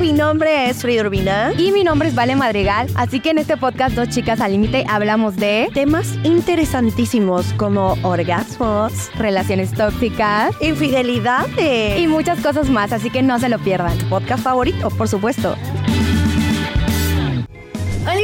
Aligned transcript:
Mi 0.00 0.12
nombre 0.12 0.68
es 0.68 0.82
Frida 0.82 1.02
Urbina. 1.02 1.52
Y 1.56 1.72
mi 1.72 1.82
nombre 1.82 2.08
es 2.08 2.14
Vale 2.14 2.36
Madrigal. 2.36 2.88
Así 2.94 3.20
que 3.20 3.30
en 3.30 3.38
este 3.38 3.56
podcast, 3.56 3.96
Dos 3.96 4.08
Chicas 4.08 4.40
al 4.40 4.52
Límite, 4.52 4.84
hablamos 4.88 5.36
de 5.36 5.68
temas 5.74 6.14
interesantísimos 6.22 7.52
como 7.54 7.96
orgasmos, 8.02 9.10
relaciones 9.16 9.72
tóxicas, 9.72 10.54
infidelidades 10.60 11.98
y 11.98 12.06
muchas 12.06 12.40
cosas 12.40 12.70
más. 12.70 12.92
Así 12.92 13.10
que 13.10 13.22
no 13.22 13.38
se 13.38 13.48
lo 13.48 13.58
pierdan. 13.58 13.96
Podcast 14.08 14.44
favorito, 14.44 14.90
por 14.90 15.08
supuesto. 15.08 15.56
Hola, 18.10 18.22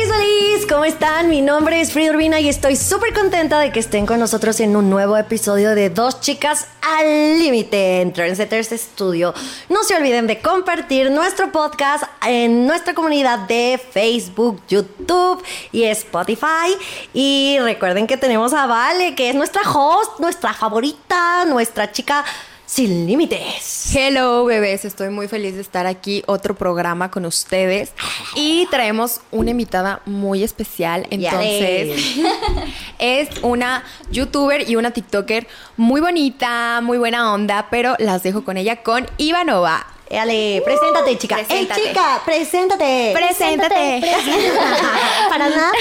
¿cómo 0.66 0.86
están? 0.86 1.28
Mi 1.28 1.42
nombre 1.42 1.78
es 1.78 1.92
Frida 1.92 2.12
Urbina 2.12 2.40
y 2.40 2.48
estoy 2.48 2.74
súper 2.74 3.12
contenta 3.12 3.58
de 3.58 3.70
que 3.70 3.80
estén 3.80 4.06
con 4.06 4.18
nosotros 4.18 4.58
en 4.60 4.76
un 4.76 4.88
nuevo 4.88 5.14
episodio 5.14 5.74
de 5.74 5.90
Dos 5.90 6.22
Chicas 6.22 6.68
al 6.80 7.38
Límite 7.38 8.00
en 8.00 8.14
Trendsetters 8.14 8.70
Studio. 8.70 9.34
No 9.68 9.84
se 9.84 9.94
olviden 9.94 10.26
de 10.26 10.40
compartir 10.40 11.10
nuestro 11.10 11.52
podcast 11.52 12.04
en 12.26 12.66
nuestra 12.66 12.94
comunidad 12.94 13.40
de 13.40 13.78
Facebook, 13.90 14.62
YouTube 14.68 15.44
y 15.70 15.84
Spotify. 15.84 16.74
Y 17.12 17.58
recuerden 17.60 18.06
que 18.06 18.16
tenemos 18.16 18.54
a 18.54 18.66
Vale, 18.66 19.14
que 19.14 19.28
es 19.28 19.34
nuestra 19.34 19.70
host, 19.70 20.18
nuestra 20.18 20.54
favorita, 20.54 21.44
nuestra 21.44 21.92
chica 21.92 22.24
sin 22.66 23.06
límites. 23.06 23.94
Hello 23.94 24.44
bebés, 24.44 24.84
estoy 24.84 25.10
muy 25.10 25.28
feliz 25.28 25.54
de 25.54 25.60
estar 25.60 25.86
aquí, 25.86 26.22
otro 26.26 26.54
programa 26.54 27.10
con 27.10 27.24
ustedes 27.24 27.92
y 28.34 28.66
traemos 28.70 29.20
una 29.30 29.50
invitada 29.50 30.00
muy 30.06 30.42
especial, 30.42 31.06
entonces 31.10 32.16
es 32.98 33.28
una 33.42 33.84
youtuber 34.10 34.68
y 34.68 34.76
una 34.76 34.90
tiktoker 34.92 35.46
muy 35.76 36.00
bonita, 36.00 36.80
muy 36.82 36.98
buena 36.98 37.32
onda, 37.32 37.68
pero 37.70 37.94
las 37.98 38.22
dejo 38.22 38.44
con 38.44 38.56
ella 38.56 38.82
con 38.82 39.06
Ivanova. 39.18 39.93
Ale, 40.18 40.62
preséntate, 40.64 41.18
chica. 41.18 41.36
preséntate. 41.36 41.80
¡Ey, 41.80 41.88
chica! 41.88 42.22
¡Preséntate! 42.24 43.12
Preséntate. 43.14 44.00
Para 45.28 45.48
nada. 45.48 45.72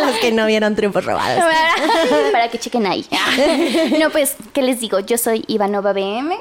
Los 0.06 0.16
que 0.16 0.32
no 0.32 0.46
vieron 0.46 0.74
triunfos 0.74 1.04
robados. 1.04 1.44
para 2.32 2.48
que 2.50 2.58
chequen 2.58 2.86
ahí. 2.86 3.06
No, 3.98 4.10
pues, 4.10 4.36
¿qué 4.52 4.62
les 4.62 4.80
digo? 4.80 5.00
Yo 5.00 5.18
soy 5.18 5.44
Ivanova 5.48 5.92
BM 5.92 6.36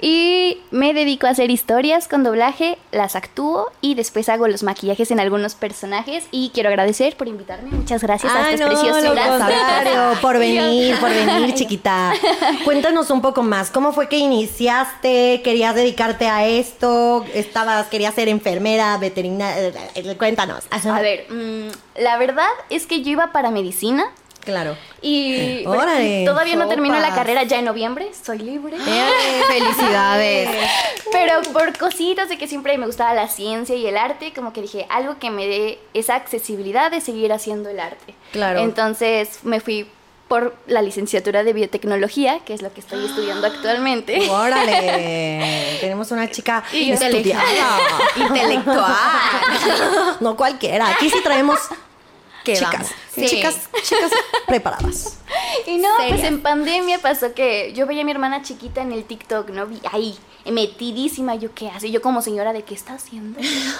y 0.00 0.58
me 0.70 0.94
dedico 0.94 1.26
a 1.26 1.30
hacer 1.30 1.50
historias 1.50 2.08
con 2.08 2.22
doblaje, 2.22 2.78
las 2.92 3.16
actúo 3.16 3.70
y 3.80 3.94
después 3.94 4.28
hago 4.28 4.46
los 4.48 4.62
maquillajes 4.62 5.10
en 5.10 5.20
algunos 5.20 5.54
personajes 5.54 6.26
y 6.30 6.50
quiero 6.54 6.68
agradecer 6.68 7.16
por 7.16 7.28
invitarme. 7.28 7.70
Muchas 7.70 8.02
gracias 8.02 8.32
a 8.32 8.44
Ay, 8.46 8.54
estas 8.54 8.68
no, 8.68 8.74
lo 8.74 8.80
preciosuras. 8.80 9.28
contrario, 9.28 10.12
por 10.22 10.38
venir, 10.38 10.96
por 10.98 11.10
venir, 11.10 11.54
chiquita. 11.54 12.12
Cuéntanos 12.64 13.10
un 13.10 13.20
poco 13.20 13.42
más. 13.42 13.70
¿Cómo 13.70 13.92
fue 13.92 14.08
que 14.08 14.18
iniciaste? 14.18 15.40
¿Querías 15.42 15.74
dedicarte 15.74 16.28
a 16.28 16.46
esto? 16.46 17.24
¿Estabas, 17.34 17.86
querías 17.88 18.14
ser 18.14 18.28
enfermera, 18.28 18.96
veterinaria? 18.98 19.72
Cuéntanos. 20.16 20.64
A 20.70 21.00
ver, 21.00 21.26
mm, 21.30 21.68
la 22.00 22.18
verdad 22.18 22.48
es 22.70 22.86
que 22.86 23.02
yo 23.02 23.10
iba 23.10 23.32
para 23.32 23.50
medicina 23.50 24.04
Claro. 24.48 24.78
y 25.02 25.34
Eh, 25.34 25.64
órale, 25.66 26.24
todavía 26.24 26.56
no 26.56 26.68
termino 26.68 26.98
la 26.98 27.14
carrera 27.14 27.42
ya 27.42 27.58
en 27.58 27.66
noviembre, 27.66 28.08
soy 28.24 28.38
libre. 28.38 28.78
Felicidades. 29.46 30.48
Pero 31.12 31.42
por 31.52 31.76
cositas 31.76 32.30
de 32.30 32.38
que 32.38 32.48
siempre 32.48 32.78
me 32.78 32.86
gustaba 32.86 33.12
la 33.12 33.28
ciencia 33.28 33.74
y 33.76 33.86
el 33.86 33.98
arte, 33.98 34.32
como 34.32 34.54
que 34.54 34.62
dije 34.62 34.86
algo 34.88 35.18
que 35.18 35.28
me 35.28 35.46
dé 35.46 35.78
esa 35.92 36.14
accesibilidad 36.14 36.90
de 36.90 37.02
seguir 37.02 37.30
haciendo 37.30 37.68
el 37.68 37.78
arte. 37.78 38.14
Claro. 38.32 38.60
Entonces 38.60 39.40
me 39.42 39.60
fui 39.60 39.86
por 40.28 40.56
la 40.66 40.80
licenciatura 40.80 41.42
de 41.44 41.52
biotecnología, 41.52 42.40
que 42.46 42.54
es 42.54 42.62
lo 42.62 42.72
que 42.72 42.80
estoy 42.80 43.04
estudiando 43.04 43.46
actualmente. 43.54 44.30
Órale. 44.30 45.76
Tenemos 45.82 46.10
una 46.10 46.30
chica 46.30 46.64
Y 46.72 46.92
estudiada. 46.92 47.78
Intelectual. 48.16 48.94
No 50.20 50.36
cualquiera. 50.38 50.88
Aquí 50.88 51.10
sí 51.10 51.20
traemos 51.22 51.58
¿Qué 52.44 52.54
chicas. 52.54 52.72
vamos? 52.72 52.90
Sí. 53.18 53.26
Chicas, 53.26 53.68
chicas 53.82 54.10
preparadas. 54.46 55.18
Y 55.66 55.78
no, 55.78 55.88
pues 56.08 56.22
en 56.24 56.40
pandemia 56.40 56.98
pasó 56.98 57.34
que 57.34 57.72
yo 57.74 57.86
veía 57.86 58.02
a 58.02 58.04
mi 58.04 58.12
hermana 58.12 58.42
chiquita 58.42 58.80
en 58.80 58.92
el 58.92 59.04
TikTok, 59.04 59.50
¿no? 59.50 59.66
Vi 59.66 59.80
ahí, 59.92 60.16
metidísima, 60.50 61.34
yo 61.34 61.54
qué 61.54 61.68
hace, 61.68 61.90
yo 61.90 62.00
como 62.00 62.22
señora 62.22 62.52
de 62.52 62.62
qué 62.62 62.74
está 62.74 62.94
haciendo. 62.94 63.38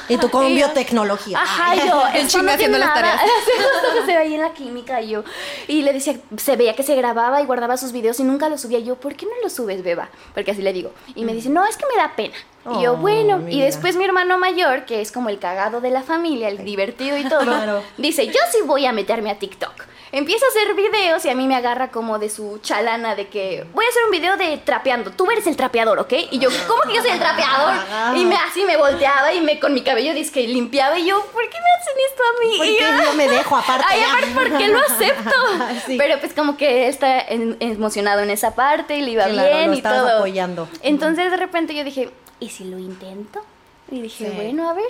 Y 0.08 0.16
tú 0.18 0.30
con 0.30 0.46
biotecnología. 0.46 1.38
Ajá, 1.40 1.74
yo, 1.74 2.02
El 2.14 2.24
no 2.24 2.28
tiene 2.28 2.52
haciendo 2.52 2.78
las 2.78 2.94
tareas. 2.94 3.20
Se 4.06 4.16
veía 4.16 4.36
en 4.36 4.42
la 4.42 4.52
química 4.52 5.00
y 5.00 5.10
yo. 5.10 5.24
Y 5.66 5.82
le 5.82 5.92
decía, 5.92 6.16
se 6.36 6.56
veía 6.56 6.74
que 6.74 6.82
se 6.82 6.94
grababa 6.94 7.40
y 7.42 7.46
guardaba 7.46 7.76
sus 7.76 7.92
videos 7.92 8.20
y 8.20 8.24
nunca 8.24 8.48
los 8.48 8.60
subía. 8.60 8.78
Yo, 8.78 8.96
¿por 8.96 9.14
qué 9.14 9.26
no 9.26 9.32
los 9.42 9.52
subes, 9.52 9.82
beba? 9.82 10.08
Porque 10.34 10.50
así 10.52 10.62
le 10.62 10.72
digo. 10.72 10.92
Y 11.14 11.24
me 11.24 11.32
dice, 11.34 11.48
no, 11.48 11.64
es 11.66 11.76
que 11.76 11.84
me 11.86 11.96
da 12.00 12.14
pena. 12.16 12.34
Y 12.70 12.82
yo, 12.82 12.92
Oh, 12.92 12.96
bueno, 12.96 13.48
y 13.48 13.60
después 13.60 13.96
mi 13.96 14.04
hermano 14.04 14.38
mayor, 14.38 14.84
que 14.84 15.00
es 15.00 15.10
como 15.12 15.30
el 15.30 15.38
cagado 15.38 15.80
de 15.80 15.90
la 15.90 16.02
familia, 16.02 16.48
el 16.48 16.64
divertido 16.64 17.16
y 17.16 17.24
todo, 17.26 17.40
Claro. 17.44 17.82
dice, 17.96 18.26
yo 18.26 18.40
sí 18.52 18.58
voy 18.66 18.84
a 18.84 18.92
meterme 18.92 19.27
a 19.30 19.38
TikTok. 19.38 19.72
Empieza 20.10 20.46
a 20.46 20.48
hacer 20.48 20.74
videos 20.74 21.22
y 21.26 21.28
a 21.28 21.34
mí 21.34 21.46
me 21.46 21.54
agarra 21.54 21.90
como 21.90 22.18
de 22.18 22.30
su 22.30 22.58
chalana 22.62 23.14
de 23.14 23.28
que 23.28 23.66
voy 23.74 23.84
a 23.84 23.88
hacer 23.90 24.04
un 24.06 24.10
video 24.10 24.38
de 24.38 24.56
trapeando. 24.56 25.10
Tú 25.10 25.30
eres 25.30 25.46
el 25.46 25.54
trapeador, 25.54 25.98
¿ok? 25.98 26.12
Y 26.30 26.38
yo, 26.38 26.48
¿cómo 26.66 26.80
que 26.82 26.94
yo 26.94 27.02
soy 27.02 27.10
el 27.10 27.18
trapeador? 27.18 28.16
Y 28.16 28.24
me 28.24 28.36
así 28.36 28.64
me 28.64 28.78
volteaba 28.78 29.34
y 29.34 29.42
me 29.42 29.60
con 29.60 29.74
mi 29.74 29.82
cabello 29.82 30.14
que 30.32 30.48
limpiaba 30.48 30.98
y 30.98 31.04
yo, 31.06 31.20
¿por 31.26 31.42
qué 31.50 31.58
me 31.58 31.70
hacen 31.78 31.94
esto 32.08 32.22
a 32.22 32.42
mí? 32.42 32.54
Porque 32.56 32.70
Y 32.72 33.06
yo, 33.06 33.12
me 33.14 33.28
dejo 33.28 33.56
aparte. 33.56 33.84
Ay, 33.86 34.00
aparte, 34.02 34.28
¿por 34.34 34.58
qué 34.58 34.68
lo 34.68 34.78
acepto? 34.78 35.30
Sí. 35.86 35.96
Pero 35.98 36.18
pues 36.20 36.32
como 36.32 36.56
que 36.56 36.88
está 36.88 37.20
emocionado 37.28 38.20
en 38.20 38.30
esa 38.30 38.54
parte 38.54 38.96
y 38.96 39.02
le 39.02 39.10
iba 39.12 39.24
Claro, 39.26 39.56
bien 39.56 39.70
lo 39.70 39.76
y 39.76 39.82
todo. 39.82 40.16
apoyando. 40.18 40.68
Entonces 40.82 41.30
de 41.30 41.36
repente 41.36 41.74
yo 41.74 41.84
dije, 41.84 42.10
¿y 42.40 42.48
si 42.48 42.64
lo 42.64 42.78
intento? 42.78 43.44
Y 43.90 44.00
dije, 44.02 44.26
Sí. 44.28 44.32
bueno, 44.34 44.68
a 44.68 44.72
ver. 44.74 44.86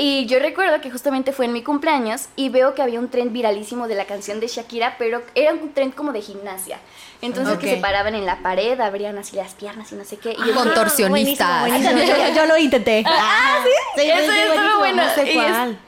Y 0.00 0.26
yo 0.26 0.38
recuerdo 0.38 0.80
que 0.80 0.92
justamente 0.92 1.32
fue 1.32 1.46
en 1.46 1.52
mi 1.52 1.64
cumpleaños 1.64 2.26
y 2.36 2.50
veo 2.50 2.72
que 2.76 2.82
había 2.82 3.00
un 3.00 3.08
tren 3.08 3.32
viralísimo 3.32 3.88
de 3.88 3.96
la 3.96 4.04
canción 4.04 4.38
de 4.38 4.46
Shakira, 4.46 4.94
pero 4.96 5.22
era 5.34 5.52
un 5.52 5.72
tren 5.74 5.90
como 5.90 6.12
de 6.12 6.22
gimnasia. 6.22 6.78
Entonces 7.20 7.58
que 7.58 7.68
se 7.74 7.76
paraban 7.78 8.14
en 8.14 8.24
la 8.24 8.38
pared, 8.40 8.78
abrían 8.80 9.18
así 9.18 9.34
las 9.34 9.54
piernas 9.54 9.90
y 9.90 9.96
no 9.96 10.04
sé 10.04 10.16
qué. 10.18 10.30
Y 10.34 10.36
yo 10.36 10.44
dije, 10.44 10.54
Contorsionistas. 10.54 11.60
Buenísimo, 11.68 11.90
buenísimo. 11.96 12.16
Yo, 12.28 12.34
yo 12.36 12.46
lo 12.46 12.56
intenté. 12.58 13.02
Ah, 13.06 13.58
¿sí? 13.96 14.02
Eso 14.02 14.14
estuvo 14.32 14.78
buenísimo. 14.78 14.78
bueno. 14.78 15.02
No 15.04 15.14
sé 15.14 15.24
Y 15.24 15.28
es- 15.30 15.34
cuál. 15.34 15.78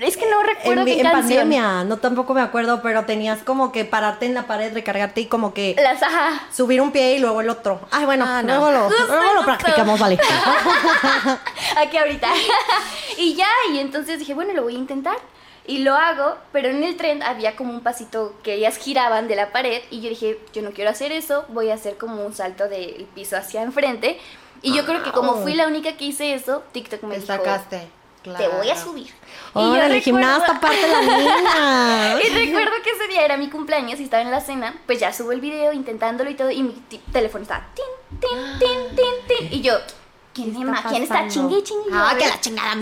Es 0.00 0.16
que 0.16 0.28
no 0.28 0.42
recuerdo 0.42 0.80
En, 0.82 0.86
qué 0.86 0.92
en 0.94 1.02
canción. 1.02 1.28
pandemia, 1.28 1.84
no 1.84 1.98
tampoco 1.98 2.34
me 2.34 2.40
acuerdo, 2.40 2.82
pero 2.82 3.04
tenías 3.04 3.42
como 3.42 3.70
que 3.72 3.84
pararte 3.84 4.26
en 4.26 4.34
la 4.34 4.46
pared, 4.46 4.72
recargarte 4.74 5.20
y 5.22 5.26
como 5.26 5.54
que 5.54 5.76
Las 5.80 6.02
ajá. 6.02 6.46
subir 6.52 6.80
un 6.80 6.90
pie 6.90 7.14
y 7.14 7.18
luego 7.20 7.40
el 7.40 7.48
otro. 7.48 7.80
Ay, 7.90 8.04
bueno, 8.04 8.24
Ah, 8.26 8.42
no. 8.42 8.48
luego, 8.58 8.70
lo, 8.72 8.84
Justo, 8.90 9.06
luego 9.06 9.34
lo 9.34 9.44
practicamos, 9.44 9.98
vale. 10.00 10.18
Aquí 11.76 11.96
ahorita. 11.96 12.28
y 13.18 13.34
ya, 13.34 13.46
y 13.72 13.78
entonces 13.78 14.18
dije, 14.18 14.34
bueno, 14.34 14.52
lo 14.52 14.62
voy 14.62 14.74
a 14.74 14.78
intentar. 14.78 15.16
Y 15.66 15.78
lo 15.78 15.94
hago, 15.94 16.36
pero 16.52 16.68
en 16.68 16.84
el 16.84 16.96
tren 16.96 17.22
había 17.22 17.56
como 17.56 17.72
un 17.72 17.80
pasito 17.80 18.34
que 18.42 18.54
ellas 18.54 18.76
giraban 18.76 19.28
de 19.28 19.36
la 19.36 19.50
pared 19.50 19.80
y 19.90 20.02
yo 20.02 20.10
dije, 20.10 20.38
yo 20.52 20.60
no 20.60 20.72
quiero 20.72 20.90
hacer 20.90 21.10
eso, 21.10 21.46
voy 21.48 21.70
a 21.70 21.74
hacer 21.74 21.96
como 21.96 22.22
un 22.26 22.34
salto 22.34 22.68
del 22.68 23.06
piso 23.14 23.36
hacia 23.38 23.62
enfrente. 23.62 24.20
Y 24.60 24.74
yo 24.74 24.84
creo 24.84 25.02
que 25.02 25.10
como 25.12 25.36
fui 25.36 25.54
la 25.54 25.66
única 25.66 25.96
que 25.96 26.04
hice 26.04 26.34
eso, 26.34 26.62
TikTok 26.72 27.02
me 27.04 27.14
Te 27.14 27.20
dijo, 27.20 27.32
sacaste. 27.32 27.86
Te 28.24 28.48
voy 28.48 28.70
a 28.70 28.76
subir. 28.76 29.06
Y 29.56 29.58
yo 29.60 29.74
recuerdo- 29.74 30.00
gimnasta 30.02 30.52
aparte 30.52 30.88
la 30.88 31.00
niña. 32.16 32.20
y 32.22 32.28
recuerdo 32.46 32.72
que 32.82 32.90
ese 32.90 33.06
día 33.08 33.24
era 33.24 33.36
mi 33.36 33.48
cumpleaños 33.50 34.00
y 34.00 34.04
estaba 34.04 34.22
en 34.22 34.30
la 34.30 34.40
cena, 34.40 34.74
pues 34.86 34.98
ya 34.98 35.12
subo 35.12 35.30
el 35.32 35.40
video 35.40 35.72
intentándolo 35.72 36.28
y 36.30 36.34
todo, 36.34 36.50
y 36.50 36.62
mi 36.62 36.72
teléfono 37.12 37.42
estaba 37.42 37.66
tin, 37.74 38.20
tin, 38.20 38.58
tin, 38.58 38.96
tin, 38.96 39.38
tin. 39.48 39.52
Y 39.52 39.60
yo, 39.62 39.74
¿quién, 40.32 40.52
¿Qué 40.52 40.58
es 40.60 40.66
está 40.66 40.82
ma- 40.82 40.90
¿quién 40.90 41.02
está 41.04 41.28
chingue 41.28 41.62
chingue? 41.62 41.90
Ah, 41.92 42.10
Yo, 42.12 42.18
que 42.18 42.26
la 42.28 42.40
chingada, 42.40 42.74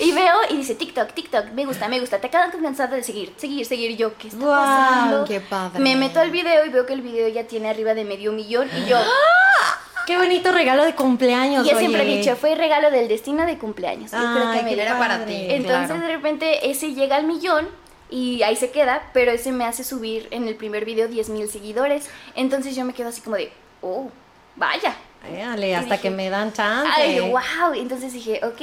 Y 0.00 0.12
veo 0.12 0.36
y 0.50 0.56
dice 0.58 0.74
TikTok, 0.74 1.12
TikTok, 1.12 1.46
me 1.54 1.64
gusta, 1.64 1.88
me 1.88 1.98
gusta. 2.00 2.18
Te 2.20 2.26
acaban 2.26 2.50
cansado 2.50 2.94
de 2.96 3.02
seguir, 3.02 3.32
seguir, 3.36 3.64
seguir. 3.66 3.90
Y 3.92 3.96
yo, 3.96 4.16
¿qué 4.18 4.28
está 4.28 4.40
Guau, 4.44 4.56
pasando? 4.64 5.24
qué 5.24 5.40
padre. 5.40 5.80
Me 5.80 5.96
meto 5.96 6.20
al 6.20 6.30
video 6.30 6.64
y 6.64 6.68
veo 6.68 6.84
que 6.86 6.92
el 6.92 7.00
video 7.00 7.28
ya 7.28 7.44
tiene 7.46 7.70
arriba 7.70 7.94
de 7.94 8.04
medio 8.04 8.32
millón. 8.32 8.68
Y 8.76 8.84
yo, 8.86 8.98
Qué 10.06 10.16
bonito 10.18 10.52
regalo 10.52 10.84
de 10.84 10.94
cumpleaños. 10.94 11.66
yo 11.68 11.78
siempre 11.78 12.02
he 12.02 12.06
oye. 12.06 12.18
dicho, 12.18 12.36
fue 12.36 12.54
regalo 12.54 12.90
del 12.90 13.08
destino 13.08 13.46
de 13.46 13.58
cumpleaños. 13.58 14.10
Yo 14.10 14.18
creo 14.18 14.48
Ay, 14.48 14.58
que 14.58 14.64
me 14.64 14.82
era 14.82 14.98
para 14.98 15.24
ti. 15.24 15.46
Entonces 15.48 15.86
Claro. 15.86 16.00
de 16.06 16.08
repente 16.14 16.70
ese 16.70 16.94
llega 16.94 17.16
al 17.16 17.24
millón 17.24 17.68
y 18.10 18.42
ahí 18.42 18.56
se 18.56 18.70
queda, 18.70 19.10
pero 19.12 19.32
ese 19.32 19.50
me 19.52 19.64
hace 19.64 19.82
subir 19.84 20.28
en 20.30 20.46
el 20.46 20.56
primer 20.56 20.84
video 20.84 21.08
10 21.08 21.30
mil 21.30 21.48
seguidores. 21.48 22.08
Entonces 22.34 22.76
yo 22.76 22.84
me 22.84 22.92
quedo 22.92 23.08
así 23.08 23.20
como 23.22 23.36
de, 23.36 23.50
oh, 23.82 24.10
vaya. 24.56 24.94
Éale, 25.30 25.74
hasta 25.74 25.94
dije, 25.94 26.02
que 26.02 26.10
me 26.10 26.28
dan 26.28 26.52
chance. 26.52 26.90
Ay, 26.94 27.20
wow. 27.20 27.72
Entonces 27.74 28.12
dije, 28.12 28.40
ok. 28.44 28.60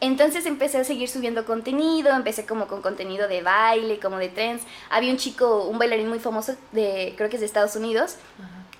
Entonces 0.00 0.46
empecé 0.46 0.78
a 0.78 0.84
seguir 0.84 1.08
subiendo 1.08 1.44
contenido, 1.44 2.10
empecé 2.10 2.44
como 2.44 2.66
con 2.66 2.82
contenido 2.82 3.28
de 3.28 3.40
baile, 3.40 4.00
como 4.00 4.18
de 4.18 4.28
trends. 4.30 4.64
Había 4.90 5.12
un 5.12 5.16
chico, 5.16 5.64
un 5.68 5.78
bailarín 5.78 6.08
muy 6.08 6.18
famoso, 6.18 6.56
de 6.72 7.14
creo 7.16 7.28
que 7.30 7.36
es 7.36 7.40
de 7.40 7.46
Estados 7.46 7.76
Unidos, 7.76 8.16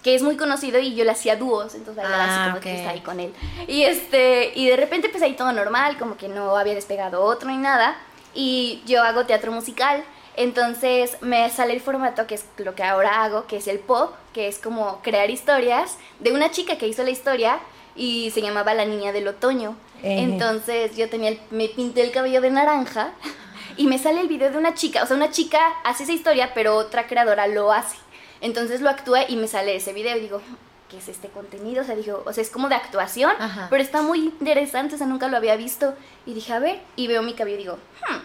que 0.02 0.14
es 0.14 0.22
muy 0.22 0.36
conocido 0.36 0.78
y 0.80 0.94
yo 0.94 1.04
le 1.04 1.12
hacía 1.12 1.36
dúos, 1.36 1.74
entonces 1.74 2.02
bailaba 2.02 2.24
Ah, 2.24 2.42
así 2.44 2.50
como 2.50 2.60
que 2.62 2.70
estaba 2.74 2.92
ahí 2.92 3.00
con 3.00 3.20
él. 3.20 3.32
Y 3.68 3.82
este, 3.84 4.52
y 4.54 4.66
de 4.68 4.76
repente 4.76 5.06
empecé 5.06 5.26
ahí 5.26 5.34
todo 5.34 5.52
normal, 5.52 5.96
como 5.98 6.16
que 6.16 6.28
no 6.28 6.56
había 6.56 6.74
despegado 6.74 7.22
otro 7.22 7.48
ni 7.50 7.56
nada. 7.56 7.96
Y 8.34 8.82
yo 8.86 9.02
hago 9.02 9.26
teatro 9.26 9.52
musical, 9.52 10.02
entonces 10.36 11.16
me 11.20 11.48
sale 11.50 11.74
el 11.74 11.80
formato 11.80 12.26
que 12.26 12.34
es 12.34 12.44
lo 12.56 12.74
que 12.74 12.82
ahora 12.82 13.22
hago, 13.22 13.46
que 13.46 13.58
es 13.58 13.68
el 13.68 13.78
pop, 13.78 14.12
que 14.32 14.48
es 14.48 14.58
como 14.58 15.00
crear 15.02 15.30
historias 15.30 15.98
de 16.20 16.32
una 16.32 16.50
chica 16.50 16.78
que 16.78 16.88
hizo 16.88 17.02
la 17.04 17.10
historia 17.10 17.60
y 17.94 18.30
se 18.32 18.40
llamaba 18.42 18.74
La 18.74 18.84
Niña 18.86 19.12
del 19.12 19.28
Otoño. 19.28 19.76
Entonces 20.02 20.96
yo 20.96 21.08
tenía 21.08 21.28
el- 21.28 21.40
me 21.50 21.68
pinté 21.68 22.02
el 22.02 22.10
cabello 22.10 22.40
de 22.40 22.50
naranja 22.50 23.12
y 23.76 23.86
me 23.86 23.98
sale 23.98 24.20
el 24.20 24.28
video 24.28 24.50
de 24.50 24.58
una 24.58 24.74
chica, 24.74 25.02
o 25.02 25.06
sea, 25.06 25.16
una 25.16 25.30
chica 25.30 25.60
hace 25.84 26.02
esa 26.04 26.12
historia, 26.12 26.52
pero 26.54 26.74
otra 26.76 27.06
creadora 27.06 27.46
lo 27.46 27.70
hace. 27.72 27.96
Entonces 28.42 28.80
lo 28.82 28.90
actúa 28.90 29.22
y 29.28 29.36
me 29.36 29.48
sale 29.48 29.76
ese 29.76 29.92
video 29.92 30.16
y 30.16 30.20
digo, 30.20 30.42
¿qué 30.90 30.98
es 30.98 31.08
este 31.08 31.28
contenido? 31.28 31.82
O 31.82 31.84
sea, 31.84 31.94
digo, 31.94 32.22
o 32.26 32.32
sea, 32.32 32.42
es 32.42 32.50
como 32.50 32.68
de 32.68 32.74
actuación, 32.74 33.30
Ajá. 33.38 33.68
pero 33.70 33.82
está 33.82 34.02
muy 34.02 34.18
interesante, 34.18 34.96
o 34.96 34.98
sea, 34.98 35.06
nunca 35.06 35.28
lo 35.28 35.36
había 35.38 35.56
visto. 35.56 35.94
Y 36.26 36.34
dije, 36.34 36.52
a 36.52 36.58
ver, 36.58 36.80
y 36.96 37.06
veo 37.06 37.22
mi 37.22 37.32
cabello 37.32 37.56
y 37.56 37.60
digo, 37.60 37.78
hmm, 38.08 38.18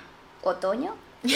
¿otoño? 0.44 0.96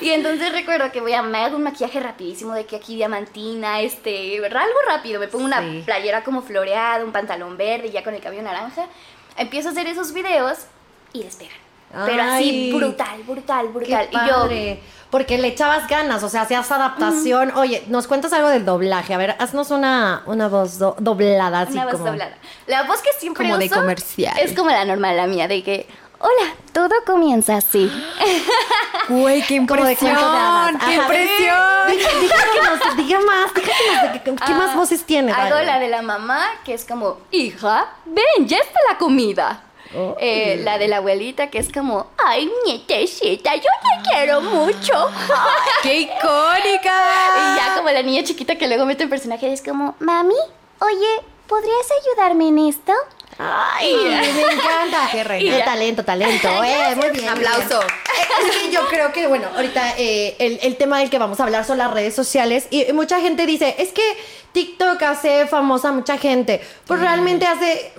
Y 0.00 0.10
entonces 0.10 0.52
recuerdo 0.52 0.90
que 0.92 1.00
voy 1.00 1.12
a 1.12 1.22
me 1.22 1.38
hago 1.38 1.56
un 1.56 1.62
maquillaje 1.62 2.00
rapidísimo 2.00 2.54
de 2.54 2.66
que 2.66 2.76
aquí 2.76 2.96
diamantina, 2.96 3.80
este, 3.80 4.44
algo 4.44 4.78
rápido, 4.88 5.20
me 5.20 5.28
pongo 5.28 5.44
una 5.44 5.62
playera 5.84 6.24
como 6.24 6.42
floreada, 6.42 7.04
un 7.04 7.12
pantalón 7.12 7.56
verde, 7.56 7.90
ya 7.90 8.02
con 8.02 8.14
el 8.14 8.20
cabello 8.20 8.42
naranja. 8.42 8.86
Empiezo 9.36 9.68
a 9.68 9.72
hacer 9.72 9.86
esos 9.86 10.12
videos 10.12 10.58
y 11.12 11.22
despegan. 11.22 11.56
Pero 12.06 12.22
así 12.22 12.72
brutal, 12.72 13.22
brutal, 13.22 13.66
Qué 13.66 13.72
brutal. 13.72 14.08
y 14.10 14.28
yo. 14.28 14.48
Porque 15.16 15.38
le 15.38 15.48
echabas 15.48 15.88
ganas, 15.88 16.22
o 16.22 16.28
sea, 16.28 16.42
hacías 16.42 16.70
adaptación. 16.70 17.50
Oye, 17.56 17.82
nos 17.88 18.06
cuentas 18.06 18.34
algo 18.34 18.50
del 18.50 18.66
doblaje. 18.66 19.14
A 19.14 19.16
ver, 19.16 19.34
haznos 19.38 19.70
una, 19.70 20.22
una 20.26 20.48
voz 20.48 20.78
do- 20.78 20.94
doblada, 20.98 21.60
así 21.60 21.72
una 21.72 21.84
voz 21.84 21.92
como. 21.94 22.04
doblada. 22.04 22.36
La 22.66 22.82
voz 22.82 23.00
que 23.00 23.08
siempre 23.18 23.44
Como 23.46 23.56
de 23.56 23.64
uso 23.64 23.76
comercial. 23.76 24.36
Es 24.38 24.52
como 24.52 24.68
la 24.68 24.84
normal, 24.84 25.16
la 25.16 25.26
mía, 25.26 25.48
de 25.48 25.62
que 25.64 25.86
hola, 26.18 26.52
todo 26.74 26.90
comienza 27.06 27.56
así. 27.56 27.90
Güey, 29.08 29.40
qué 29.42 29.56
Como 29.66 29.74
de 29.76 29.82
de 29.84 29.92
impresión, 29.92 30.78
qué 30.84 30.94
impresión. 30.96 31.56
Diga, 31.88 32.10
diga 32.20 32.36
que 32.52 32.60
nos- 32.86 32.96
diga 32.96 33.20
más, 33.20 33.54
diga 33.54 33.66
que 33.66 33.92
nos- 34.02 34.12
¿qué, 34.40 34.44
qué 34.46 34.54
más 34.54 34.70
Ah, 34.72 34.76
voces 34.76 35.04
tiene? 35.04 35.32
Hago 35.32 35.60
la 35.62 35.78
de 35.78 35.88
la 35.88 36.02
mamá, 36.02 36.44
que 36.64 36.74
es 36.74 36.84
como, 36.84 37.18
hija, 37.30 37.86
ven, 38.04 38.46
ya 38.46 38.58
está 38.58 38.78
la 38.90 38.98
comida. 38.98 39.62
Oh. 39.96 40.16
Eh, 40.20 40.60
la 40.62 40.78
de 40.78 40.88
la 40.88 40.98
abuelita, 40.98 41.48
que 41.48 41.58
es 41.58 41.72
como, 41.72 42.08
ay, 42.24 42.50
nietecita, 42.66 43.54
yo 43.54 43.62
te 43.62 44.10
quiero 44.10 44.42
mucho. 44.42 45.10
¡Qué 45.82 46.00
icónica! 46.00 46.92
y 47.54 47.56
ya 47.56 47.74
como 47.76 47.90
la 47.90 48.02
niña 48.02 48.22
chiquita 48.22 48.56
que 48.56 48.68
luego 48.68 48.84
mete 48.84 49.04
en 49.04 49.10
personaje, 49.10 49.52
es 49.52 49.62
como, 49.62 49.94
mami, 50.00 50.34
oye, 50.80 51.22
¿podrías 51.46 51.86
ayudarme 52.02 52.48
en 52.48 52.58
esto? 52.58 52.92
Ay, 53.38 53.94
me 53.94 54.52
encanta. 54.52 55.08
Qué 55.12 55.24
reina. 55.24 55.58
Eh, 55.58 55.62
talento, 55.62 56.04
talento. 56.04 56.48
Eh, 56.48 56.94
muy 56.96 57.10
bien. 57.10 57.24
muy 57.24 57.44
Aplauso. 57.46 57.80
bien. 57.80 58.50
Es 58.50 58.56
que 58.56 58.70
yo 58.70 58.86
creo 58.88 59.12
que, 59.12 59.26
bueno, 59.26 59.48
ahorita 59.54 59.94
eh, 59.98 60.36
el, 60.38 60.58
el 60.62 60.76
tema 60.76 60.98
del 61.00 61.10
que 61.10 61.18
vamos 61.18 61.38
a 61.40 61.44
hablar 61.44 61.64
son 61.64 61.78
las 61.78 61.90
redes 61.92 62.14
sociales. 62.14 62.66
Y 62.70 62.90
mucha 62.92 63.20
gente 63.20 63.44
dice, 63.46 63.74
es 63.78 63.92
que 63.92 64.02
TikTok 64.52 65.02
hace 65.02 65.46
famosa 65.46 65.90
a 65.90 65.92
mucha 65.92 66.16
gente. 66.16 66.62
Pues 66.86 67.00
realmente 67.00 67.46
hace. 67.46 67.92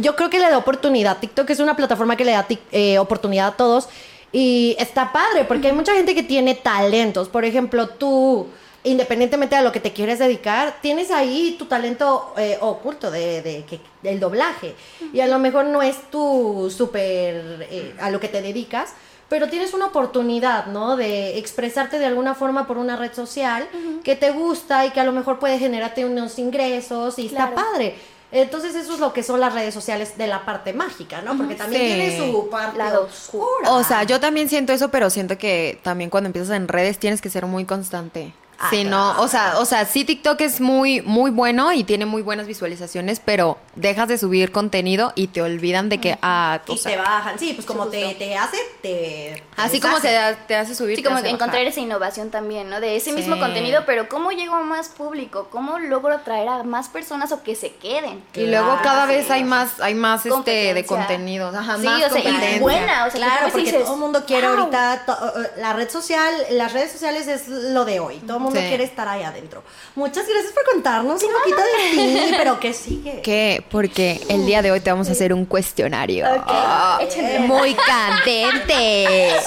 Yo 0.00 0.16
creo 0.16 0.30
que 0.30 0.38
le 0.38 0.48
da 0.50 0.58
oportunidad. 0.58 1.18
TikTok 1.18 1.48
es 1.50 1.60
una 1.60 1.76
plataforma 1.76 2.16
que 2.16 2.24
le 2.24 2.32
da 2.32 2.46
eh, 2.72 2.98
oportunidad 2.98 3.48
a 3.48 3.56
todos. 3.56 3.88
Y 4.32 4.76
está 4.78 5.12
padre, 5.12 5.44
porque 5.44 5.68
hay 5.68 5.72
mucha 5.72 5.94
gente 5.94 6.14
que 6.14 6.22
tiene 6.22 6.54
talentos. 6.54 7.28
Por 7.28 7.44
ejemplo, 7.44 7.88
tú 7.88 8.46
independientemente 8.84 9.56
de 9.56 9.62
lo 9.62 9.72
que 9.72 9.80
te 9.80 9.92
quieres 9.92 10.18
dedicar, 10.18 10.76
tienes 10.80 11.10
ahí 11.10 11.56
tu 11.58 11.66
talento 11.66 12.32
eh, 12.38 12.56
oculto 12.60 13.10
de, 13.10 13.42
de 13.42 13.64
que- 13.64 13.80
del 14.02 14.20
doblaje. 14.20 14.74
Y 15.12 15.20
a 15.20 15.26
lo 15.26 15.38
mejor 15.38 15.66
no 15.66 15.82
es 15.82 15.96
tu 16.10 16.72
súper 16.74 17.66
eh, 17.70 17.94
a 18.00 18.10
lo 18.10 18.20
que 18.20 18.28
te 18.28 18.40
dedicas, 18.40 18.92
pero 19.28 19.48
tienes 19.48 19.74
una 19.74 19.86
oportunidad, 19.86 20.66
¿no? 20.66 20.96
De 20.96 21.36
expresarte 21.38 21.98
de 21.98 22.06
alguna 22.06 22.34
forma 22.34 22.66
por 22.66 22.78
una 22.78 22.96
red 22.96 23.12
social 23.12 23.68
que 24.04 24.14
te 24.16 24.30
gusta 24.30 24.86
y 24.86 24.90
que 24.90 25.00
a 25.00 25.04
lo 25.04 25.12
mejor 25.12 25.38
puede 25.38 25.58
generarte 25.58 26.04
unos 26.06 26.38
ingresos 26.38 27.18
y 27.18 27.26
está 27.26 27.46
padre. 27.54 27.94
Entonces 28.30 28.74
eso 28.74 28.92
es 28.94 29.00
lo 29.00 29.12
que 29.14 29.22
son 29.22 29.40
las 29.40 29.54
redes 29.54 29.72
sociales 29.72 30.18
de 30.18 30.26
la 30.26 30.44
parte 30.44 30.72
mágica, 30.74 31.22
¿no? 31.22 31.36
Porque 31.36 31.54
también 31.54 31.82
Sí. 31.82 31.88
tiene 31.88 32.18
su 32.30 32.48
parte 32.50 32.76
Lado 32.76 33.04
oscura. 33.06 33.70
O 33.72 33.82
sea, 33.82 34.02
yo 34.02 34.20
también 34.20 34.48
siento 34.50 34.72
eso, 34.72 34.90
pero 34.90 35.08
siento 35.08 35.38
que 35.38 35.78
también 35.82 36.10
cuando 36.10 36.26
empiezas 36.26 36.54
en 36.56 36.68
redes 36.68 36.98
tienes 36.98 37.22
que 37.22 37.30
ser 37.30 37.46
muy 37.46 37.64
constante. 37.64 38.34
Ah, 38.60 38.68
Sí, 38.70 38.82
no, 38.82 39.20
o 39.20 39.28
sea, 39.28 39.58
o 39.60 39.64
sea, 39.64 39.84
sí 39.84 40.04
TikTok 40.04 40.40
es 40.40 40.60
muy 40.60 41.00
muy 41.02 41.30
bueno 41.30 41.72
y 41.72 41.84
tiene 41.84 42.06
muy 42.06 42.22
buenas 42.22 42.46
visualizaciones, 42.48 43.20
pero 43.24 43.56
dejas 43.76 44.08
de 44.08 44.18
subir 44.18 44.50
contenido 44.50 45.12
y 45.14 45.28
te 45.28 45.42
olvidan 45.42 45.88
de 45.88 45.98
que 45.98 46.18
ah, 46.22 46.60
o 46.66 46.72
y 46.72 46.78
sea, 46.78 46.90
te 46.92 46.98
bajan, 46.98 47.38
sí, 47.38 47.52
pues 47.54 47.64
como 47.64 47.86
te, 47.86 48.14
te 48.16 48.36
hace, 48.36 48.56
te... 48.82 49.44
así 49.56 49.78
te 49.78 49.86
como 49.86 50.00
se 50.00 50.08
deshace. 50.08 50.32
da- 50.32 50.46
te 50.48 50.56
hace 50.56 50.74
subir 50.74 50.96
Sí, 50.96 51.02
te 51.02 51.08
como 51.08 51.18
hace 51.18 51.28
encontrar 51.28 51.50
bajar. 51.52 51.68
esa 51.68 51.78
innovación 51.80 52.30
también, 52.30 52.68
¿no? 52.68 52.80
De 52.80 52.96
ese 52.96 53.12
mismo 53.12 53.34
Sí. 53.36 53.40
contenido, 53.40 53.84
pero 53.86 54.08
¿cómo 54.08 54.32
llego 54.32 54.56
a 54.56 54.62
más 54.62 54.88
público? 54.88 55.48
¿Cómo 55.52 55.78
logro 55.78 56.12
atraer 56.14 56.48
a 56.48 56.62
más 56.64 56.88
personas 56.88 57.30
o 57.30 57.44
que 57.44 57.54
se 57.54 57.74
queden? 57.74 58.24
Y 58.34 58.46
luego 58.46 58.76
cada 58.82 59.06
vez 59.06 59.30
hay 59.30 59.44
más 59.44 59.80
hay 59.80 59.94
más 59.94 60.26
este 60.26 60.74
de 60.74 60.84
Competencia. 60.84 60.96
contenidos, 60.96 61.54
ajá, 61.54 61.76
Sí, 61.78 61.84
más 61.84 62.04
o 62.06 62.08
sea, 62.10 62.18
y 62.18 62.24
competencia. 62.24 62.60
buena, 62.60 63.06
o 63.06 63.10
sea, 63.10 63.12
que 63.12 63.18
Claro, 63.18 63.38
tú 63.38 63.44
ves 63.44 63.48
y 63.48 63.52
porque 63.52 63.64
dices, 63.66 63.84
todo 63.84 63.94
el 63.94 64.00
mundo 64.00 64.24
quiere 64.26 64.48
"Wow". 64.48 64.58
ahorita, 64.58 65.02
to- 65.06 65.40
eh, 65.42 65.50
la 65.58 65.72
red 65.74 65.88
social, 65.88 66.34
las 66.50 66.72
redes 66.72 66.90
sociales 66.90 67.28
es 67.28 67.46
lo 67.46 67.84
de 67.84 68.00
hoy, 68.00 68.16
todo 68.26 68.38
el 68.38 68.42
mundo 68.48 68.60
Sí. 68.60 68.68
quiere 68.68 68.84
estar 68.84 69.06
ahí 69.08 69.22
adentro. 69.22 69.62
Muchas 69.94 70.26
gracias 70.28 70.52
por 70.52 70.64
contarnos 70.64 71.22
un 71.22 71.32
poquito 71.32 71.56
de 71.58 71.90
ti, 71.90 72.34
pero 72.36 72.58
¿qué 72.60 72.72
sigue? 72.72 73.20
¿Qué? 73.24 73.62
Porque 73.70 74.20
el 74.28 74.44
día 74.46 74.62
de 74.62 74.70
hoy 74.72 74.80
te 74.80 74.90
vamos 74.90 75.08
a 75.08 75.12
hacer 75.12 75.32
un 75.32 75.44
cuestionario. 75.44 76.26
Ah, 76.46 76.98
échenle. 77.00 77.40
muy 77.40 77.74
candente. 77.74 79.30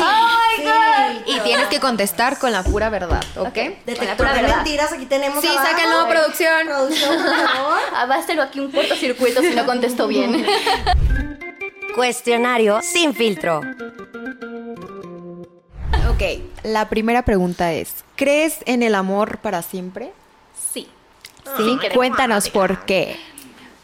Sí, 0.53 0.63
Y 1.25 1.39
tienes 1.39 1.67
que 1.67 1.79
contestar 1.79 2.38
con 2.38 2.51
la 2.51 2.62
pura 2.63 2.89
verdad, 2.89 3.24
¿ok? 3.38 3.53
Detector 3.86 4.15
pura 4.17 4.34
de 4.34 4.41
verdad. 4.41 4.55
mentiras, 4.58 4.91
aquí 4.91 5.05
tenemos 5.05 5.41
Sí, 5.41 5.48
abajo. 5.48 5.65
sáquenlo, 5.67 6.08
producción. 6.08 6.65
Producción, 6.67 7.15
por 7.15 7.50
favor. 7.50 7.79
Ah, 7.96 8.05
va 8.05 8.15
a 8.15 8.22
ser 8.25 8.39
aquí 8.41 8.60
un 8.60 8.72
cortocircuito 8.72 9.41
si 9.41 9.50
no 9.55 9.65
contesto 9.65 10.08
bien. 10.08 10.46
Cuestionario 11.96 12.81
sin 12.81 13.13
filtro. 13.13 13.62
Ok, 16.10 16.41
la 16.63 16.89
primera 16.89 17.24
pregunta 17.24 17.74
es, 17.74 18.03
¿crees 18.15 18.60
en 18.65 18.83
el 18.83 18.95
amor 18.95 19.39
para 19.39 19.62
siempre? 19.62 20.12
Sí. 20.71 20.88
Sí, 21.57 21.77
creo. 21.79 21.93
cuéntanos 21.93 22.50
por 22.50 22.86
qué. 22.86 23.17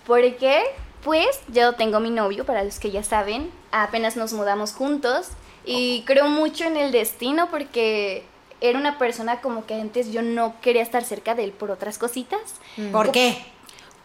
Porque, 0.05 0.63
pues, 1.03 1.27
yo 1.49 1.73
tengo 1.73 1.99
mi 1.99 2.09
novio, 2.09 2.45
para 2.45 2.63
los 2.63 2.79
que 2.79 2.91
ya 2.91 3.03
saben, 3.03 3.51
apenas 3.71 4.15
nos 4.15 4.33
mudamos 4.33 4.73
juntos 4.73 5.29
y 5.65 6.03
creo 6.05 6.29
mucho 6.29 6.63
en 6.63 6.77
el 6.77 6.91
destino 6.91 7.49
porque 7.49 8.23
era 8.61 8.79
una 8.79 8.97
persona 8.97 9.41
como 9.41 9.65
que 9.65 9.79
antes 9.79 10.11
yo 10.11 10.21
no 10.21 10.55
quería 10.61 10.81
estar 10.81 11.03
cerca 11.03 11.35
de 11.35 11.43
él 11.43 11.51
por 11.51 11.71
otras 11.71 11.97
cositas. 11.97 12.39
¿Por 12.91 13.11
qué? 13.11 13.37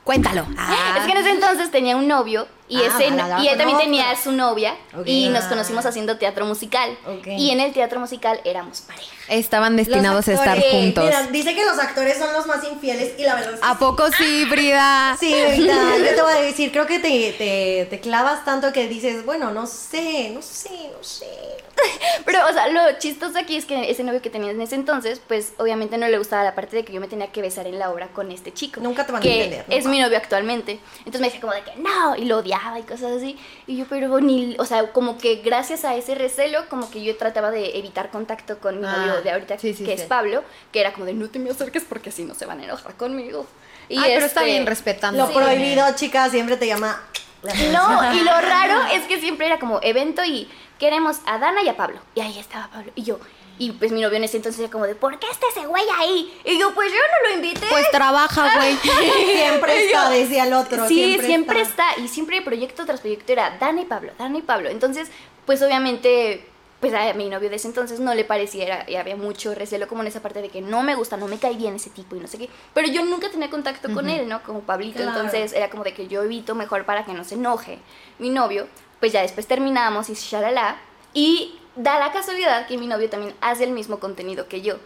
Cuéntalo. 0.04 0.46
Es 0.98 1.04
que 1.04 1.12
en 1.12 1.18
ese 1.18 1.30
entonces 1.30 1.70
tenía 1.70 1.96
un 1.96 2.08
novio 2.08 2.48
Y, 2.72 2.78
Ah, 2.82 2.86
ese, 2.98 3.10
la 3.10 3.28
daba 3.28 3.42
y 3.44 3.48
él 3.48 3.58
también 3.58 3.78
tenía 3.78 4.10
a 4.10 4.16
su 4.16 4.32
novia 4.32 4.74
y 5.04 5.28
nos 5.28 5.44
Ah. 5.44 5.48
conocimos 5.50 5.84
haciendo 5.84 6.16
teatro 6.16 6.46
musical. 6.46 6.96
Y 7.26 7.50
en 7.50 7.60
el 7.60 7.72
teatro 7.72 8.00
musical 8.00 8.40
éramos 8.44 8.80
pareja. 8.80 9.10
Estaban 9.28 9.76
destinados 9.76 10.26
a 10.28 10.32
estar 10.32 10.58
juntos. 10.70 11.04
Mira, 11.04 11.26
dice 11.26 11.54
que 11.54 11.64
los 11.64 11.78
actores 11.78 12.16
son 12.18 12.32
los 12.32 12.46
más 12.46 12.64
infieles 12.64 13.12
y 13.18 13.22
la 13.24 13.34
verdad 13.34 13.54
es 13.54 13.60
que 13.60 13.66
¿A 13.66 13.74
poco 13.78 14.10
sí, 14.12 14.46
Frida? 14.48 15.16
Sí, 15.20 15.34
ahorita, 15.34 15.98
yo 15.98 16.14
te 16.14 16.22
voy 16.22 16.32
a 16.32 16.40
decir, 16.40 16.72
creo 16.72 16.86
que 16.86 16.98
te, 16.98 17.32
te, 17.32 17.86
te 17.90 18.00
clavas 18.00 18.44
tanto 18.44 18.72
que 18.72 18.88
dices, 18.88 19.24
bueno, 19.26 19.50
no 19.52 19.66
sé, 19.66 20.30
no 20.34 20.40
sé, 20.40 20.70
no 20.96 21.02
sé. 21.04 21.26
Pero, 22.24 22.38
o 22.48 22.52
sea, 22.52 22.68
lo 22.68 22.98
chistoso 22.98 23.38
aquí 23.38 23.56
es 23.56 23.64
que 23.64 23.90
ese 23.90 24.04
novio 24.04 24.20
que 24.22 24.30
tenía 24.30 24.50
en 24.50 24.60
ese 24.60 24.74
entonces, 24.76 25.20
pues 25.26 25.52
obviamente 25.58 25.98
no 25.98 26.06
le 26.08 26.18
gustaba 26.18 26.44
la 26.44 26.54
parte 26.54 26.76
de 26.76 26.84
que 26.84 26.92
yo 26.92 27.00
me 27.00 27.08
tenía 27.08 27.28
que 27.28 27.40
besar 27.42 27.66
en 27.66 27.78
la 27.78 27.90
obra 27.90 28.08
con 28.08 28.30
este 28.30 28.52
chico. 28.52 28.80
Nunca 28.80 29.04
te 29.06 29.12
van 29.12 29.20
a 29.20 29.22
que 29.22 29.44
entender, 29.44 29.66
Es 29.68 29.86
mi 29.86 29.98
novio 30.00 30.16
actualmente. 30.16 30.78
Entonces 30.98 31.20
me 31.20 31.26
decía 31.28 31.40
como 31.40 31.52
de 31.54 31.62
que 31.62 31.74
no, 31.76 32.16
y 32.16 32.24
lo 32.26 32.42
odiaba 32.62 32.78
y 32.78 32.82
cosas 32.82 33.12
así. 33.16 33.36
Y 33.66 33.76
yo, 33.76 33.86
pero 33.88 34.20
ni, 34.20 34.56
o 34.58 34.64
sea, 34.64 34.92
como 34.92 35.18
que 35.18 35.36
gracias 35.36 35.84
a 35.84 35.94
ese 35.94 36.14
recelo, 36.14 36.68
como 36.68 36.90
que 36.90 37.02
yo 37.02 37.16
trataba 37.16 37.50
de 37.50 37.78
evitar 37.78 38.10
contacto 38.10 38.58
con 38.58 38.80
mi 38.80 38.86
Ah, 38.86 38.96
novio 39.06 39.22
de 39.22 39.30
ahorita, 39.30 39.58
sí, 39.58 39.74
sí, 39.74 39.84
que 39.84 39.96
sí. 39.96 40.02
es 40.02 40.08
Pablo, 40.08 40.42
que 40.72 40.80
era 40.80 40.92
como 40.92 41.06
de 41.06 41.14
no 41.14 41.28
te 41.28 41.38
me 41.38 41.50
acerques 41.50 41.84
porque 41.88 42.10
si 42.10 42.24
no 42.24 42.34
se 42.34 42.46
van 42.46 42.60
a 42.60 42.64
enojar 42.64 42.94
conmigo. 42.96 43.46
Y 43.88 43.98
Ay, 43.98 44.12
pero 44.14 44.26
está 44.26 44.40
este- 44.40 44.52
bien 44.52 44.66
respetando. 44.66 45.18
Lo 45.26 45.28
Sí. 45.32 45.34
prohibido, 45.38 45.84
chicas, 45.94 46.30
siempre 46.30 46.56
te 46.56 46.66
llama. 46.66 47.00
la 47.42 47.54
no, 47.54 48.14
y 48.14 48.20
lo 48.20 48.30
raro 48.40 48.82
es 48.92 49.02
que 49.06 49.18
siempre 49.20 49.46
era 49.46 49.58
como 49.58 49.80
evento 49.82 50.24
y 50.24 50.48
queremos 50.78 51.18
a 51.26 51.38
Dana 51.38 51.62
y 51.62 51.68
a 51.68 51.76
Pablo. 51.76 51.98
Y 52.14 52.20
ahí 52.20 52.38
estaba 52.38 52.68
Pablo. 52.68 52.92
Y 52.94 53.02
yo, 53.02 53.18
y 53.58 53.72
pues 53.72 53.92
mi 53.92 54.00
novio 54.00 54.16
en 54.16 54.24
ese 54.24 54.36
entonces 54.38 54.60
era 54.60 54.70
como 54.70 54.86
de, 54.86 54.94
¿por 54.94 55.18
qué 55.18 55.26
está 55.30 55.46
ese 55.54 55.66
güey 55.66 55.84
ahí? 55.98 56.40
Y 56.44 56.58
yo, 56.58 56.74
pues 56.74 56.90
yo 56.90 56.98
no 56.98 57.28
lo 57.28 57.34
invité. 57.36 57.66
Pues 57.68 57.90
trabaja, 57.90 58.56
güey. 58.56 58.76
Siempre 59.36 59.86
está, 59.86 60.10
decía 60.10 60.44
el 60.46 60.52
otro. 60.52 60.88
sí, 60.88 61.18
siempre, 61.20 61.60
está. 61.60 61.98
Y 61.98 62.08
siempre 62.08 62.42
proyecto 62.42 62.84
tras 62.84 63.00
proyecto 63.00 63.32
era 63.32 63.58
Dana 63.58 63.82
y 63.82 63.84
Pablo, 63.84 64.12
Dana 64.18 64.38
y 64.38 64.42
Pablo. 64.42 64.68
Entonces, 64.68 65.10
pues 65.46 65.62
obviamente, 65.62 66.46
pues 66.80 66.94
a 66.94 67.12
mi 67.14 67.28
novio 67.28 67.50
de 67.50 67.56
ese 67.56 67.68
entonces 67.68 68.00
no 68.00 68.14
le 68.14 68.24
pareciera 68.24 68.84
y 68.88 68.96
había 68.96 69.16
mucho 69.16 69.54
recelo 69.54 69.86
como 69.86 70.02
en 70.02 70.08
esa 70.08 70.20
parte 70.20 70.42
de 70.42 70.48
que 70.48 70.60
no 70.60 70.82
me 70.82 70.94
gusta, 70.94 71.16
no 71.16 71.28
me 71.28 71.38
cae 71.38 71.54
bien 71.54 71.76
ese 71.76 71.90
tipo 71.90 72.16
y 72.16 72.20
no 72.20 72.26
sé 72.26 72.38
qué. 72.38 72.48
Pero 72.74 72.88
yo 72.88 73.04
nunca 73.04 73.30
tenía 73.30 73.50
contacto 73.50 73.92
con 73.92 74.08
él, 74.08 74.28
¿no? 74.28 74.42
Como 74.42 74.60
Pablito. 74.60 75.02
Claro. 75.02 75.12
Entonces 75.12 75.52
era 75.52 75.70
como 75.70 75.84
de 75.84 75.94
que 75.94 76.08
yo 76.08 76.22
evito 76.22 76.54
mejor 76.54 76.84
para 76.84 77.04
que 77.04 77.12
no 77.12 77.24
se 77.24 77.34
enoje 77.34 77.78
mi 78.18 78.30
novio. 78.30 78.66
Pues 78.98 79.12
ya 79.12 79.22
después 79.22 79.46
terminamos 79.46 80.08
y 80.10 80.14
shalala. 80.14 80.76
Y 81.14 81.58
da 81.76 81.98
la 81.98 82.12
casualidad 82.12 82.66
que 82.66 82.78
mi 82.78 82.86
novio 82.86 83.08
también 83.08 83.34
hace 83.40 83.64
el 83.64 83.70
mismo 83.70 83.98
contenido 83.98 84.48
que 84.48 84.62
yo. 84.62 84.76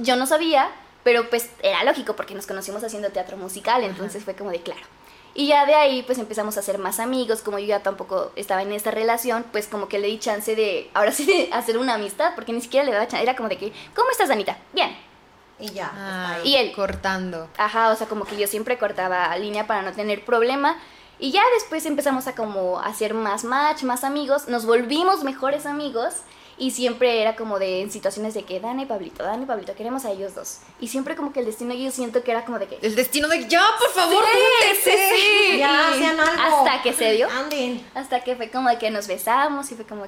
Yo 0.00 0.16
no 0.16 0.26
sabía, 0.26 0.70
pero 1.02 1.28
pues 1.30 1.50
era 1.62 1.84
lógico 1.84 2.16
porque 2.16 2.34
nos 2.34 2.46
conocimos 2.46 2.82
haciendo 2.84 3.10
teatro 3.10 3.36
musical, 3.36 3.84
entonces 3.84 4.24
fue 4.24 4.34
como 4.34 4.50
de 4.50 4.60
claro. 4.60 4.82
Y 5.36 5.48
ya 5.48 5.66
de 5.66 5.74
ahí 5.74 6.02
pues 6.02 6.18
empezamos 6.18 6.56
a 6.56 6.62
ser 6.62 6.78
más 6.78 7.00
amigos, 7.00 7.42
como 7.42 7.58
yo 7.58 7.66
ya 7.66 7.82
tampoco 7.82 8.30
estaba 8.36 8.62
en 8.62 8.72
esta 8.72 8.92
relación, 8.92 9.44
pues 9.50 9.66
como 9.66 9.88
que 9.88 9.98
le 9.98 10.06
di 10.06 10.18
chance 10.18 10.54
de, 10.54 10.90
ahora 10.94 11.10
sí, 11.10 11.26
de 11.26 11.50
hacer 11.52 11.76
una 11.76 11.94
amistad, 11.94 12.34
porque 12.34 12.52
ni 12.52 12.60
siquiera 12.60 12.84
le 12.84 12.92
daba 12.92 13.08
chance, 13.08 13.22
era 13.22 13.34
como 13.34 13.48
de 13.48 13.58
que, 13.58 13.72
¿cómo 13.94 14.10
estás, 14.10 14.30
Anita? 14.30 14.56
Bien. 14.72 14.96
Y 15.58 15.70
ya. 15.70 15.90
Ah. 15.94 16.38
Y 16.44 16.56
él. 16.56 16.72
Cortando. 16.72 17.48
Ajá, 17.58 17.90
o 17.90 17.96
sea, 17.96 18.06
como 18.06 18.24
que 18.24 18.36
yo 18.36 18.46
siempre 18.46 18.78
cortaba 18.78 19.36
línea 19.36 19.66
para 19.66 19.82
no 19.82 19.92
tener 19.92 20.24
problema. 20.24 20.76
Y 21.18 21.30
ya 21.30 21.42
después 21.54 21.86
empezamos 21.86 22.26
a 22.26 22.34
como 22.34 22.80
hacer 22.80 23.14
más 23.14 23.44
match, 23.44 23.82
más 23.82 24.04
amigos, 24.04 24.48
nos 24.48 24.66
volvimos 24.66 25.22
mejores 25.22 25.66
amigos 25.66 26.14
y 26.56 26.70
siempre 26.70 27.20
era 27.20 27.34
como 27.36 27.58
de 27.58 27.82
en 27.82 27.90
situaciones 27.90 28.34
de 28.34 28.44
que 28.44 28.60
Dana 28.60 28.82
y 28.82 28.86
Pablito, 28.86 29.24
Dana 29.24 29.42
y 29.42 29.46
Pablito, 29.46 29.74
queremos 29.74 30.04
a 30.04 30.12
ellos 30.12 30.34
dos. 30.34 30.58
Y 30.80 30.88
siempre 30.88 31.16
como 31.16 31.32
que 31.32 31.40
el 31.40 31.46
destino 31.46 31.74
yo 31.74 31.90
siento 31.90 32.22
que 32.22 32.30
era 32.30 32.44
como 32.44 32.58
de 32.58 32.66
que... 32.66 32.78
El 32.80 32.94
destino 32.94 33.28
de 33.28 33.48
ya, 33.48 33.64
por 33.78 33.90
favor, 33.90 34.24
Sí, 34.24 34.90
sí, 34.90 34.90
sí. 35.16 35.58
Ya, 35.58 35.90
hacían 35.90 36.18
algo. 36.18 36.42
Hasta 36.42 36.82
que 36.82 36.92
se 36.92 37.12
dio. 37.12 37.28
Anden. 37.30 37.84
Hasta 37.94 38.22
que 38.22 38.36
fue 38.36 38.50
como 38.50 38.68
de 38.68 38.78
que 38.78 38.90
nos 38.90 39.06
besamos 39.06 39.70
y 39.72 39.74
fue 39.74 39.84
como, 39.84 40.06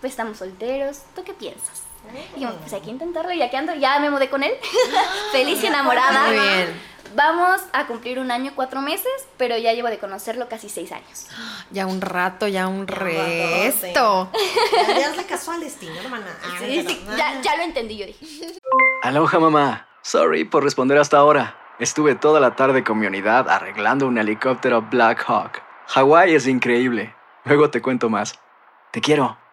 pues 0.00 0.12
estamos 0.12 0.38
solteros, 0.38 1.00
¿tú 1.14 1.24
qué 1.24 1.32
piensas? 1.32 1.89
Y 2.36 2.40
yo, 2.40 2.52
pues 2.56 2.72
hay 2.72 2.80
que 2.80 2.90
intentarlo, 2.90 3.32
y 3.32 3.38
ya 3.38 3.50
que 3.50 3.56
ando, 3.56 3.74
ya 3.74 3.98
me 4.00 4.10
mudé 4.10 4.28
con 4.28 4.42
él, 4.42 4.52
feliz 5.32 5.62
y 5.62 5.66
enamorada. 5.66 6.26
Muy 6.26 6.38
bien. 6.38 6.90
Vamos 7.14 7.60
a 7.72 7.86
cumplir 7.86 8.20
un 8.20 8.30
año, 8.30 8.52
cuatro 8.54 8.80
meses, 8.82 9.10
pero 9.36 9.56
ya 9.58 9.72
llevo 9.72 9.88
de 9.88 9.98
conocerlo 9.98 10.48
casi 10.48 10.68
seis 10.68 10.92
años. 10.92 11.26
Ya 11.72 11.86
un 11.86 12.00
rato, 12.00 12.48
ya 12.48 12.66
un 12.66 12.84
Ya 12.86 12.94
resto. 12.96 14.28
Ya, 14.98 15.08
hazle 15.08 15.24
caso 15.24 15.52
al 15.52 15.60
destino, 15.60 15.94
hermana. 16.00 16.26
Ah, 16.42 16.56
Sí, 16.58 16.82
no, 16.82 16.90
sí, 16.90 17.04
ya, 17.16 17.40
ya 17.40 17.56
lo 17.56 17.62
entendí, 17.62 17.96
yo 17.96 18.06
dije. 18.06 18.26
Aloha 19.02 19.38
mamá. 19.38 19.86
Sorry 20.02 20.44
por 20.44 20.64
responder 20.64 20.98
hasta 20.98 21.18
ahora. 21.18 21.56
Estuve 21.78 22.16
toda 22.16 22.40
la 22.40 22.56
tarde 22.56 22.82
con 22.82 22.98
mi 22.98 23.06
unidad 23.06 23.48
arreglando 23.48 24.06
un 24.08 24.18
helicóptero 24.18 24.82
Black 24.82 25.24
Hawk. 25.28 25.62
Hawái 25.86 26.34
es 26.34 26.46
increíble. 26.48 27.14
Luego 27.44 27.70
te 27.70 27.80
cuento 27.80 28.10
más. 28.10 28.38
Te 28.90 29.00
quiero. 29.00 29.38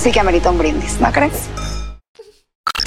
sí 0.00 0.10
que 0.12 0.20
amerita 0.20 0.50
un 0.50 0.56
brindis, 0.56 0.98
¿no 0.98 1.12
crees? 1.12 1.48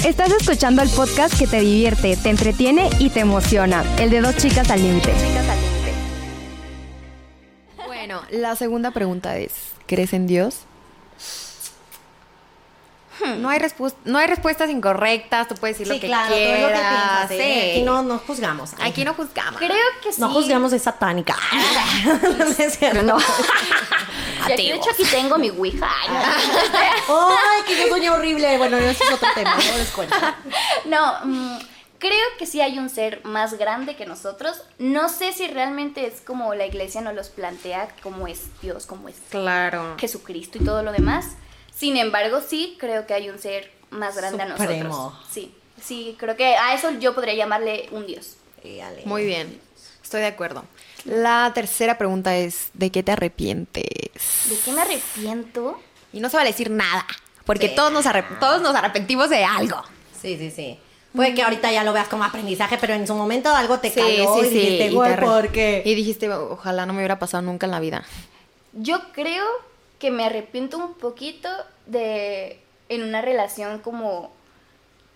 Estás 0.04 0.32
escuchando 0.32 0.82
el 0.82 0.88
podcast 0.90 1.38
que 1.38 1.46
te 1.46 1.60
divierte, 1.60 2.16
te 2.16 2.28
entretiene 2.28 2.90
y 2.98 3.08
te 3.08 3.20
emociona. 3.20 3.84
El 3.98 4.10
de 4.10 4.20
dos 4.20 4.36
chicas 4.36 4.68
al 4.70 4.82
límite. 4.82 5.12
Bueno, 7.86 8.20
la 8.30 8.56
segunda 8.56 8.90
pregunta 8.90 9.36
es, 9.38 9.52
¿crees 9.86 10.12
en 10.12 10.26
Dios? 10.26 10.66
No 13.38 13.48
hay, 13.48 13.60
no 14.04 14.18
hay 14.18 14.26
respuestas 14.26 14.70
incorrectas, 14.70 15.48
tú 15.48 15.54
puedes 15.54 15.78
decir 15.78 15.86
Sí, 15.92 15.94
lo 15.94 16.00
que 16.00 16.06
claro, 16.08 16.28
todo 16.28 16.36
quieras. 16.36 16.62
lo 16.62 16.68
que 16.68 16.78
piensas. 16.78 17.28
sí. 17.28 17.34
¿eh? 17.36 17.70
Aquí 17.72 17.82
no, 17.82 18.02
no 18.02 18.18
juzgamos. 18.18 18.70
Aquí 18.80 19.04
no 19.04 19.14
juzgamos. 19.14 19.58
Creo 19.60 19.76
que 20.02 20.12
sí. 20.12 20.20
No 20.20 20.30
juzgamos, 20.30 20.72
es 20.72 20.82
satánica. 20.82 21.36
no 22.38 22.44
es 22.58 22.78
cierto. 22.78 23.02
No. 23.02 23.16
De 24.48 24.72
hecho, 24.74 24.90
aquí 24.90 25.04
tengo 25.04 25.38
mi 25.38 25.48
Ouija. 25.50 25.88
Ay, 26.02 26.08
no. 27.08 27.28
Ay, 27.30 27.62
que 27.66 27.80
yo 27.80 27.88
soñé 27.88 28.10
horrible. 28.10 28.58
Bueno, 28.58 28.76
ese 28.76 29.02
es 29.04 29.12
otro 29.12 29.28
tema, 29.34 29.54
no 29.56 29.78
les 29.78 29.88
cuento. 29.90 30.14
No, 30.84 31.14
mm, 31.24 31.58
creo 31.98 32.26
que 32.38 32.44
sí 32.46 32.60
hay 32.60 32.78
un 32.78 32.90
ser 32.90 33.24
más 33.24 33.54
grande 33.54 33.96
que 33.96 34.04
nosotros. 34.04 34.60
No 34.78 35.08
sé 35.08 35.32
si 35.32 35.46
realmente 35.48 36.06
es 36.06 36.20
como 36.20 36.54
la 36.54 36.66
iglesia 36.66 37.00
nos 37.00 37.14
los 37.14 37.28
plantea, 37.30 37.88
como 38.02 38.26
es 38.26 38.42
Dios, 38.60 38.84
como 38.84 39.08
es 39.08 39.16
Claro. 39.30 39.96
Jesucristo 39.98 40.58
y 40.60 40.64
todo 40.64 40.82
lo 40.82 40.92
demás. 40.92 41.26
Sin 41.76 41.96
embargo, 41.96 42.40
sí 42.46 42.76
creo 42.78 43.06
que 43.06 43.14
hay 43.14 43.28
un 43.30 43.38
ser 43.38 43.70
más 43.90 44.16
grande 44.16 44.42
a 44.42 44.56
Supremo. 44.56 44.84
nosotros. 44.88 45.26
Sí, 45.30 45.54
sí, 45.82 46.16
creo 46.18 46.36
que 46.36 46.54
a 46.56 46.74
eso 46.74 46.90
yo 46.92 47.14
podría 47.14 47.34
llamarle 47.34 47.88
un 47.90 48.06
Dios. 48.06 48.36
Muy 49.04 49.26
bien, 49.26 49.60
estoy 50.02 50.20
de 50.22 50.28
acuerdo. 50.28 50.64
La 51.04 51.50
tercera 51.54 51.98
pregunta 51.98 52.34
es, 52.36 52.68
¿de 52.72 52.90
qué 52.90 53.02
te 53.02 53.12
arrepientes? 53.12 53.84
¿De 54.48 54.56
qué 54.64 54.72
me 54.72 54.80
arrepiento? 54.80 55.78
Y 56.14 56.20
no 56.20 56.30
se 56.30 56.36
vale 56.38 56.50
decir 56.50 56.70
nada, 56.70 57.04
porque 57.44 57.68
Sí. 57.68 57.74
todos, 57.74 57.92
nos 57.92 58.06
arrep- 58.06 58.38
todos 58.38 58.62
nos 58.62 58.74
arrepentimos 58.74 59.28
de 59.28 59.44
algo. 59.44 59.82
Sí, 60.20 60.38
sí, 60.38 60.50
sí. 60.50 60.78
Puede 61.14 61.34
que 61.34 61.42
ahorita 61.42 61.70
ya 61.70 61.84
lo 61.84 61.92
veas 61.92 62.08
como 62.08 62.24
aprendizaje, 62.24 62.78
pero 62.78 62.94
en 62.94 63.06
su 63.06 63.14
momento 63.14 63.54
algo 63.54 63.78
te 63.80 63.90
Sí, 63.90 64.00
caló 64.00 64.34
sí, 64.34 64.40
y 64.40 64.44
sí, 64.44 64.50
dijiste, 64.58 64.84
y 64.86 64.88
te 64.88 64.94
güey, 64.94 65.12
arre- 65.12 65.26
¿por 65.26 65.48
qué? 65.52 65.82
Y 65.84 65.94
dijiste, 65.94 66.32
ojalá 66.32 66.86
no 66.86 66.92
me 66.94 67.00
hubiera 67.00 67.18
pasado 67.18 67.42
nunca 67.42 67.66
en 67.66 67.72
la 67.72 67.80
vida. 67.80 68.04
Yo 68.72 69.00
creo 69.12 69.44
que 69.98 70.10
me 70.10 70.24
arrepiento 70.24 70.78
un 70.78 70.94
poquito 70.94 71.48
de 71.86 72.60
en 72.88 73.02
una 73.02 73.22
relación 73.22 73.78
como 73.78 74.32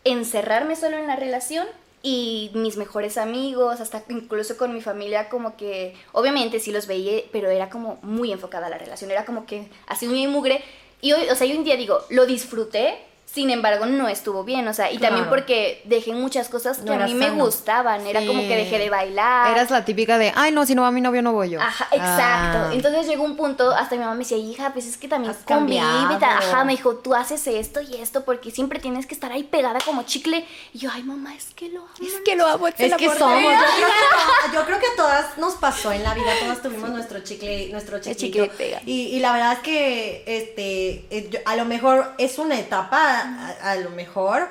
encerrarme 0.04 0.76
solo 0.76 0.96
en 0.96 1.06
la 1.06 1.16
relación 1.16 1.66
y 2.02 2.50
mis 2.54 2.76
mejores 2.76 3.18
amigos, 3.18 3.80
hasta 3.80 4.04
incluso 4.08 4.56
con 4.56 4.72
mi 4.72 4.80
familia, 4.80 5.28
como 5.28 5.56
que 5.56 5.94
obviamente 6.12 6.60
sí 6.60 6.70
los 6.70 6.86
veía, 6.86 7.22
pero 7.32 7.50
era 7.50 7.70
como 7.70 7.98
muy 8.02 8.32
enfocada 8.32 8.68
la 8.68 8.78
relación, 8.78 9.10
era 9.10 9.24
como 9.24 9.46
que 9.46 9.68
así 9.86 10.06
muy 10.06 10.26
mugre. 10.26 10.62
Y 11.00 11.12
hoy, 11.12 11.28
o 11.28 11.34
sea, 11.34 11.46
yo 11.46 11.56
un 11.56 11.64
día 11.64 11.76
digo, 11.76 12.00
lo 12.10 12.26
disfruté, 12.26 12.98
sin 13.30 13.50
embargo, 13.50 13.84
no 13.86 14.08
estuvo 14.08 14.42
bien, 14.42 14.66
o 14.68 14.74
sea, 14.74 14.90
y 14.90 14.98
también 14.98 15.26
porque 15.28 15.82
dejé 15.84 16.12
muchas 16.12 16.48
cosas 16.48 16.78
que 16.78 16.84
No 16.84 16.94
a 16.94 17.06
mí 17.06 17.14
me 17.14 17.30
gustaban, 17.30 18.06
era 18.06 18.24
como 18.26 18.40
que 18.40 18.56
dejé 18.56 18.78
de 18.78 18.88
bailar. 18.90 19.52
Eras 19.52 19.70
la 19.70 19.84
típica 19.84 20.16
de, 20.18 20.32
ay, 20.34 20.50
no, 20.50 20.64
si 20.66 20.74
no 20.74 20.82
va 20.82 20.90
mi 20.90 21.00
novio, 21.02 21.20
no 21.22 21.32
voy 21.32 21.50
yo. 21.50 21.60
Ajá, 21.60 21.88
exacto. 21.92 22.58
Ah. 22.58 22.70
Entonces 22.72 23.06
llegó 23.06 23.22
un 23.24 23.36
punto, 23.36 23.70
hasta 23.72 23.94
mi 23.96 24.00
mamá 24.00 24.14
me 24.14 24.20
decía, 24.20 24.38
hija, 24.38 24.72
pues 24.72 24.86
es 24.86 24.96
que 24.96 25.08
también 25.08 25.32
Has 25.32 25.44
cambiado. 25.44 26.08
convive. 26.08 26.24
Ajá, 26.26 26.64
me 26.64 26.72
dijo, 26.72 26.96
tú 26.96 27.14
haces 27.14 27.46
esto 27.46 27.80
y 27.82 27.96
esto 27.96 28.24
porque 28.24 28.50
siempre 28.50 28.80
tienes 28.80 29.06
que 29.06 29.14
estar 29.14 29.30
ahí 29.30 29.44
pegada 29.44 29.78
como 29.84 30.02
chicle. 30.04 30.46
Y 30.72 30.78
yo, 30.78 30.90
ay, 30.92 31.02
mamá, 31.02 31.34
es 31.34 31.46
que 31.54 31.68
lo 31.68 31.80
amo. 31.80 31.90
Es 32.00 32.14
que 32.24 32.34
lo 32.34 32.46
amo, 32.46 32.68
Es 32.68 32.74
que 32.94 33.08
somos, 33.10 33.42
yo 33.52 33.58
creo 33.58 34.50
que, 34.50 34.54
yo 34.54 34.64
creo 34.64 34.80
que 34.80 34.86
a 34.86 34.96
todas 34.96 35.38
nos 35.38 35.54
pasó 35.56 35.92
en 35.92 36.02
la 36.02 36.14
vida, 36.14 36.32
todas 36.40 36.62
tuvimos 36.62 36.88
nuestro 36.90 37.20
chicle, 37.20 37.68
nuestro 37.70 37.98
chiquito. 38.00 38.18
chicle 38.20 38.46
pega. 38.56 38.80
Y, 38.86 39.08
y 39.08 39.20
la 39.20 39.32
verdad 39.32 39.52
es 39.52 39.58
que 39.60 40.24
este, 40.26 41.04
eh, 41.10 41.28
yo- 41.30 41.38
a 41.44 41.56
lo 41.56 41.64
mejor 41.66 42.14
es 42.18 42.38
una 42.38 42.58
etapa, 42.58 43.17
a, 43.62 43.76
lo 43.76 43.90
mejor, 43.90 44.48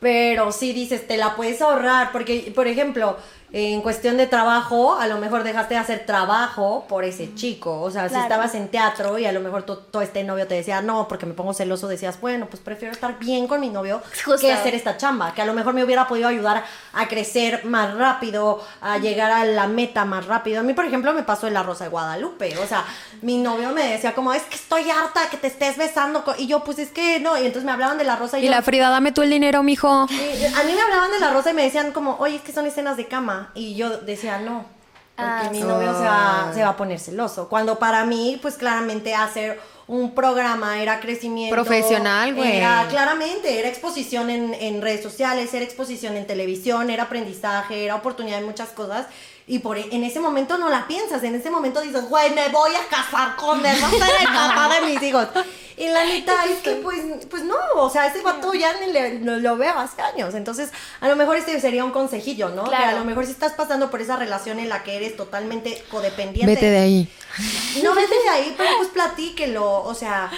pero 0.00 0.52
sí 0.52 0.72
dices, 0.72 1.06
te 1.06 1.16
la 1.16 1.36
puedes 1.36 1.60
ahorrar, 1.62 2.12
porque, 2.12 2.52
por 2.54 2.66
ejemplo, 2.66 3.16
en 3.54 3.82
cuestión 3.82 4.16
de 4.16 4.26
trabajo, 4.26 4.96
a 4.98 5.06
lo 5.06 5.18
mejor 5.18 5.42
dejaste 5.44 5.74
de 5.74 5.80
hacer 5.80 6.06
trabajo 6.06 6.86
por 6.88 7.04
ese 7.04 7.34
chico. 7.34 7.82
O 7.82 7.90
sea, 7.90 8.08
si 8.08 8.14
estabas 8.16 8.54
en 8.54 8.68
teatro 8.68 9.18
y 9.18 9.26
a 9.26 9.32
lo 9.32 9.40
mejor 9.40 9.64
tu- 9.64 9.76
todo 9.76 10.00
este 10.00 10.24
novio 10.24 10.46
te 10.46 10.54
decía, 10.54 10.80
no, 10.80 11.06
porque 11.06 11.26
me 11.26 11.34
pongo 11.34 11.52
celoso, 11.52 11.86
decías, 11.86 12.18
bueno, 12.20 12.46
pues 12.46 12.62
prefiero 12.62 12.92
estar 12.92 13.18
bien 13.18 13.46
con 13.46 13.60
mi 13.60 13.68
novio 13.68 14.00
Justo. 14.24 14.38
que 14.40 14.52
hacer 14.52 14.74
esta 14.74 14.96
chamba, 14.96 15.34
que 15.34 15.42
a 15.42 15.44
lo 15.44 15.52
mejor 15.52 15.74
me 15.74 15.84
hubiera 15.84 16.08
podido 16.08 16.28
ayudar 16.28 16.64
a 16.94 17.08
crecer 17.08 17.64
más 17.66 17.94
rápido, 17.94 18.64
a 18.80 18.96
llegar 18.98 19.30
a 19.30 19.44
la 19.44 19.66
meta 19.66 20.04
más 20.06 20.24
rápido. 20.26 20.60
A 20.60 20.62
mí, 20.62 20.72
por 20.72 20.86
ejemplo, 20.86 21.12
me 21.12 21.22
pasó 21.22 21.46
en 21.46 21.52
la 21.54 21.62
Rosa 21.62 21.84
de 21.84 21.90
Guadalupe. 21.90 22.56
O 22.58 22.66
sea, 22.66 22.84
mi 23.20 23.36
novio 23.36 23.70
me 23.72 23.86
decía 23.86 24.14
como, 24.14 24.32
es 24.32 24.42
que 24.44 24.54
estoy 24.54 24.88
harta 24.90 25.28
que 25.30 25.36
te 25.36 25.48
estés 25.48 25.76
besando. 25.76 26.24
co-". 26.24 26.34
Y 26.38 26.46
yo, 26.46 26.64
pues 26.64 26.78
es 26.78 26.88
que 26.90 27.20
no. 27.20 27.36
Y 27.36 27.40
entonces 27.44 27.64
me 27.64 27.72
hablaban 27.72 27.98
de 27.98 28.04
la 28.04 28.16
Rosa 28.16 28.38
y, 28.38 28.42
Y 28.42 28.44
yo, 28.46 28.50
la 28.50 28.62
Frida, 28.62 28.88
dame 28.88 29.12
tú 29.12 29.20
el 29.22 29.28
dinero, 29.30 29.62
mijo. 29.62 30.06
y 30.10 30.44
a 30.44 30.62
mí 30.64 30.72
me 30.72 30.80
hablaban 30.80 31.10
de 31.10 31.20
la 31.20 31.30
rosa 31.30 31.50
y 31.50 31.54
me 31.54 31.62
decían 31.64 31.92
como, 31.92 32.16
oye, 32.18 32.36
es 32.36 32.42
que 32.42 32.52
son 32.52 32.64
escenas 32.66 32.96
de 32.96 33.06
cama. 33.06 33.41
Y 33.54 33.74
yo 33.74 33.98
decía, 33.98 34.38
no, 34.38 34.64
porque 35.16 35.30
Ah, 35.30 35.48
mi 35.50 35.58
sí. 35.58 35.64
novio 35.64 35.94
se 35.94 36.04
va, 36.04 36.50
se 36.54 36.62
va 36.62 36.68
a 36.70 36.76
poner 36.76 36.98
celoso. 36.98 37.48
Cuando 37.48 37.78
para 37.78 38.04
mí, 38.04 38.38
pues 38.40 38.56
claramente 38.56 39.14
hacer 39.14 39.60
un 39.86 40.14
programa 40.14 40.80
era 40.80 41.00
crecimiento. 41.00 41.54
Profesional, 41.54 42.34
güey. 42.34 42.56
Era, 42.56 42.86
claramente, 42.88 43.58
era 43.58 43.68
exposición 43.68 44.30
en, 44.30 44.54
en 44.54 44.80
redes 44.80 45.02
sociales, 45.02 45.52
era 45.52 45.64
exposición 45.64 46.16
en 46.16 46.26
televisión, 46.26 46.88
era 46.88 47.04
aprendizaje, 47.04 47.84
era 47.84 47.96
oportunidad 47.96 48.40
de 48.40 48.46
muchas 48.46 48.70
cosas. 48.70 49.06
Y 49.46 49.58
por, 49.58 49.76
e, 49.76 49.88
en 49.90 50.04
ese 50.04 50.20
momento 50.20 50.56
no 50.58 50.68
la 50.68 50.86
piensas, 50.86 51.22
en 51.24 51.34
ese 51.34 51.50
momento 51.50 51.80
dices, 51.80 52.08
güey, 52.08 52.30
me 52.34 52.48
voy 52.48 52.72
a 52.74 52.88
casar 52.88 53.36
con 53.36 53.64
él, 53.64 53.76
va 53.82 53.86
a 53.86 53.90
ser 53.90 54.20
el 54.20 54.26
papá 54.26 54.74
de 54.74 54.86
mis 54.86 55.02
hijos. 55.02 55.28
Y 55.76 55.88
la 55.88 56.04
neta 56.04 56.44
es 56.50 56.58
que, 56.58 56.76
pues, 56.76 57.00
pues 57.28 57.44
no, 57.44 57.56
o 57.76 57.90
sea, 57.90 58.06
ese 58.06 58.22
vato 58.22 58.52
ya 58.54 58.72
ni 58.80 58.92
le, 58.92 59.18
no 59.18 59.36
lo 59.36 59.56
veo 59.56 59.78
hace 59.78 60.00
años. 60.00 60.34
Entonces, 60.34 60.70
a 61.00 61.08
lo 61.08 61.16
mejor 61.16 61.36
este 61.36 61.60
sería 61.60 61.84
un 61.84 61.90
consejillo, 61.90 62.50
¿no? 62.50 62.64
Claro. 62.64 62.84
Que 62.84 62.90
a 62.90 62.98
lo 62.98 63.04
mejor 63.04 63.24
si 63.26 63.32
estás 63.32 63.52
pasando 63.52 63.90
por 63.90 64.00
esa 64.00 64.16
relación 64.16 64.58
en 64.58 64.68
la 64.68 64.82
que 64.82 64.96
eres 64.96 65.16
totalmente 65.16 65.82
codependiente. 65.90 66.54
Vete 66.54 66.70
de 66.70 66.78
ahí. 66.78 67.08
No 67.82 67.94
vete 67.94 68.14
de 68.14 68.28
ahí, 68.28 68.54
pero 68.56 68.70
pues 68.76 68.88
platíquelo. 68.90 69.82
O 69.82 69.94
sea, 69.94 70.30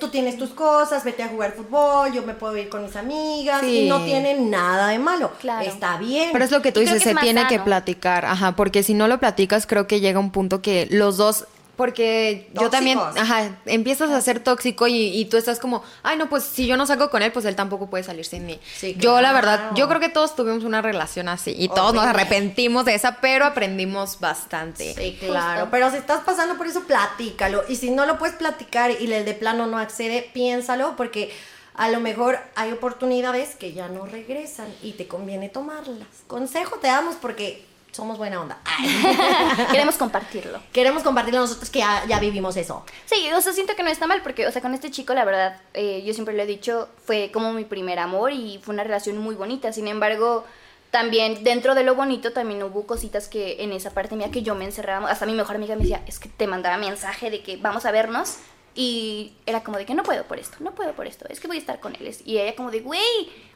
tú 0.00 0.08
tienes 0.08 0.38
tus 0.38 0.50
cosas, 0.50 1.04
vete 1.04 1.22
a 1.22 1.28
jugar 1.28 1.52
fútbol, 1.52 2.12
yo 2.12 2.22
me 2.22 2.34
puedo 2.34 2.56
ir 2.56 2.68
con 2.68 2.82
mis 2.82 2.96
amigas. 2.96 3.60
Sí. 3.60 3.80
Y 3.80 3.88
no 3.88 4.02
tiene 4.04 4.40
nada 4.40 4.88
de 4.88 4.98
malo. 4.98 5.32
Claro. 5.40 5.68
Está 5.68 5.98
bien. 5.98 6.30
Pero 6.32 6.44
es 6.44 6.50
lo 6.50 6.62
que 6.62 6.72
tú 6.72 6.80
dices, 6.80 7.02
que 7.02 7.10
se 7.10 7.14
tiene 7.16 7.46
que 7.46 7.60
platicar, 7.60 8.24
ajá, 8.24 8.56
porque 8.56 8.82
si 8.82 8.94
no 8.94 9.06
lo 9.08 9.18
platicas, 9.18 9.66
creo 9.66 9.86
que 9.86 10.00
llega 10.00 10.18
un 10.18 10.30
punto 10.30 10.62
que 10.62 10.88
los 10.90 11.16
dos, 11.16 11.46
porque 11.76 12.48
yo 12.54 12.70
también, 12.70 12.98
ajá, 12.98 13.58
empiezas 13.66 14.10
a 14.10 14.20
ser 14.20 14.40
tóxico 14.40 14.86
y, 14.86 14.94
y 15.16 15.26
tú 15.26 15.36
estás 15.36 15.60
como, 15.60 15.82
ay, 16.02 16.16
no, 16.16 16.28
pues 16.28 16.44
si 16.44 16.66
yo 16.66 16.76
no 16.76 16.86
salgo 16.86 17.10
con 17.10 17.22
él, 17.22 17.32
pues 17.32 17.44
él 17.44 17.54
tampoco 17.54 17.88
puede 17.88 18.02
salir 18.02 18.24
sin 18.24 18.46
mí. 18.46 18.58
Sí, 18.76 18.96
Yo, 18.98 19.20
la 19.20 19.32
verdad, 19.32 19.72
yo 19.74 19.86
creo 19.88 20.00
que 20.00 20.08
todos 20.08 20.34
tuvimos 20.34 20.64
una 20.64 20.80
relación 20.80 21.28
así 21.28 21.54
y 21.56 21.68
todos 21.68 21.94
nos 21.94 22.04
arrepentimos 22.04 22.84
de 22.84 22.94
esa, 22.94 23.20
pero 23.20 23.44
aprendimos 23.44 24.20
bastante. 24.20 24.94
Sí, 24.94 25.18
claro. 25.20 25.68
Pero 25.70 25.90
si 25.90 25.98
estás 25.98 26.24
pasando 26.24 26.56
por 26.56 26.66
eso, 26.66 26.84
platícalo. 26.84 27.62
Y 27.68 27.76
si 27.76 27.90
no 27.90 28.06
lo 28.06 28.18
puedes 28.18 28.36
platicar 28.36 28.90
y 28.90 29.12
el 29.12 29.24
de 29.24 29.34
plano 29.34 29.66
no 29.66 29.78
accede, 29.78 30.30
piénsalo 30.32 30.96
porque 30.96 31.34
a 31.74 31.90
lo 31.90 32.00
mejor 32.00 32.38
hay 32.54 32.72
oportunidades 32.72 33.54
que 33.54 33.74
ya 33.74 33.88
no 33.88 34.06
regresan 34.06 34.66
y 34.82 34.92
te 34.92 35.06
conviene 35.06 35.50
tomarlas. 35.50 36.08
Consejo 36.26 36.76
te 36.76 36.86
damos 36.86 37.16
porque 37.16 37.65
somos 37.96 38.18
buena 38.18 38.40
onda. 38.40 38.58
Queremos 39.72 39.96
compartirlo. 39.96 40.60
Queremos 40.72 41.02
compartirlo 41.02 41.40
nosotros 41.40 41.70
que 41.70 41.80
ya, 41.80 42.04
ya 42.06 42.20
vivimos 42.20 42.56
eso. 42.56 42.84
Sí, 43.06 43.28
o 43.34 43.40
sea, 43.40 43.52
siento 43.52 43.74
que 43.74 43.82
no 43.82 43.90
está 43.90 44.06
mal 44.06 44.22
porque, 44.22 44.46
o 44.46 44.52
sea, 44.52 44.62
con 44.62 44.74
este 44.74 44.90
chico, 44.90 45.14
la 45.14 45.24
verdad, 45.24 45.60
eh, 45.74 46.02
yo 46.04 46.12
siempre 46.12 46.34
lo 46.34 46.42
he 46.42 46.46
dicho, 46.46 46.88
fue 47.04 47.30
como 47.32 47.52
mi 47.52 47.64
primer 47.64 47.98
amor 47.98 48.32
y 48.32 48.60
fue 48.62 48.74
una 48.74 48.84
relación 48.84 49.18
muy 49.18 49.34
bonita. 49.34 49.72
Sin 49.72 49.88
embargo, 49.88 50.44
también 50.90 51.42
dentro 51.42 51.74
de 51.74 51.82
lo 51.82 51.94
bonito 51.94 52.32
también 52.32 52.62
hubo 52.62 52.86
cositas 52.86 53.28
que 53.28 53.62
en 53.64 53.72
esa 53.72 53.90
parte 53.90 54.14
mía 54.14 54.30
que 54.30 54.42
yo 54.42 54.54
me 54.54 54.66
encerraba. 54.66 55.10
Hasta 55.10 55.26
mi 55.26 55.34
mejor 55.34 55.56
amiga 55.56 55.74
me 55.74 55.82
decía, 55.82 56.02
es 56.06 56.18
que 56.18 56.28
te 56.28 56.46
mandaba 56.46 56.76
mensaje 56.76 57.30
de 57.30 57.42
que 57.42 57.56
vamos 57.56 57.86
a 57.86 57.90
vernos. 57.90 58.36
Y 58.78 59.32
era 59.46 59.64
como 59.64 59.78
de 59.78 59.86
que 59.86 59.94
no 59.94 60.02
puedo 60.02 60.24
por 60.24 60.38
esto, 60.38 60.58
no 60.60 60.74
puedo 60.74 60.92
por 60.92 61.06
esto, 61.06 61.24
es 61.30 61.40
que 61.40 61.48
voy 61.48 61.56
a 61.56 61.60
estar 61.60 61.80
con 61.80 61.96
él. 61.96 62.14
Y 62.26 62.36
ella 62.36 62.54
como 62.54 62.70
de, 62.70 62.80
güey, 62.80 63.00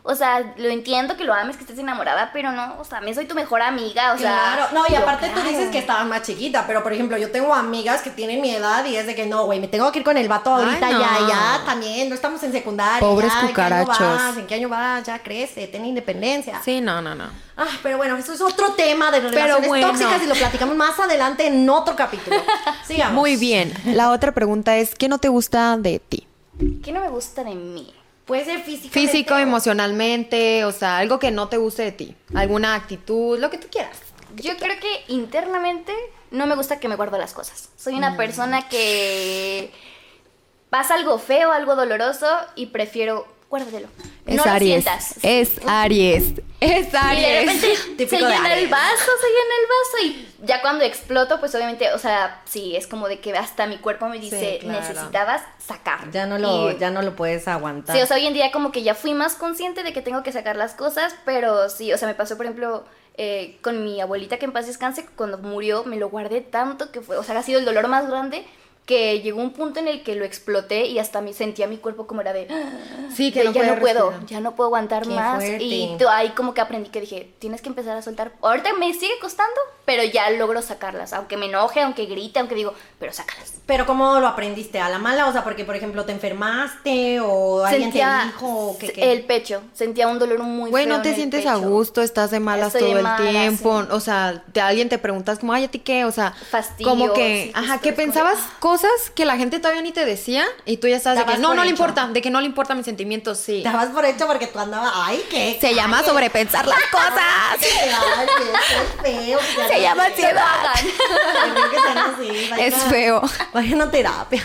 o 0.02 0.14
sea, 0.14 0.54
lo 0.56 0.68
entiendo 0.68 1.16
que 1.16 1.24
lo 1.24 1.34
ames, 1.34 1.56
que 1.56 1.62
estés 1.62 1.78
enamorada, 1.78 2.30
pero 2.32 2.52
no, 2.52 2.76
o 2.78 2.84
sea, 2.84 3.00
me 3.02 3.14
soy 3.14 3.26
tu 3.26 3.34
mejor 3.34 3.60
amiga, 3.60 4.14
o 4.14 4.18
sea. 4.18 4.54
Claro, 4.56 4.66
no, 4.72 4.84
y 4.88 4.94
aparte 4.94 5.28
tú 5.28 5.34
claro. 5.34 5.50
dices 5.50 5.68
que 5.70 5.78
estabas 5.78 6.06
más 6.06 6.22
chiquita, 6.22 6.64
pero 6.66 6.82
por 6.82 6.92
ejemplo, 6.92 7.18
yo 7.18 7.30
tengo 7.30 7.54
amigas 7.54 8.00
que 8.00 8.10
tienen 8.10 8.40
mi 8.40 8.50
edad 8.50 8.84
y 8.86 8.96
es 8.96 9.06
de 9.06 9.14
que 9.14 9.26
no, 9.26 9.44
güey, 9.44 9.60
me 9.60 9.68
tengo 9.68 9.92
que 9.92 9.98
ir 9.98 10.04
con 10.04 10.16
el 10.16 10.26
vato 10.26 10.50
ahorita 10.50 10.86
Ay, 10.86 10.94
no. 10.94 11.00
ya, 11.00 11.28
ya, 11.28 11.64
también, 11.66 12.08
no 12.08 12.14
estamos 12.14 12.42
en 12.42 12.52
secundaria. 12.52 13.00
Pobres 13.00 13.30
ya, 13.30 13.40
¿en 13.40 13.54
qué 13.54 13.60
año 13.60 13.84
cucarachos. 13.84 14.00
vas? 14.00 14.36
¿En 14.38 14.46
qué 14.46 14.54
año 14.54 14.68
vas? 14.70 15.04
Ya 15.04 15.18
crece, 15.22 15.66
ten 15.66 15.84
independencia. 15.84 16.62
Sí, 16.64 16.80
no, 16.80 17.02
no, 17.02 17.14
no. 17.14 17.24
Ah, 17.58 17.68
pero 17.82 17.98
bueno, 17.98 18.16
eso 18.16 18.32
es 18.32 18.40
otro 18.40 18.72
tema 18.72 19.10
de 19.10 19.20
relaciones 19.20 19.68
bueno. 19.68 19.88
tóxicas 19.88 20.22
y 20.22 20.26
lo 20.26 20.34
platicamos 20.34 20.76
más 20.76 20.98
adelante 20.98 21.46
en 21.46 21.68
otro 21.68 21.94
capítulo. 21.94 22.36
Sigamos. 22.86 23.14
Muy 23.14 23.36
bien. 23.36 23.74
La 23.84 24.10
otra 24.10 24.32
pregunta 24.32 24.78
es, 24.78 24.94
¿qué 24.94 25.08
no 25.08 25.18
te 25.18 25.28
gusta 25.28 25.76
de 25.76 25.98
ti? 25.98 26.26
¿Qué 26.82 26.90
no 26.90 27.00
me 27.00 27.10
gusta 27.10 27.44
de 27.44 27.54
mí? 27.54 27.92
Puede 28.30 28.44
ser 28.44 28.60
físico. 28.60 28.92
Físico, 28.92 29.36
emocionalmente, 29.36 30.64
o 30.64 30.70
sea, 30.70 30.98
algo 30.98 31.18
que 31.18 31.32
no 31.32 31.48
te 31.48 31.56
guste 31.56 31.82
de 31.82 31.90
ti. 31.90 32.14
Alguna 32.32 32.76
actitud, 32.76 33.36
lo 33.40 33.50
que 33.50 33.58
tú 33.58 33.66
quieras. 33.68 33.98
Yo 34.36 34.56
creo 34.56 34.78
que 34.78 35.12
internamente 35.12 35.92
no 36.30 36.46
me 36.46 36.54
gusta 36.54 36.78
que 36.78 36.86
me 36.86 36.94
guardo 36.94 37.18
las 37.18 37.32
cosas. 37.32 37.70
Soy 37.76 37.94
una 37.94 38.16
persona 38.16 38.68
que 38.68 39.72
pasa 40.70 40.94
algo 40.94 41.18
feo, 41.18 41.50
algo 41.50 41.74
doloroso 41.74 42.28
y 42.54 42.66
prefiero 42.66 43.26
guárdatelo. 43.50 43.88
Es 44.26 44.36
no 44.36 44.44
lo 44.44 44.50
Aries. 44.52 44.84
sientas. 44.84 45.14
Es 45.22 45.50
Aries. 45.66 46.24
Es 46.60 46.86
Y 46.88 46.90
de 46.90 46.98
Aries. 46.98 47.60
se 47.60 47.96
de 47.96 48.06
llena 48.06 48.54
el 48.54 48.68
vaso, 48.68 49.10
se 49.20 49.26
llena 49.28 49.54
el 49.60 49.66
vaso 49.68 50.06
y 50.06 50.46
ya 50.46 50.62
cuando 50.62 50.84
exploto, 50.84 51.40
pues 51.40 51.54
obviamente, 51.54 51.92
o 51.92 51.98
sea, 51.98 52.40
sí, 52.46 52.76
es 52.76 52.86
como 52.86 53.08
de 53.08 53.18
que 53.20 53.36
hasta 53.36 53.66
mi 53.66 53.78
cuerpo 53.78 54.06
me 54.08 54.18
dice, 54.20 54.58
Sí, 54.60 54.66
claro. 54.66 54.80
necesitabas 54.80 55.42
sacar. 55.58 56.10
Ya 56.12 56.26
no 56.26 56.38
lo, 56.38 56.70
Y- 56.70 56.78
ya 56.78 56.90
no 56.90 57.02
lo 57.02 57.16
puedes 57.16 57.48
aguantar. 57.48 57.96
Sí, 57.96 58.00
o 58.02 58.06
sea, 58.06 58.16
hoy 58.16 58.26
en 58.26 58.34
día 58.34 58.52
como 58.52 58.70
que 58.72 58.82
ya 58.82 58.94
fui 58.94 59.14
más 59.14 59.34
consciente 59.34 59.82
de 59.82 59.92
que 59.92 60.00
tengo 60.00 60.22
que 60.22 60.32
sacar 60.32 60.54
las 60.56 60.74
cosas, 60.74 61.14
pero 61.24 61.68
sí, 61.68 61.92
o 61.92 61.98
sea, 61.98 62.06
me 62.08 62.14
pasó, 62.14 62.36
por 62.36 62.46
ejemplo, 62.46 62.84
eh, 63.16 63.58
con 63.62 63.82
mi 63.84 64.00
abuelita 64.00 64.38
que 64.38 64.44
en 64.44 64.52
paz 64.52 64.66
descanse, 64.68 65.04
cuando 65.16 65.38
murió 65.38 65.82
me 65.84 65.96
lo 65.96 66.08
guardé 66.08 66.40
tanto 66.40 66.92
que 66.92 67.00
fue, 67.00 67.16
o 67.18 67.24
sea, 67.24 67.36
ha 67.38 67.42
sido 67.42 67.58
el 67.58 67.64
dolor 67.66 67.88
más 67.88 68.08
grande 68.08 68.46
que 68.90 69.20
llegó 69.20 69.40
un 69.40 69.52
punto 69.52 69.78
en 69.78 69.86
el 69.86 70.02
que 70.02 70.16
lo 70.16 70.24
exploté 70.24 70.86
y 70.86 70.98
hasta 70.98 71.20
me 71.20 71.32
sentía 71.32 71.68
mi 71.68 71.76
cuerpo 71.76 72.08
como 72.08 72.22
era 72.22 72.32
de 72.32 72.48
Sí, 73.14 73.30
que 73.30 73.38
de, 73.40 73.44
no 73.46 73.52
ya 73.52 73.62
no 73.74 73.80
puedo, 73.80 74.10
respirar. 74.10 74.26
ya 74.30 74.40
no 74.40 74.56
puedo 74.56 74.66
aguantar 74.66 75.04
Qué 75.04 75.10
más 75.14 75.36
fuerte. 75.44 75.62
y 75.64 75.96
tú- 75.96 76.08
ahí 76.08 76.30
como 76.30 76.54
que 76.54 76.60
aprendí 76.60 76.90
que 76.90 77.00
dije, 77.00 77.30
tienes 77.38 77.62
que 77.62 77.68
empezar 77.68 77.96
a 77.96 78.02
soltar. 78.02 78.32
Ahorita 78.42 78.72
me 78.74 78.92
sigue 78.92 79.14
costando, 79.20 79.54
pero 79.84 80.02
ya 80.02 80.28
logro 80.30 80.60
sacarlas, 80.62 81.12
aunque 81.12 81.36
me 81.36 81.46
enoje, 81.46 81.80
aunque 81.82 82.06
grite, 82.06 82.40
aunque 82.40 82.54
digo, 82.56 82.74
pero 82.98 83.12
sácalas. 83.12 83.54
Pero 83.66 83.86
¿cómo 83.86 84.18
lo 84.18 84.26
aprendiste? 84.26 84.80
¿A 84.80 84.88
la 84.88 84.98
mala? 84.98 85.28
O 85.28 85.32
sea, 85.32 85.44
porque 85.44 85.64
por 85.64 85.76
ejemplo 85.76 86.04
te 86.04 86.10
enfermaste 86.12 87.20
o 87.20 87.64
alguien 87.64 87.92
te 87.92 87.98
dijo 88.26 88.76
que... 88.80 88.92
que- 88.92 89.12
el 89.12 89.24
pecho, 89.24 89.62
sentía 89.72 90.08
un 90.08 90.18
dolor 90.18 90.40
muy 90.40 90.70
Güey, 90.70 90.84
feo 90.86 90.96
no 90.96 91.02
te 91.02 91.08
en 91.10 91.14
el 91.14 91.20
sientes 91.20 91.46
a 91.46 91.54
gusto, 91.56 92.02
estás 92.02 92.30
de 92.30 92.40
malas 92.40 92.74
Estoy 92.74 92.92
de 92.94 93.00
todo 93.02 93.08
el 93.24 93.30
tiempo. 93.30 93.82
sí. 93.82 93.88
O 93.92 94.00
sea, 94.00 94.42
de 94.52 94.60
alguien 94.60 94.88
te 94.88 94.98
preguntas 94.98 95.38
como, 95.38 95.52
ay, 95.52 95.64
¿a 95.64 95.68
ti 95.70 95.78
qué? 95.78 96.04
O 96.04 96.12
sea, 96.12 96.32
Fastidio, 96.50 96.90
como 96.90 97.12
que, 97.12 97.44
sí, 97.46 97.52
ajá, 97.54 97.78
que 97.78 97.92
pensabas 97.92 98.38
ah. 98.40 98.50
Cosas 98.80 99.10
que 99.14 99.24
la 99.24 99.36
gente 99.36 99.58
todavía 99.58 99.82
ni 99.82 99.92
te 99.92 100.04
decía 100.04 100.44
y 100.64 100.78
tú 100.78 100.88
ya 100.88 100.96
estás 100.96 101.18
de 101.18 101.24
que 101.24 101.38
no, 101.38 101.54
no 101.54 101.64
le 101.64 101.70
importa, 101.70 102.08
de 102.08 102.22
que 102.22 102.30
no 102.30 102.40
le 102.40 102.46
importan 102.46 102.76
mis 102.76 102.86
sentimientos, 102.86 103.38
sí. 103.38 103.62
Te 103.62 103.70
vas 103.70 103.88
por 103.88 104.04
hecho 104.04 104.26
porque 104.26 104.46
tú 104.46 104.58
andabas... 104.58 104.92
¡Ay, 104.94 105.22
qué! 105.30 105.58
Se 105.60 105.74
llama 105.74 106.02
sobrepensar 106.02 106.66
las 106.66 106.80
cosas. 106.90 107.12
Ay, 107.16 107.58
qué, 107.60 107.68
qué 109.02 109.02
feo. 109.02 109.38
Se 109.68 109.80
llama 109.80 110.06
ansiedad. 110.06 110.74
Es 112.58 112.74
feo. 112.84 113.22
Vayan 113.52 113.82
a 113.82 113.90
terapia. 113.90 114.42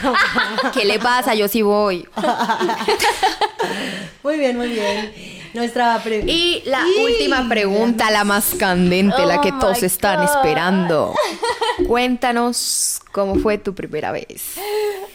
¿Qué 0.73 0.85
le 0.85 0.99
pasa? 0.99 1.35
Yo 1.35 1.47
sí 1.47 1.61
voy. 1.61 2.07
muy 4.23 4.37
bien, 4.37 4.57
muy 4.57 4.69
bien. 4.69 5.44
Nuestra 5.55 5.99
pregunta. 6.03 6.31
Y 6.31 6.61
la 6.65 6.83
última 7.01 7.47
pregunta, 7.49 8.11
la 8.11 8.23
más 8.23 8.53
candente, 8.59 9.25
la 9.25 9.41
que 9.41 9.49
Oh 9.51 9.59
todos 9.59 9.81
están 9.83 10.17
God. 10.25 10.35
esperando. 10.35 11.13
Cuéntanos 11.87 13.01
cómo 13.11 13.35
fue 13.35 13.57
tu 13.57 13.73
primera 13.73 14.11
vez. 14.11 14.27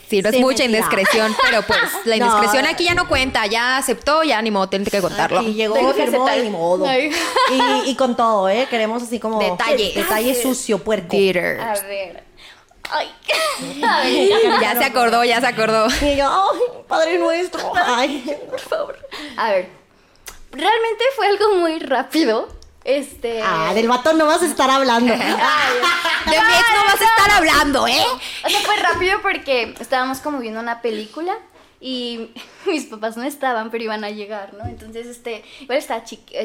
Sí, 0.08 0.22
no 0.22 0.28
es 0.30 0.34
Sí, 0.34 0.40
mucha 0.40 0.64
indiscreción, 0.64 1.36
pero 1.42 1.62
pues 1.62 1.78
la 2.04 2.16
No. 2.16 2.26
indiscreción 2.26 2.66
aquí 2.66 2.84
ya 2.84 2.94
no 2.94 3.06
cuenta, 3.08 3.46
ya 3.46 3.76
aceptó, 3.76 4.22
ya 4.24 4.40
ni 4.42 4.50
modo, 4.50 4.68
tiene 4.68 4.84
que 4.86 5.00
contarlo. 5.00 5.42
Y 5.42 5.54
llegó, 5.54 5.74
Tengo 5.74 5.94
que 5.94 6.02
firmó 6.06 6.26
aceptar. 6.26 6.38
y 6.38 6.48
ni 6.48 6.50
modo. 6.56 6.86
Y, 6.92 7.90
y 7.90 7.94
con 7.96 8.16
todo, 8.16 8.48
¿eh? 8.48 8.66
Queremos 8.70 9.02
así 9.02 9.20
como... 9.20 9.38
Detalles. 9.38 9.94
Detalle 9.94 10.34
sucio, 10.42 10.78
puerco. 10.82 11.08
Theater. 11.10 11.60
A 11.60 11.72
ver. 11.82 12.24
Ay. 12.90 13.08
Ya 14.60 14.74
se 14.76 14.84
acordó, 14.84 15.22
ya 15.24 15.40
se 15.40 15.46
acordó. 15.46 15.86
Y 16.02 16.16
yo, 16.16 16.26
ay, 16.28 16.60
Padre 16.88 17.18
Nuestro. 17.18 17.72
Ay, 17.76 18.36
Por 18.48 18.58
favor. 18.60 18.98
A 19.36 19.50
ver. 19.50 19.79
Realmente 20.52 21.04
fue 21.16 21.26
algo 21.26 21.54
muy 21.56 21.78
rápido. 21.78 22.48
Este. 22.82 23.42
ah, 23.44 23.72
del 23.74 23.88
vato 23.88 24.14
no 24.14 24.26
vas 24.26 24.42
a 24.42 24.46
estar 24.46 24.70
hablando. 24.70 25.12
De 25.14 25.18
mi 25.18 25.24
ex 25.24 26.66
no 26.74 26.84
vas 26.84 27.00
a 27.00 27.04
estar 27.04 27.30
hablando, 27.30 27.86
¿eh? 27.86 28.04
O 28.44 28.48
sea, 28.48 28.60
fue 28.60 28.76
rápido 28.76 29.20
porque 29.22 29.74
estábamos 29.78 30.20
como 30.20 30.38
viendo 30.38 30.60
una 30.60 30.80
película 30.80 31.36
y 31.80 32.30
mis 32.66 32.86
papás 32.86 33.16
no 33.16 33.22
estaban, 33.24 33.70
pero 33.70 33.84
iban 33.84 34.04
a 34.04 34.10
llegar, 34.10 34.54
¿no? 34.54 34.64
Entonces, 34.66 35.06
este, 35.06 35.44
igual 35.60 35.78
estaba 35.78 36.04
chiquita, 36.04 36.40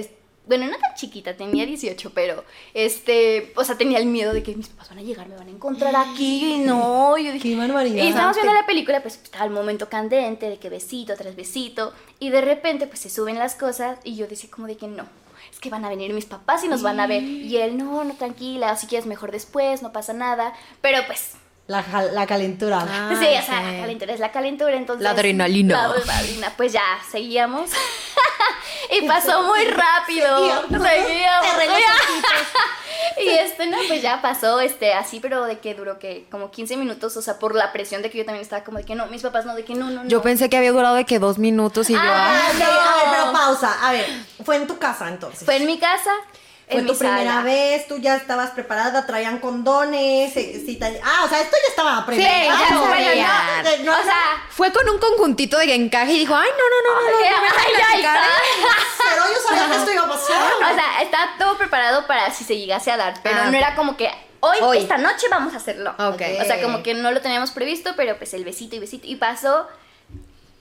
bueno, 0.47 0.65
no 0.65 0.77
tan 0.77 0.93
chiquita, 0.95 1.35
tenía 1.35 1.65
18, 1.65 2.11
pero, 2.13 2.43
este, 2.73 3.53
o 3.55 3.63
sea, 3.63 3.77
tenía 3.77 3.97
el 3.97 4.05
miedo 4.05 4.33
de 4.33 4.43
que 4.43 4.55
mis 4.55 4.67
papás 4.67 4.89
van 4.89 4.99
a 4.99 5.01
llegar, 5.01 5.27
me 5.27 5.35
van 5.35 5.47
a 5.47 5.51
encontrar 5.51 5.95
aquí, 5.95 6.55
y 6.55 6.57
no, 6.65 7.17
yo 7.17 7.31
dije... 7.31 7.49
Qué 7.49 7.55
barbaridad. 7.55 8.03
Y 8.03 8.07
estábamos 8.07 8.35
viendo 8.35 8.53
la 8.53 8.65
película, 8.65 9.01
pues 9.01 9.19
estaba 9.21 9.45
el 9.45 9.51
momento 9.51 9.89
candente 9.89 10.49
de 10.49 10.57
que 10.57 10.69
besito 10.69 11.15
tras 11.15 11.35
besito, 11.35 11.93
y 12.19 12.29
de 12.29 12.41
repente, 12.41 12.87
pues 12.87 12.99
se 12.99 13.09
suben 13.09 13.39
las 13.39 13.55
cosas, 13.55 13.99
y 14.03 14.15
yo 14.15 14.27
decía 14.27 14.49
como 14.51 14.67
de 14.67 14.77
que 14.77 14.87
no. 14.87 15.05
Es 15.51 15.59
que 15.59 15.69
van 15.69 15.85
a 15.85 15.89
venir 15.89 16.11
mis 16.13 16.25
papás 16.25 16.63
y 16.63 16.67
nos 16.67 16.81
van 16.81 16.99
a 16.99 17.07
ver. 17.07 17.23
Y 17.23 17.57
él, 17.57 17.77
no, 17.77 18.03
no, 18.03 18.15
tranquila, 18.15 18.75
si 18.75 18.87
quieres 18.87 19.05
mejor 19.05 19.31
después, 19.31 19.81
no 19.81 19.93
pasa 19.93 20.11
nada. 20.11 20.53
Pero 20.81 21.05
pues, 21.05 21.35
La, 21.67 21.83
la 22.11 22.27
calentura. 22.27 22.81
sí, 23.19 23.25
o 23.25 23.41
sea, 23.41 23.61
la 23.61 23.81
calentura 23.81 24.13
es 24.13 24.19
la 24.19 24.31
calentura, 24.31 24.75
entonces... 24.75 25.03
La 25.03 25.11
adrenalina. 25.11 25.75
La 25.75 25.83
adrenalina, 25.85 26.53
pues 26.55 26.73
ya, 26.73 26.83
seguíamos. 27.09 27.71
y 28.91 29.07
pasó 29.07 29.41
muy 29.41 29.65
rápido. 29.65 30.37
Seguíamos. 30.37 30.71
Los 30.71 30.87
y 33.17 33.29
este, 33.29 33.65
no, 33.65 33.77
pues 33.87 34.03
ya 34.03 34.21
pasó, 34.21 34.59
este, 34.59 34.93
así, 34.93 35.19
pero 35.19 35.45
de 35.45 35.57
que 35.57 35.73
duró 35.73 35.97
que 35.97 36.27
como 36.29 36.51
15 36.51 36.77
minutos, 36.77 37.17
o 37.17 37.21
sea, 37.23 37.39
por 37.39 37.55
la 37.55 37.71
presión 37.73 38.03
de 38.03 38.11
que 38.11 38.19
yo 38.19 38.25
también 38.25 38.43
estaba 38.43 38.63
como 38.63 38.77
de 38.77 38.83
que 38.83 38.93
no, 38.93 39.07
mis 39.07 39.23
papás 39.23 39.45
no, 39.45 39.55
de 39.55 39.65
que 39.65 39.73
no, 39.73 39.89
no, 39.89 40.03
no. 40.03 40.09
Yo 40.09 40.21
pensé 40.21 40.49
que 40.49 40.57
había 40.57 40.71
durado 40.71 40.95
de 40.95 41.05
que 41.05 41.17
dos 41.17 41.39
minutos 41.39 41.89
y 41.89 41.93
yo. 41.93 41.99
Ah, 41.99 42.41
ah, 42.43 42.49
a 42.49 42.53
ver, 42.53 43.07
pero 43.11 43.31
pausa. 43.31 43.87
A 43.87 43.91
ver, 43.91 44.05
fue 44.43 44.57
en 44.57 44.67
tu 44.67 44.77
casa 44.77 45.07
entonces. 45.07 45.45
Fue 45.45 45.55
en 45.55 45.65
mi 45.65 45.79
casa, 45.79 46.11
Fue 46.69 46.81
tu 46.81 46.97
primera 46.97 47.29
sala. 47.31 47.41
vez, 47.43 47.87
tú 47.87 47.97
ya 47.99 48.15
estabas 48.15 48.49
preparada, 48.51 49.05
traían 49.05 49.37
condones, 49.39 50.35
eh, 50.35 50.63
cita- 50.65 50.89
Ah, 51.03 51.21
o 51.23 51.29
sea, 51.29 51.41
esto 51.41 51.55
ya 51.63 51.69
estaba 51.69 51.99
Sí, 51.99 52.05
preparado. 52.07 52.59
ya 52.69 52.77
Bueno, 52.77 53.05
sabía. 53.05 53.27
no, 53.79 53.83
no, 53.93 53.99
o 53.99 54.03
sea, 54.03 54.17
Fue 54.49 54.71
con 54.73 54.89
un 54.89 54.97
conjuntito 54.97 55.57
de 55.59 55.75
encaje 55.75 56.13
y 56.13 56.19
dijo, 56.19 56.35
ay, 56.35 56.49
no, 56.49 56.63
no, 56.69 56.81
no, 56.81 57.01
no, 57.01 57.11
no, 57.11 57.17
Ay, 57.17 57.29
no 57.35 57.41
me 57.41 57.47
ay, 57.47 57.53
vayan 57.55 57.81
a 57.81 57.89
ay, 57.91 57.97
picar". 57.97 58.19
pero 59.09 59.23
yo 59.33 59.47
sabía 59.47 59.67
que 59.69 59.75
esto 59.77 59.93
iba 59.93 60.03
a 60.05 60.09
pasar. 60.09 60.53
O 60.71 60.75
sea, 60.75 61.01
estaba 61.03 61.29
todo 61.37 61.57
preparado 61.57 62.07
para 62.07 62.31
si 62.31 62.43
se 62.43 62.57
llegase 62.57 62.91
a 62.91 62.97
dar, 62.97 63.13
pero 63.21 63.41
Ah, 63.43 63.51
no 63.51 63.57
era 63.57 63.75
como 63.75 63.95
que 63.95 64.09
hoy, 64.39 64.57
Hoy. 64.61 64.77
esta 64.79 64.97
noche 64.97 65.27
vamos 65.29 65.53
a 65.53 65.57
hacerlo. 65.57 65.91
Ok. 65.99 66.21
O 66.41 66.45
sea, 66.45 66.61
como 66.63 66.81
que 66.81 66.93
no 66.95 67.11
lo 67.11 67.21
teníamos 67.21 67.51
previsto, 67.51 67.91
pero 67.95 68.17
pues 68.17 68.33
el 68.33 68.43
besito 68.43 68.75
y 68.75 68.79
besito. 68.79 69.05
Y 69.07 69.17
pasó. 69.17 69.67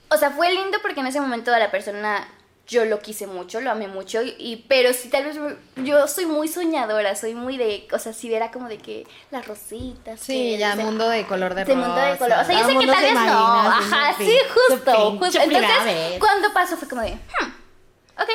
O 0.09 0.17
sea, 0.17 0.29
fue 0.29 0.51
lindo 0.53 0.77
porque 0.83 0.99
en 0.99 1.07
ese 1.07 1.19
momento 1.19 1.51
a 1.53 1.57
la 1.57 1.71
persona 1.71 2.27
yo 2.67 2.83
lo 2.85 2.99
quise 2.99 3.27
mucho, 3.27 3.61
lo 3.61 3.69
amé 3.71 3.87
mucho. 3.87 4.21
Y, 4.23 4.35
y- 4.39 4.65
pero 4.67 4.91
sí, 4.93 5.09
tal 5.09 5.25
vez 5.25 5.37
yo 5.77 6.07
soy 6.07 6.25
muy 6.25 6.47
soñadora, 6.47 7.15
soy 7.15 7.35
muy 7.35 7.57
de. 7.57 7.87
O 7.91 7.99
sea, 7.99 8.11
si 8.13 8.33
era 8.33 8.49
como 8.51 8.67
de 8.69 8.77
que 8.79 9.05
las 9.31 9.47
rositas. 9.47 10.19
Sí, 10.19 10.33
que- 10.53 10.57
ya 10.57 10.73
o 10.73 10.75
sea, 10.75 10.85
mundo 10.85 11.07
de 11.09 11.25
color 11.27 11.53
de 11.53 11.65
de 11.65 11.75
mundo 11.75 11.95
de 11.95 12.11
rosa. 12.13 12.17
color. 12.17 12.39
O 12.39 12.43
sea, 12.45 12.55
yo 12.55 12.61
Todo 12.67 12.71
sé 12.81 12.85
que 12.85 12.91
tal 12.91 13.01
vez 13.03 13.13
no. 13.13 13.21
Ajá, 13.69 14.15
sí, 14.17 14.37
justo. 14.69 15.11
justo. 15.19 15.39
Entonces, 15.41 16.19
cuando 16.19 16.53
pasó 16.53 16.75
fue 16.77 16.87
como 16.87 17.01
de. 17.01 17.11
"Hmm, 17.13 17.51
ok. 18.21 18.29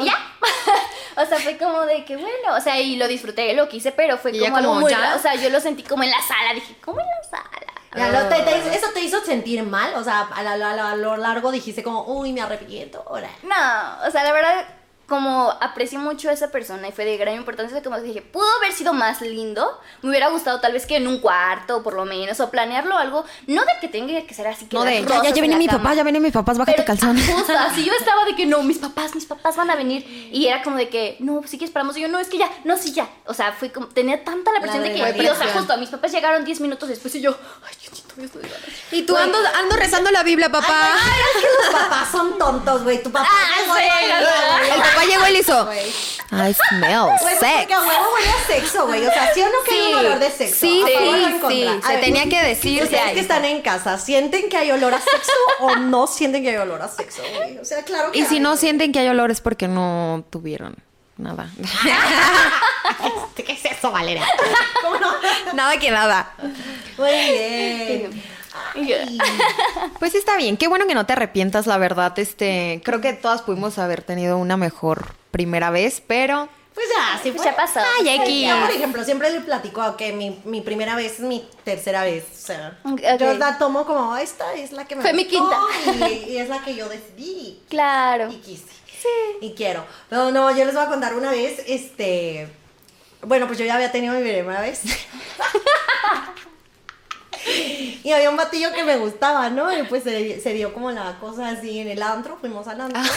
Y 0.00 0.06
ya. 0.06 0.18
o 1.22 1.26
sea, 1.26 1.38
fue 1.38 1.56
como 1.56 1.82
de 1.82 2.04
que 2.04 2.16
bueno, 2.16 2.56
o 2.56 2.60
sea, 2.60 2.80
y 2.80 2.96
lo 2.96 3.06
disfruté, 3.06 3.54
lo 3.54 3.68
quise, 3.68 3.92
pero 3.92 4.18
fue 4.18 4.32
ya 4.32 4.46
como 4.46 4.56
algo 4.56 4.68
como, 4.70 4.80
muy. 4.80 4.92
O 4.92 5.18
sea, 5.20 5.36
yo 5.36 5.48
lo 5.50 5.60
sentí 5.60 5.84
como 5.84 6.02
en 6.02 6.10
la 6.10 6.20
sala, 6.20 6.54
dije, 6.54 6.74
¿cómo 6.84 6.98
en 7.00 7.06
la 7.06 7.22
sala? 7.30 7.72
Ya, 7.96 8.08
lo- 8.10 8.28
te- 8.28 8.42
te- 8.42 8.76
¿Eso 8.76 8.86
te 8.94 9.00
hizo 9.00 9.20
sentir 9.24 9.62
mal? 9.64 9.94
O 9.96 10.04
sea, 10.04 10.20
a, 10.22 10.42
la- 10.42 10.90
a 10.90 10.96
lo 10.96 11.16
largo 11.16 11.50
dijiste 11.50 11.82
como, 11.82 12.04
uy, 12.04 12.32
me 12.32 12.40
arrepiento 12.40 13.02
ahora. 13.06 13.30
No, 13.42 14.06
o 14.06 14.10
sea, 14.10 14.22
la 14.24 14.32
verdad, 14.32 14.64
como 15.10 15.50
aprecié 15.60 15.98
mucho 15.98 16.30
a 16.30 16.32
esa 16.32 16.52
persona 16.52 16.88
y 16.88 16.92
fue 16.92 17.04
de 17.04 17.16
gran 17.16 17.34
importancia, 17.34 17.82
como 17.82 18.00
dije, 18.00 18.22
pudo 18.22 18.46
haber 18.58 18.72
sido 18.72 18.92
más 18.94 19.20
lindo, 19.20 19.68
me 20.02 20.10
hubiera 20.10 20.28
gustado 20.28 20.60
tal 20.60 20.72
vez 20.72 20.86
que 20.86 20.96
en 20.96 21.08
un 21.08 21.18
cuarto, 21.18 21.82
por 21.82 21.94
lo 21.94 22.04
menos, 22.04 22.38
o 22.38 22.48
planearlo 22.48 22.96
algo, 22.96 23.24
no 23.48 23.62
de 23.62 23.72
que 23.80 23.88
tenga 23.88 24.22
que 24.22 24.32
ser 24.32 24.46
así 24.46 24.66
que 24.66 24.76
No 24.76 24.84
de, 24.84 25.02
ya, 25.02 25.08
ya, 25.08 25.22
ya 25.22 25.28
en 25.30 25.34
viene 25.34 25.56
mi 25.56 25.66
cama. 25.66 25.82
papá, 25.82 25.94
ya 25.94 26.02
viene 26.04 26.20
mi 26.20 26.30
papá, 26.30 26.52
bájate 26.52 26.84
ah, 26.86 26.94
Justo, 27.34 27.52
así 27.58 27.84
yo 27.84 27.92
estaba 27.98 28.24
de 28.24 28.36
que 28.36 28.46
no, 28.46 28.62
mis 28.62 28.78
papás, 28.78 29.14
mis 29.14 29.26
papás 29.26 29.56
van 29.56 29.70
a 29.70 29.74
venir. 29.74 30.04
Y 30.32 30.46
era 30.46 30.62
como 30.62 30.76
de 30.76 30.88
que, 30.88 31.16
no, 31.18 31.42
sí 31.44 31.58
que 31.58 31.64
esperamos. 31.64 31.96
Y 31.96 32.02
yo, 32.02 32.08
no, 32.08 32.20
es 32.20 32.28
que 32.28 32.38
ya, 32.38 32.48
no, 32.64 32.76
sí, 32.76 32.92
ya. 32.92 33.08
O 33.26 33.34
sea, 33.34 33.52
fue 33.52 33.72
como, 33.72 33.88
tenía 33.88 34.22
tanta 34.22 34.52
la 34.52 34.60
presión 34.60 34.84
de 34.84 34.92
que, 34.92 35.22
y, 35.22 35.26
o 35.26 35.34
sea, 35.34 35.48
justo, 35.48 35.76
mis 35.78 35.88
papás 35.88 36.12
llegaron 36.12 36.44
10 36.44 36.60
minutos 36.60 36.88
después 36.88 37.12
y 37.16 37.20
yo, 37.20 37.36
ay, 37.66 37.74
Y 38.92 39.02
tú 39.02 39.16
ando, 39.16 39.38
ando 39.58 39.76
rezando 39.76 40.10
la 40.10 40.22
Biblia, 40.22 40.50
papá. 40.50 40.92
Ay, 40.94 41.20
es 41.36 41.42
que 41.42 41.48
los 41.72 41.80
papás 41.82 42.08
son 42.10 42.38
tontos, 42.38 42.82
güey. 42.84 43.02
Tu 43.02 43.10
papá 43.10 43.28
Ah. 43.30 44.74
El 44.74 44.80
papá 44.82 45.04
llegó 45.06 45.26
y 45.28 45.32
le 45.32 45.38
hizo, 45.40 45.68
I 45.72 46.54
smell 46.54 47.18
Güey, 47.20 47.36
sex. 47.38 47.52
porque 47.58 47.74
a 47.74 47.80
huevo 47.80 48.14
huele 48.14 48.28
a 48.30 48.46
sexo, 48.46 48.86
güey. 48.86 49.06
O 49.06 49.12
sea, 49.12 49.34
¿sí 49.34 49.42
o 49.42 49.46
no 49.46 49.52
que 49.68 49.74
hay 49.74 49.92
un 49.92 49.98
olor 49.98 50.18
de 50.18 50.30
sexo? 50.30 50.56
Sí, 50.60 50.82
¿A 50.82 50.86
sí, 50.86 51.40
sí. 51.48 51.66
A 51.66 51.86
Se 51.86 51.92
ver, 51.94 52.00
tenía 52.00 52.28
que 52.28 52.40
decir 52.42 52.82
Ustedes 52.84 53.12
que 53.12 53.20
están 53.20 53.44
en 53.44 53.62
casa, 53.62 53.98
¿sienten 53.98 54.48
que 54.48 54.56
hay 54.56 54.70
olor 54.70 54.94
a 54.94 55.00
sexo 55.00 55.32
o 55.60 55.76
no 55.76 56.06
sienten 56.06 56.42
que 56.42 56.50
hay 56.50 56.56
olor 56.56 56.82
a 56.82 56.88
sexo, 56.88 57.22
güey? 57.36 57.58
O 57.58 57.64
sea, 57.64 57.82
claro 57.84 58.12
que 58.12 58.18
Y 58.18 58.24
si 58.26 58.34
hay, 58.34 58.40
no 58.40 58.50
güey. 58.50 58.60
sienten 58.60 58.92
que 58.92 59.00
hay 59.00 59.08
olor 59.08 59.30
es 59.30 59.40
porque 59.40 59.66
no 59.68 60.24
tuvieron 60.30 60.76
nada. 61.20 61.48
¿Qué 63.36 63.52
es 63.52 63.64
eso, 63.64 63.90
Valeria? 63.90 64.24
¿Cómo 64.82 64.96
no? 64.98 65.10
nada 65.54 65.78
que 65.78 65.90
nada. 65.90 66.32
Muy 66.98 67.10
bien. 67.10 68.10
Pues 69.98 70.14
está 70.14 70.36
bien, 70.36 70.56
qué 70.56 70.68
bueno 70.68 70.86
que 70.86 70.94
no 70.94 71.06
te 71.06 71.12
arrepientas, 71.12 71.66
la 71.66 71.78
verdad. 71.78 72.18
Este, 72.18 72.80
creo 72.84 73.00
que 73.00 73.12
todas 73.12 73.42
pudimos 73.42 73.78
haber 73.78 74.02
tenido 74.02 74.38
una 74.38 74.56
mejor 74.56 75.14
primera 75.30 75.70
vez, 75.70 76.02
pero 76.06 76.48
Pues 76.74 76.86
ya, 76.88 77.18
sí 77.22 77.30
Pues 77.30 77.42
fue. 77.42 77.50
ya 77.50 77.56
pasó. 77.56 77.80
Ay, 78.00 78.08
X. 78.22 78.48
Yo, 78.48 78.60
por 78.60 78.70
ejemplo, 78.70 79.04
siempre 79.04 79.30
le 79.30 79.40
platico 79.40 79.96
que 79.96 80.12
mi, 80.12 80.40
mi 80.44 80.60
primera 80.60 80.94
vez 80.94 81.14
es 81.14 81.20
mi 81.20 81.48
tercera 81.64 82.02
vez. 82.04 82.24
O 82.32 82.46
sea, 82.46 82.78
yo 83.18 83.34
la 83.34 83.58
tomo 83.58 83.84
como, 83.86 84.16
esta 84.16 84.52
es 84.54 84.72
la 84.72 84.84
que 84.86 84.96
me 84.96 85.02
Fue 85.02 85.12
mi 85.12 85.26
quinta. 85.26 85.56
Y, 86.08 86.32
y 86.32 86.38
es 86.38 86.48
la 86.48 86.62
que 86.62 86.74
yo 86.74 86.88
decidí 86.88 87.62
Claro. 87.68 88.30
y 88.30 88.36
quise. 88.36 88.64
Y 89.40 89.52
quiero. 89.52 89.84
No, 90.10 90.30
no, 90.30 90.50
yo 90.56 90.64
les 90.64 90.74
voy 90.74 90.84
a 90.84 90.88
contar 90.88 91.14
una 91.14 91.30
vez, 91.30 91.62
este... 91.66 92.48
Bueno, 93.22 93.46
pues 93.46 93.58
yo 93.58 93.64
ya 93.64 93.74
había 93.74 93.92
tenido 93.92 94.14
mi 94.14 94.22
primera 94.22 94.60
vez. 94.60 94.82
Y 98.02 98.12
había 98.12 98.30
un 98.30 98.36
batillo 98.36 98.72
que 98.72 98.84
me 98.84 98.96
gustaba, 98.96 99.50
¿no? 99.50 99.76
Y 99.76 99.82
pues 99.84 100.02
se, 100.02 100.40
se 100.40 100.52
dio 100.52 100.72
como 100.72 100.90
la 100.90 101.18
cosa 101.20 101.50
así 101.50 101.78
en 101.80 101.88
el 101.88 102.02
antro, 102.02 102.36
fuimos 102.40 102.66
al 102.66 102.80
antro. 102.80 103.00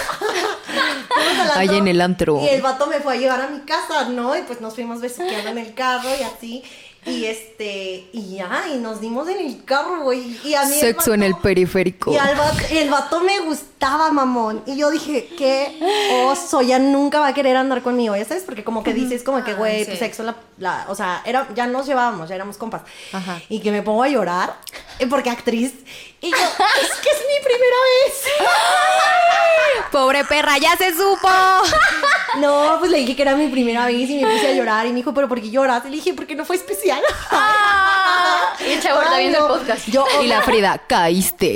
Fuimos 1.07 1.51
al 1.51 1.59
Ahí 1.59 1.67
antro, 1.67 1.77
en 1.77 1.87
el 1.87 2.01
antro. 2.01 2.39
Y 2.41 2.47
el 2.49 2.61
vato 2.61 2.87
me 2.87 2.99
fue 2.99 3.13
a 3.13 3.17
llevar 3.17 3.41
a 3.41 3.47
mi 3.47 3.61
casa, 3.61 4.05
¿no? 4.09 4.35
Y 4.35 4.41
pues 4.43 4.61
nos 4.61 4.75
fuimos 4.75 5.01
besuqueando 5.01 5.49
en 5.51 5.57
el 5.57 5.73
carro 5.73 6.09
y 6.19 6.23
así. 6.23 6.63
Y 7.05 7.25
este, 7.25 8.07
y 8.13 8.35
ya, 8.37 8.65
y 8.73 8.77
nos 8.77 9.01
dimos 9.01 9.27
en 9.27 9.39
el 9.39 9.63
carro, 9.65 10.01
güey. 10.03 10.37
Y 10.43 10.53
a 10.55 10.63
mí 10.65 10.73
sexo 10.75 11.13
en 11.13 11.23
el 11.23 11.35
periférico. 11.35 12.11
y 12.13 12.17
al 12.17 12.35
vato, 12.35 12.57
el 12.71 12.89
vato 12.89 13.19
me 13.21 13.39
gustaba, 13.41 14.11
mamón. 14.11 14.63
Y 14.65 14.77
yo 14.77 14.89
dije, 14.91 15.27
qué 15.37 15.77
oso, 16.25 16.61
ya 16.61 16.79
nunca 16.79 17.19
va 17.19 17.27
a 17.27 17.33
querer 17.33 17.57
andar 17.57 17.81
conmigo, 17.81 18.15
¿ya 18.15 18.25
sabes? 18.25 18.43
Porque 18.43 18.63
como 18.63 18.83
que 18.83 18.93
dices, 18.93 19.23
como 19.23 19.43
que, 19.43 19.53
güey, 19.53 19.85
pues 19.85 19.99
sexo, 19.99 20.23
la, 20.23 20.35
la- 20.57 20.85
o 20.89 20.95
sea, 20.95 21.21
era, 21.25 21.47
ya 21.55 21.67
nos 21.67 21.85
llevábamos, 21.85 22.29
ya 22.29 22.35
éramos 22.35 22.57
compas. 22.57 22.83
Ajá. 23.11 23.41
Y 23.49 23.59
que 23.59 23.71
me 23.71 23.81
pongo 23.81 24.03
a 24.03 24.07
llorar, 24.09 24.55
eh, 24.99 25.07
porque 25.07 25.29
actriz. 25.29 25.73
Y 26.21 26.31
yo, 26.31 26.37
es 26.37 26.91
que 27.01 27.09
es 27.09 27.17
mi 27.19 27.43
primera 27.43 27.77
vez. 28.05 28.13
Pobre 29.91 30.23
perra, 30.25 30.57
ya 30.57 30.75
se 30.77 30.91
supo. 30.91 31.27
No, 32.39 32.77
pues 32.79 32.89
le 32.89 32.97
dije 32.97 33.15
que 33.15 33.21
era 33.21 33.35
mi 33.35 33.47
primera 33.47 33.85
vez 33.85 34.09
y 34.09 34.15
me 34.19 34.27
puse 34.33 34.47
a 34.47 34.53
llorar. 34.53 34.87
Y 34.87 34.89
me 34.89 34.95
dijo, 34.95 35.13
¿pero 35.13 35.29
por 35.29 35.39
qué 35.39 35.51
lloras? 35.51 35.83
Y 35.85 35.89
le 35.89 35.97
dije, 35.97 36.15
porque 36.15 36.33
no 36.33 36.45
fue 36.45 36.55
especial. 36.55 36.99
Y 38.67 38.71
el 38.71 38.81
chavo 38.81 39.03
está 39.03 39.19
viendo 39.19 39.39
no. 39.39 39.53
el 39.53 39.59
podcast. 39.59 39.87
Yo, 39.87 40.03
Y 40.23 40.25
la 40.27 40.41
Frida, 40.41 40.79
caíste. 40.87 41.53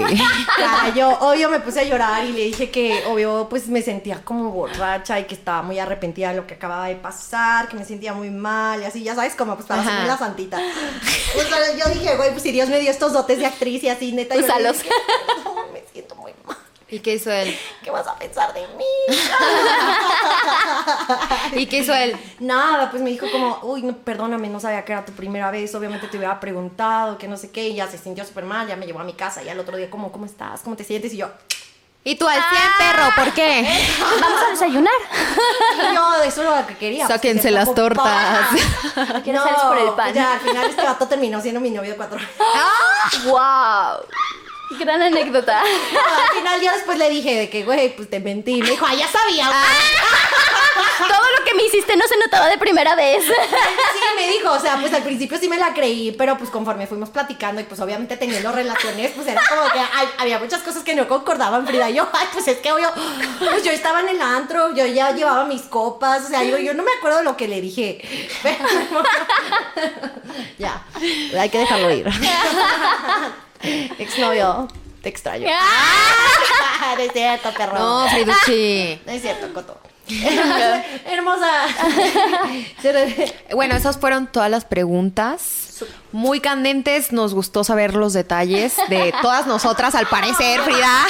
Cara, 0.56 0.94
yo 0.96 1.10
obvio 1.22 1.50
me 1.50 1.60
puse 1.62 1.80
a 1.80 1.84
llorar 1.84 2.26
y 2.26 2.32
le 2.32 2.44
dije 2.46 2.70
que 2.70 3.04
obvio 3.08 3.48
pues 3.50 3.68
me 3.70 3.82
sentía 3.82 4.24
como 4.24 4.52
borracha 4.52 5.20
y 5.20 5.24
que 5.24 5.34
estaba 5.34 5.64
muy 5.64 5.80
arrepentida 5.80 6.30
de 6.30 6.36
lo 6.38 6.46
que 6.46 6.54
acababa 6.54 6.88
de 6.88 6.96
pasar, 6.96 7.68
que 7.70 7.76
me 7.76 7.84
sentía 7.84 8.14
muy 8.14 8.30
mal 8.30 8.80
y 8.82 8.86
así, 8.86 9.02
ya 9.04 9.16
sabes, 9.16 9.34
como 9.36 9.56
pues 9.56 9.66
para 9.68 9.82
Ajá. 9.82 9.90
hacerme 9.90 10.08
la 10.08 10.18
santita. 10.18 10.60
Yo 11.78 11.90
dije, 11.92 12.16
güey, 12.18 12.32
pues 12.32 12.44
si 12.44 12.52
Dios 12.52 12.70
me 12.70 12.80
dio 12.80 12.92
estos 12.92 13.14
dotes 13.14 13.40
de 13.40 13.46
actriz 13.48 13.84
y 13.84 13.90
así, 13.90 14.12
neta, 14.12 14.36
yo 14.36 14.42
le 14.42 14.48
Úsalos. 14.48 14.78
dije, 14.78 14.90
no, 15.44 15.56
me 15.74 15.84
siento 15.92 16.16
muy 16.18 16.34
mal. 16.46 16.57
¿Y 16.90 17.00
qué 17.00 17.16
hizo 17.16 17.32
él? 17.32 17.58
¿Qué 17.84 17.92
vas 17.92 18.08
a 18.08 18.16
pensar 18.16 18.54
de 18.54 18.62
mí? 18.78 18.86
¿Y 21.62 21.66
qué 21.66 21.80
hizo 21.80 21.94
él? 21.94 22.16
Nada, 22.40 22.90
pues 22.90 23.04
me 23.04 23.10
dijo 23.10 23.30
como, 23.32 23.60
uy, 23.64 23.82
no, 23.84 23.94
perdóname, 23.98 24.48
no 24.48 24.60
sabía 24.60 24.86
que 24.86 24.94
era 24.94 25.04
tu 25.04 25.12
primera 25.12 25.52
vez, 25.52 25.74
obviamente 25.76 26.08
te 26.08 26.18
hubiera 26.18 26.40
preguntado, 26.40 27.18
que 27.18 27.28
no 27.28 27.36
sé 27.36 27.52
qué, 27.52 27.68
y 27.70 27.76
ya 27.76 27.88
se 27.88 27.98
sintió 27.98 28.24
súper 28.26 28.46
mal, 28.46 28.68
ya 28.68 28.76
me 28.78 28.86
llevó 28.86 29.00
a 29.02 29.04
mi 29.04 29.14
casa, 29.14 29.44
y 29.44 29.50
al 29.50 29.60
otro 29.60 29.76
día 29.76 29.90
como, 29.90 30.12
¿cómo 30.12 30.26
estás? 30.26 30.62
¿Cómo 30.62 30.76
te 30.76 30.84
sientes? 30.84 31.14
Y 31.14 31.18
yo... 31.18 31.30
Y 32.04 32.16
tú 32.16 32.26
al 32.26 32.36
100, 32.36 32.46
perro, 32.78 33.10
¿por 33.18 33.34
qué? 33.34 33.68
Vamos 34.22 34.42
a 34.48 34.50
desayunar. 34.52 34.94
Yo, 35.94 36.24
eso 36.24 36.42
era 36.42 36.62
lo 36.62 36.68
que 36.68 36.78
quería. 36.78 37.06
pues, 37.06 37.18
Sáquense 37.18 37.42
que 37.42 37.48
se 37.50 37.52
las 37.52 37.76
tortas. 37.76 38.06
¿A 38.06 39.22
qué 39.22 39.32
hora 39.32 39.44
sales 39.44 39.62
por 39.62 39.78
el 39.78 39.90
pan? 39.90 40.14
Ya, 40.14 40.36
al 40.36 40.40
final 40.40 40.70
este 40.70 40.84
gato 40.84 41.06
terminó 41.06 41.42
siendo 41.42 41.60
mi 41.60 41.70
novio 41.70 41.92
de 41.92 41.98
cuatro 41.98 42.18
años. 42.18 43.26
¡Wow! 43.26 44.06
Gran 44.80 45.02
anécdota. 45.02 45.62
al 45.62 46.36
final 46.38 46.62
yo 46.62 46.72
después 46.74 46.98
le 46.98 47.10
dije 47.10 47.36
de 47.36 47.50
que, 47.50 47.64
güey, 47.64 47.96
pues 47.96 48.10
te 48.10 48.20
mentí. 48.20 48.62
Me 48.62 48.72
dijo, 48.72 48.86
ah, 48.88 48.94
ya 48.94 49.08
sabía. 49.08 49.48
güey". 49.48 49.58
Todo 51.08 51.28
lo 51.38 51.46
que 51.46 51.54
me 51.54 51.64
hiciste 51.64 51.96
no 51.96 52.06
se 52.08 52.18
notaba 52.18 52.48
de 52.48 52.58
primera 52.58 52.96
vez. 52.96 53.24
Sí, 53.98 54.04
me 54.16 54.28
dijo, 54.32 54.52
o 54.52 54.60
sea, 54.60 54.78
pues 54.80 54.94
al 54.94 55.04
principio 55.04 55.38
sí 55.38 55.48
me 55.50 55.58
la 55.58 55.74
creí, 55.74 56.12
pero 56.12 56.38
pues 56.38 56.50
conforme 56.50 56.88
fuimos 56.88 57.10
platicando 57.10 57.62
y 57.62 57.64
pues 57.66 57.80
obviamente 57.80 58.18
teniendo 58.18 58.52
relaciones, 58.52 59.12
pues 59.16 59.28
era 59.28 59.42
como 59.48 59.64
que 59.72 59.80
ay, 59.80 60.08
había 60.18 60.40
muchas 60.40 60.62
cosas 60.62 60.84
que 60.84 60.96
no 60.96 61.08
concordaban, 61.08 61.66
Frida. 61.68 61.90
Y 61.90 61.96
yo, 61.96 62.08
ay, 62.14 62.28
pues 62.34 62.48
es 62.48 62.58
que 62.58 62.70
yo, 62.70 62.78
pues 63.40 63.64
yo 63.64 63.72
estaba 63.72 64.02
en 64.02 64.10
el 64.10 64.22
antro, 64.22 64.74
yo 64.76 64.86
ya 64.86 65.12
llevaba 65.12 65.46
mis 65.46 65.64
copas, 65.64 66.26
o 66.26 66.28
sea, 66.28 66.44
yo, 66.44 66.58
yo 66.58 66.74
no 66.74 66.84
me 66.84 66.92
acuerdo 66.98 67.22
lo 67.24 67.38
que 67.38 67.48
le 67.48 67.62
dije. 67.62 68.02
Pero- 68.44 69.04
ya, 70.58 70.84
hay 71.40 71.50
que 71.50 71.58
dejarlo 71.60 71.92
ir. 71.92 72.08
Exnovio, 74.00 74.68
te 75.02 75.10
extraño. 75.10 75.48
no 76.98 77.02
es 77.02 77.12
cierto, 77.12 77.54
perro. 77.54 77.80
No, 77.80 78.08
Friducci. 78.10 79.00
No 79.06 79.12
es 79.12 79.22
cierto, 79.22 79.54
Coto. 79.54 79.80
Hermosa. 81.06 81.52
Bueno, 83.54 83.76
esas 83.76 83.98
fueron 83.98 84.28
todas 84.28 84.50
las 84.50 84.66
preguntas. 84.66 85.84
Muy 86.12 86.40
candentes, 86.40 87.12
nos 87.12 87.34
gustó 87.34 87.64
saber 87.64 87.94
los 87.94 88.14
detalles 88.14 88.76
de 88.88 89.14
todas 89.22 89.46
nosotras, 89.48 89.96
al 89.96 90.08
parecer, 90.08 90.62
Frida. 90.62 91.06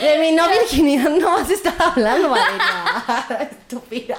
De 0.00 0.18
mi 0.18 0.32
no 0.32 0.48
virginidad 0.48 1.10
no 1.10 1.32
vas 1.32 1.48
a 1.48 1.54
estar 1.54 1.74
hablando, 1.78 2.28
Valeria. 2.28 2.97
Estúpida. 3.40 4.16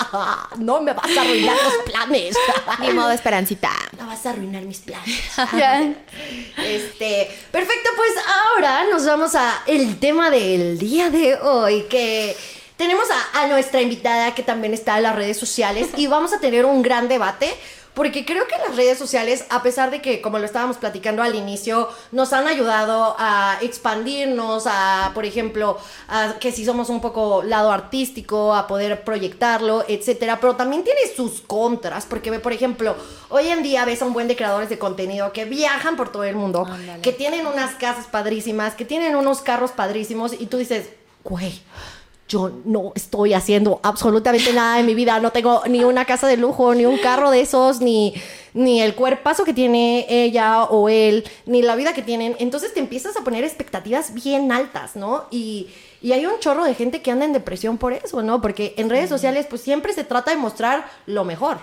No 0.58 0.82
me 0.82 0.94
vas 0.94 1.06
a 1.18 1.22
arruinar 1.22 1.56
los 1.64 1.74
planes. 1.86 2.36
Ni 2.80 2.92
modo, 2.92 3.12
Esperancita. 3.12 3.72
No 3.98 4.08
vas 4.08 4.26
a 4.26 4.32
arruinar 4.32 4.64
mis 4.64 4.80
planes. 4.80 5.20
Ya. 5.58 5.82
Este, 6.64 7.32
perfecto, 7.52 7.90
pues 7.96 8.12
ahora 8.28 8.86
nos 8.92 9.06
vamos 9.06 9.36
a 9.36 9.64
el 9.66 10.00
tema 10.00 10.30
del 10.30 10.78
día 10.78 11.10
de 11.10 11.36
hoy, 11.36 11.84
que 11.90 12.36
tenemos 12.78 13.06
a, 13.10 13.42
a 13.42 13.48
nuestra 13.48 13.82
invitada 13.82 14.34
que 14.36 14.44
también 14.44 14.74
está 14.74 14.98
en 14.98 15.04
las 15.04 15.16
redes 15.16 15.38
sociales 15.38 15.90
y 15.98 16.08
vamos 16.08 16.34
a 16.34 16.40
tener 16.40 16.66
un 16.66 16.82
gran 16.82 17.08
debate. 17.08 17.54
Porque 17.94 18.26
creo 18.26 18.48
que 18.48 18.58
las 18.58 18.78
redes 18.78 18.98
sociales, 18.98 19.46
a 19.50 19.62
pesar 19.62 19.92
de 19.92 20.02
que, 20.02 20.22
como 20.22 20.40
lo 20.40 20.46
estábamos 20.46 20.78
platicando 20.78 21.22
al 21.22 21.36
inicio, 21.36 21.90
nos 22.12 22.32
han 22.32 22.48
ayudado 22.48 23.16
a 23.20 23.58
expandirnos, 23.62 24.64
a, 24.68 25.12
por 25.14 25.26
ejemplo, 25.26 25.78
a 26.08 26.36
que 26.40 26.52
si 26.52 26.64
somos 26.64 26.90
un 26.90 27.02
poco 27.02 27.44
lado 27.44 27.72
artístico, 27.72 28.56
a 28.56 28.68
poder 28.68 29.04
proyectarlo, 29.04 29.84
etcétera. 29.88 30.40
Pero 30.40 30.56
también 30.56 30.84
tiene 30.84 31.02
sus 31.14 31.42
contras, 31.42 32.06
porque, 32.06 32.32
por 32.40 32.54
ejemplo, 32.54 32.96
hoy 33.30 33.48
en 33.48 33.64
día 33.64 33.84
ves 33.84 34.02
a 34.02 34.06
un 34.06 34.14
buen 34.14 34.28
de 34.28 34.36
creadores 34.36 34.70
de 34.70 34.80
contenido 34.80 35.34
que 35.34 35.46
viajan 35.46 35.98
por 35.98 36.12
todo 36.12 36.24
el 36.24 36.36
mundo, 36.36 36.68
que 37.02 37.12
tienen 37.12 37.48
unas 37.48 37.76
casas 37.76 38.08
padrísimas, 38.08 38.76
que 38.76 38.86
tienen 38.86 39.16
unos 39.16 39.42
carros 39.42 39.72
padrísimos, 39.72 40.34
y 40.40 40.46
tú 40.46 40.58
dices, 40.58 40.90
güey, 41.24 41.62
yo 42.30 42.52
no 42.64 42.94
estoy 42.96 43.34
haciendo 43.34 43.80
absolutamente 43.84 44.54
nada 44.54 44.80
en 44.80 44.86
mi 44.86 44.94
vida. 44.94 45.20
No 45.20 45.32
tengo 45.32 45.64
ni 45.68 45.84
una 45.84 46.06
casa 46.06 46.28
de 46.28 46.38
lujo, 46.38 46.74
ni 46.76 46.86
un 46.86 46.98
carro 47.00 47.32
de 47.32 47.42
esos, 47.42 47.82
ni, 47.82 48.14
ni 48.54 48.82
el 48.82 48.94
cuerpazo 48.96 49.44
que 49.44 49.54
tiene 49.54 50.06
ella 50.08 50.64
o 50.66 50.88
él, 50.90 51.26
ni 51.48 51.62
la 51.64 51.76
vida 51.76 51.94
que 51.94 52.04
tienen. 52.04 52.36
Entonces 52.40 52.74
te 52.74 52.80
empiezas 52.80 53.18
a 53.18 53.22
poner 53.24 53.44
expectativas 53.44 54.14
bien 54.14 54.52
altas, 54.52 54.96
¿no? 54.96 55.26
Y, 55.32 55.68
y 56.02 56.12
hay 56.14 56.26
un 56.28 56.40
chorro 56.40 56.64
de 56.64 56.76
gente 56.76 57.02
que 57.02 57.12
anda 57.12 57.26
en 57.26 57.34
depresión 57.34 57.78
por 57.80 57.94
eso, 57.94 58.22
¿no? 58.22 58.42
Porque 58.42 58.74
en 58.78 58.90
redes 58.90 59.10
sociales 59.10 59.48
pues 59.50 59.62
siempre 59.62 59.92
se 59.94 60.04
trata 60.04 60.32
de 60.32 60.38
mostrar 60.38 60.86
lo 61.08 61.26
mejor. 61.26 61.58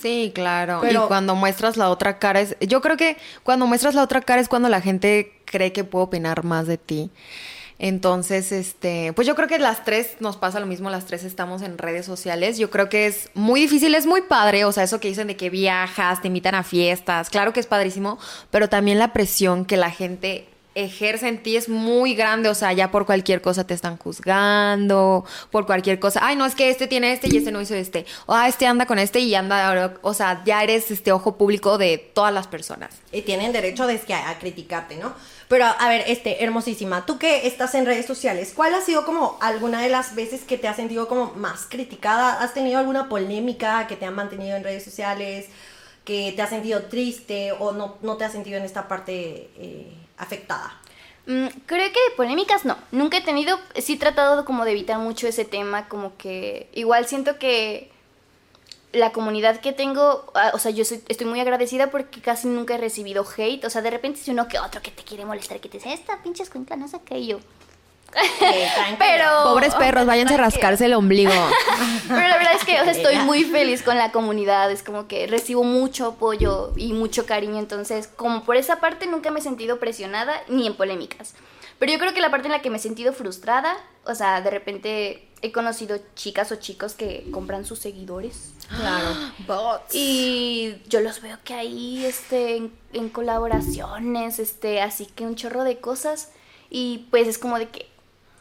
Sí, 0.00 0.30
claro. 0.34 0.78
Pero- 0.82 1.04
y 1.04 1.06
cuando 1.08 1.34
muestras 1.34 1.76
la 1.76 1.90
otra 1.90 2.18
cara 2.18 2.40
es. 2.40 2.56
Yo 2.60 2.80
creo 2.80 2.96
que 2.96 3.16
cuando 3.42 3.66
muestras 3.66 3.94
la 3.96 4.02
otra 4.02 4.20
cara 4.20 4.40
es 4.40 4.48
cuando 4.48 4.68
la 4.68 4.80
gente 4.80 5.32
cree 5.46 5.72
que 5.72 5.82
puede 5.84 6.04
opinar 6.04 6.44
más 6.44 6.66
de 6.68 6.78
ti. 6.78 7.10
Entonces, 7.78 8.52
este, 8.52 9.12
pues 9.14 9.26
yo 9.26 9.34
creo 9.34 9.48
que 9.48 9.58
las 9.58 9.84
tres 9.84 10.16
nos 10.20 10.36
pasa 10.36 10.60
lo 10.60 10.66
mismo, 10.66 10.90
las 10.90 11.06
tres 11.06 11.24
estamos 11.24 11.62
en 11.62 11.78
redes 11.78 12.06
sociales. 12.06 12.58
Yo 12.58 12.70
creo 12.70 12.88
que 12.88 13.06
es 13.06 13.30
muy 13.34 13.60
difícil, 13.60 13.94
es 13.94 14.06
muy 14.06 14.22
padre, 14.22 14.64
o 14.64 14.72
sea, 14.72 14.84
eso 14.84 15.00
que 15.00 15.08
dicen 15.08 15.26
de 15.26 15.36
que 15.36 15.50
viajas, 15.50 16.20
te 16.22 16.28
invitan 16.28 16.54
a 16.54 16.62
fiestas, 16.62 17.30
claro 17.30 17.52
que 17.52 17.60
es 17.60 17.66
padrísimo, 17.66 18.18
pero 18.50 18.68
también 18.68 18.98
la 18.98 19.12
presión 19.12 19.64
que 19.64 19.76
la 19.76 19.90
gente 19.90 20.46
ejerce 20.74 21.28
en 21.28 21.42
ti 21.42 21.56
es 21.56 21.68
muy 21.68 22.14
grande, 22.14 22.48
o 22.48 22.54
sea, 22.54 22.72
ya 22.72 22.90
por 22.90 23.04
cualquier 23.06 23.42
cosa 23.42 23.66
te 23.66 23.74
están 23.74 23.96
juzgando, 23.96 25.24
por 25.50 25.66
cualquier 25.66 25.98
cosa, 25.98 26.20
ay, 26.22 26.36
no, 26.36 26.46
es 26.46 26.54
que 26.54 26.70
este 26.70 26.86
tiene 26.86 27.12
este 27.12 27.28
y 27.30 27.36
este 27.36 27.52
no 27.52 27.60
hizo 27.60 27.74
este, 27.74 28.06
o 28.26 28.34
ah, 28.34 28.48
este 28.48 28.66
anda 28.66 28.86
con 28.86 28.98
este 28.98 29.20
y 29.20 29.34
anda, 29.34 29.94
o 30.02 30.14
sea, 30.14 30.42
ya 30.44 30.62
eres 30.62 30.90
este 30.90 31.12
ojo 31.12 31.36
público 31.36 31.78
de 31.78 31.98
todas 31.98 32.32
las 32.32 32.46
personas. 32.46 32.90
Y 33.12 33.22
tienen 33.22 33.52
derecho 33.52 33.86
de 33.86 34.00
a, 34.14 34.30
a 34.30 34.38
criticarte, 34.38 34.96
¿no? 34.96 35.12
Pero 35.52 35.66
a 35.66 35.88
ver, 35.90 36.04
este, 36.06 36.42
hermosísima, 36.42 37.04
tú 37.04 37.18
que 37.18 37.46
estás 37.46 37.74
en 37.74 37.84
redes 37.84 38.06
sociales, 38.06 38.54
¿cuál 38.56 38.72
ha 38.72 38.80
sido 38.80 39.04
como 39.04 39.36
alguna 39.42 39.82
de 39.82 39.90
las 39.90 40.14
veces 40.14 40.44
que 40.44 40.56
te 40.56 40.66
has 40.66 40.76
sentido 40.76 41.08
como 41.08 41.34
más 41.34 41.66
criticada? 41.68 42.42
¿Has 42.42 42.54
tenido 42.54 42.78
alguna 42.78 43.10
polémica 43.10 43.86
que 43.86 43.96
te 43.96 44.06
ha 44.06 44.10
mantenido 44.10 44.56
en 44.56 44.64
redes 44.64 44.82
sociales? 44.82 45.50
¿Que 46.06 46.32
te 46.34 46.40
has 46.40 46.48
sentido 46.48 46.84
triste 46.84 47.52
o 47.52 47.72
no, 47.72 47.98
no 48.00 48.16
te 48.16 48.24
has 48.24 48.32
sentido 48.32 48.56
en 48.56 48.64
esta 48.64 48.88
parte 48.88 49.50
eh, 49.58 49.92
afectada? 50.16 50.80
Mm, 51.26 51.48
creo 51.66 51.92
que 51.92 52.10
de 52.10 52.16
polémicas 52.16 52.64
no. 52.64 52.78
Nunca 52.90 53.18
he 53.18 53.22
tenido, 53.22 53.60
sí 53.76 53.92
he 53.92 53.98
tratado 53.98 54.46
como 54.46 54.64
de 54.64 54.70
evitar 54.70 55.00
mucho 55.00 55.28
ese 55.28 55.44
tema, 55.44 55.86
como 55.86 56.16
que 56.16 56.70
igual 56.72 57.06
siento 57.06 57.38
que 57.38 57.91
la 58.92 59.12
comunidad 59.12 59.60
que 59.60 59.72
tengo, 59.72 60.30
ah, 60.34 60.50
o 60.54 60.58
sea, 60.58 60.70
yo 60.70 60.84
soy- 60.84 61.02
estoy 61.08 61.26
muy 61.26 61.40
agradecida 61.40 61.90
porque 61.90 62.20
casi 62.20 62.46
nunca 62.48 62.74
he 62.74 62.78
recibido 62.78 63.24
hate. 63.36 63.64
O 63.64 63.70
sea, 63.70 63.80
de 63.82 63.90
repente 63.90 64.20
si 64.20 64.30
uno 64.30 64.48
que 64.48 64.58
otro 64.58 64.82
que 64.82 64.90
te 64.90 65.02
quiere 65.02 65.24
molestar, 65.24 65.60
que 65.60 65.68
te 65.68 65.78
dice, 65.78 65.92
esta 65.92 66.22
pinche 66.22 66.42
escuincla, 66.42 66.76
no 66.76 66.88
sé 66.88 66.98
qué, 67.04 67.18
y 67.18 67.26
yo. 67.28 67.38
Pero. 68.98 69.24
Pobres 69.44 69.74
perros, 69.74 70.04
váyanse 70.06 70.34
a 70.34 70.38
rascarse 70.38 70.84
el 70.86 70.94
ombligo. 70.94 71.32
Pero 72.08 72.28
la 72.28 72.36
verdad 72.36 72.52
es 72.54 72.64
que, 72.64 72.78
o 72.80 72.84
sea, 72.84 72.92
estoy 72.92 73.16
muy 73.18 73.44
feliz 73.44 73.82
con 73.82 73.96
la 73.96 74.12
comunidad. 74.12 74.70
Es 74.70 74.82
como 74.82 75.08
que 75.08 75.26
recibo 75.26 75.64
mucho 75.64 76.06
apoyo 76.08 76.72
y 76.76 76.92
mucho 76.92 77.24
cariño. 77.26 77.58
Entonces, 77.58 78.08
como 78.08 78.44
por 78.44 78.56
esa 78.56 78.80
parte 78.80 79.06
nunca 79.06 79.30
me 79.30 79.40
he 79.40 79.42
sentido 79.42 79.78
presionada 79.78 80.34
ni 80.48 80.66
en 80.66 80.74
polémicas. 80.74 81.34
Pero 81.78 81.92
yo 81.92 81.98
creo 81.98 82.12
que 82.14 82.20
la 82.20 82.30
parte 82.30 82.46
en 82.48 82.52
la 82.52 82.60
que 82.62 82.70
me 82.70 82.76
he 82.76 82.80
sentido 82.80 83.12
frustrada, 83.12 83.74
o 84.04 84.14
sea, 84.14 84.40
de 84.42 84.50
repente 84.50 85.28
he 85.42 85.52
conocido 85.52 85.98
chicas 86.14 86.52
o 86.52 86.56
chicos 86.56 86.94
que 86.94 87.28
compran 87.30 87.64
sus 87.64 87.78
seguidores. 87.80 88.52
Claro. 88.68 89.08
Y 89.92 90.76
yo 90.88 91.00
los 91.00 91.20
veo 91.20 91.38
que 91.44 91.54
ahí, 91.54 92.04
este, 92.04 92.56
en, 92.56 92.72
en 92.92 93.08
colaboraciones, 93.08 94.38
este, 94.38 94.80
así 94.80 95.06
que 95.06 95.24
un 95.24 95.34
chorro 95.34 95.64
de 95.64 95.78
cosas. 95.78 96.30
Y 96.70 97.06
pues 97.10 97.28
es 97.28 97.38
como 97.38 97.58
de 97.58 97.68
que 97.68 97.88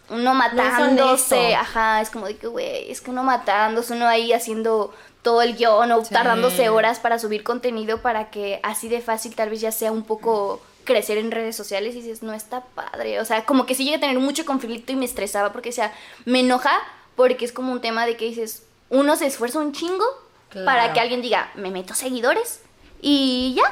uno 0.10 0.34
matándose, 0.34 1.36
honesto. 1.36 1.60
ajá, 1.60 2.02
es 2.02 2.10
como 2.10 2.28
de 2.28 2.38
que, 2.38 2.48
güey, 2.48 2.92
es 2.92 3.02
que 3.02 3.12
uno 3.12 3.24
matándose, 3.24 3.94
uno 3.94 4.08
ahí 4.08 4.32
haciendo 4.34 4.94
todo 5.22 5.42
el 5.42 5.56
guion 5.56 5.92
o 5.92 6.02
tardándose 6.04 6.70
horas 6.70 7.00
para 7.00 7.20
subir 7.20 7.44
contenido 7.44 8.02
para 8.02 8.30
que 8.30 8.60
así 8.64 8.90
de 8.90 9.02
fácil 9.02 9.36
tal 9.36 9.50
vez 9.50 9.62
ya 9.62 9.72
sea 9.72 9.92
un 9.92 10.04
poco 10.04 10.62
crecer 10.84 11.18
en 11.18 11.32
redes 11.32 11.56
sociales 11.56 11.96
y 11.96 12.02
dices, 12.02 12.24
no 12.24 12.34
está 12.34 12.62
padre. 12.76 13.20
O 13.20 13.26
sea, 13.26 13.46
como 13.46 13.66
que 13.66 13.76
sí 13.76 13.84
llega 13.86 13.98
a 13.98 14.00
tener 14.00 14.20
mucho 14.20 14.46
conflicto 14.46 14.92
y 14.92 14.96
me 14.96 15.06
estresaba 15.06 15.52
porque, 15.52 15.70
o 15.70 15.74
sea, 15.74 15.94
me 16.26 16.40
enoja 16.42 16.72
porque 17.16 17.46
es 17.46 17.52
como 17.52 17.72
un 17.72 17.82
tema 17.82 18.06
de 18.06 18.16
que 18.18 18.26
dices, 18.26 18.64
uno 18.90 19.16
se 19.16 19.26
esfuerza 19.28 19.60
un 19.60 19.74
chingo 19.74 20.06
Claro. 20.50 20.66
para 20.66 20.92
que 20.94 21.00
alguien 21.00 21.22
diga, 21.22 21.50
me 21.56 21.72
meto 21.72 21.94
seguidores 21.94 22.60
y 23.02 23.54
ya. 23.56 23.72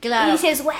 Claro. 0.00 0.28
Y 0.28 0.32
dices, 0.32 0.62
güey. 0.62 0.76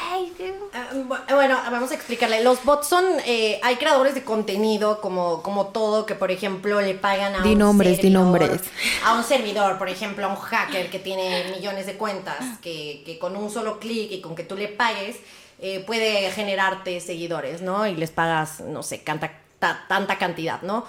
Ah, 0.72 0.88
bu- 0.94 1.34
Bueno, 1.34 1.58
vamos 1.70 1.90
a 1.90 1.94
explicarle. 1.94 2.44
Los 2.44 2.62
bots 2.64 2.86
son, 2.86 3.04
eh, 3.24 3.58
hay 3.62 3.76
creadores 3.76 4.14
de 4.14 4.22
contenido 4.22 5.00
como, 5.00 5.42
como 5.42 5.68
todo, 5.68 6.06
que 6.06 6.14
por 6.14 6.30
ejemplo 6.30 6.80
le 6.80 6.94
pagan 6.94 7.34
a 7.34 7.42
Di 7.42 7.52
un 7.52 7.58
nombres, 7.58 7.96
di 7.96 8.02
servidor, 8.02 8.22
nombres. 8.24 8.60
A 9.04 9.14
un 9.14 9.24
servidor, 9.24 9.78
por 9.78 9.88
ejemplo, 9.88 10.24
a 10.26 10.28
un 10.28 10.36
hacker 10.36 10.90
que 10.90 10.98
tiene 10.98 11.50
millones 11.56 11.86
de 11.86 11.96
cuentas, 11.96 12.36
que, 12.62 13.02
que 13.04 13.18
con 13.18 13.36
un 13.36 13.50
solo 13.50 13.78
clic 13.80 14.12
y 14.12 14.20
con 14.20 14.36
que 14.36 14.44
tú 14.44 14.54
le 14.56 14.68
pagues, 14.68 15.16
eh, 15.60 15.80
puede 15.86 16.30
generarte 16.32 17.00
seguidores, 17.00 17.62
¿no? 17.62 17.86
Y 17.86 17.94
les 17.94 18.10
pagas, 18.10 18.60
no 18.60 18.82
sé, 18.82 19.02
canta- 19.02 19.32
ta- 19.58 19.84
tanta 19.88 20.18
cantidad, 20.18 20.62
¿no? 20.62 20.84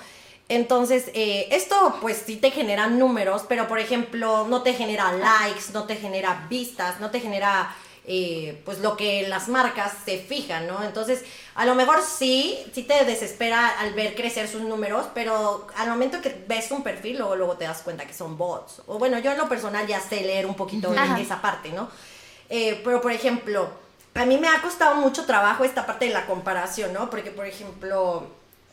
Entonces, 0.49 1.11
eh, 1.13 1.47
esto 1.51 1.97
pues 2.01 2.23
sí 2.25 2.37
te 2.37 2.51
genera 2.51 2.87
números, 2.87 3.43
pero 3.49 3.67
por 3.67 3.79
ejemplo, 3.79 4.45
no 4.47 4.61
te 4.61 4.73
genera 4.73 5.11
likes, 5.11 5.73
no 5.73 5.83
te 5.83 5.95
genera 5.97 6.45
vistas, 6.49 6.99
no 7.01 7.11
te 7.11 7.19
genera 7.19 7.75
eh, 8.09 8.61
pues 8.63 8.79
lo 8.79 8.95
que 8.95 9.27
las 9.27 9.49
marcas 9.49 9.91
se 10.05 10.17
fijan, 10.17 10.65
¿no? 10.65 10.81
Entonces, 10.85 11.25
a 11.55 11.65
lo 11.65 11.75
mejor 11.75 12.01
sí, 12.01 12.57
sí 12.73 12.83
te 12.83 13.03
desespera 13.03 13.67
al 13.79 13.91
ver 13.93 14.15
crecer 14.15 14.47
sus 14.47 14.61
números, 14.61 15.07
pero 15.13 15.67
al 15.75 15.89
momento 15.89 16.21
que 16.21 16.33
ves 16.47 16.71
un 16.71 16.83
perfil, 16.83 17.17
luego, 17.17 17.35
luego 17.35 17.57
te 17.57 17.65
das 17.65 17.81
cuenta 17.81 18.05
que 18.07 18.13
son 18.13 18.37
bots. 18.37 18.81
O 18.87 18.97
bueno, 18.97 19.19
yo 19.19 19.31
en 19.33 19.37
lo 19.37 19.49
personal 19.49 19.85
ya 19.85 19.99
sé 19.99 20.21
leer 20.21 20.45
un 20.45 20.55
poquito 20.55 20.93
en 20.93 21.17
esa 21.17 21.41
parte, 21.41 21.71
¿no? 21.73 21.89
Eh, 22.49 22.79
pero, 22.85 23.01
por 23.01 23.11
ejemplo, 23.11 23.69
a 24.17 24.25
mí 24.25 24.37
me 24.37 24.47
ha 24.47 24.61
costado 24.61 24.95
mucho 24.95 25.25
trabajo 25.25 25.63
esta 25.63 25.85
parte 25.85 26.05
de 26.05 26.13
la 26.13 26.25
comparación, 26.25 26.93
¿no? 26.93 27.09
Porque, 27.09 27.31
por 27.31 27.45
ejemplo, 27.45 28.27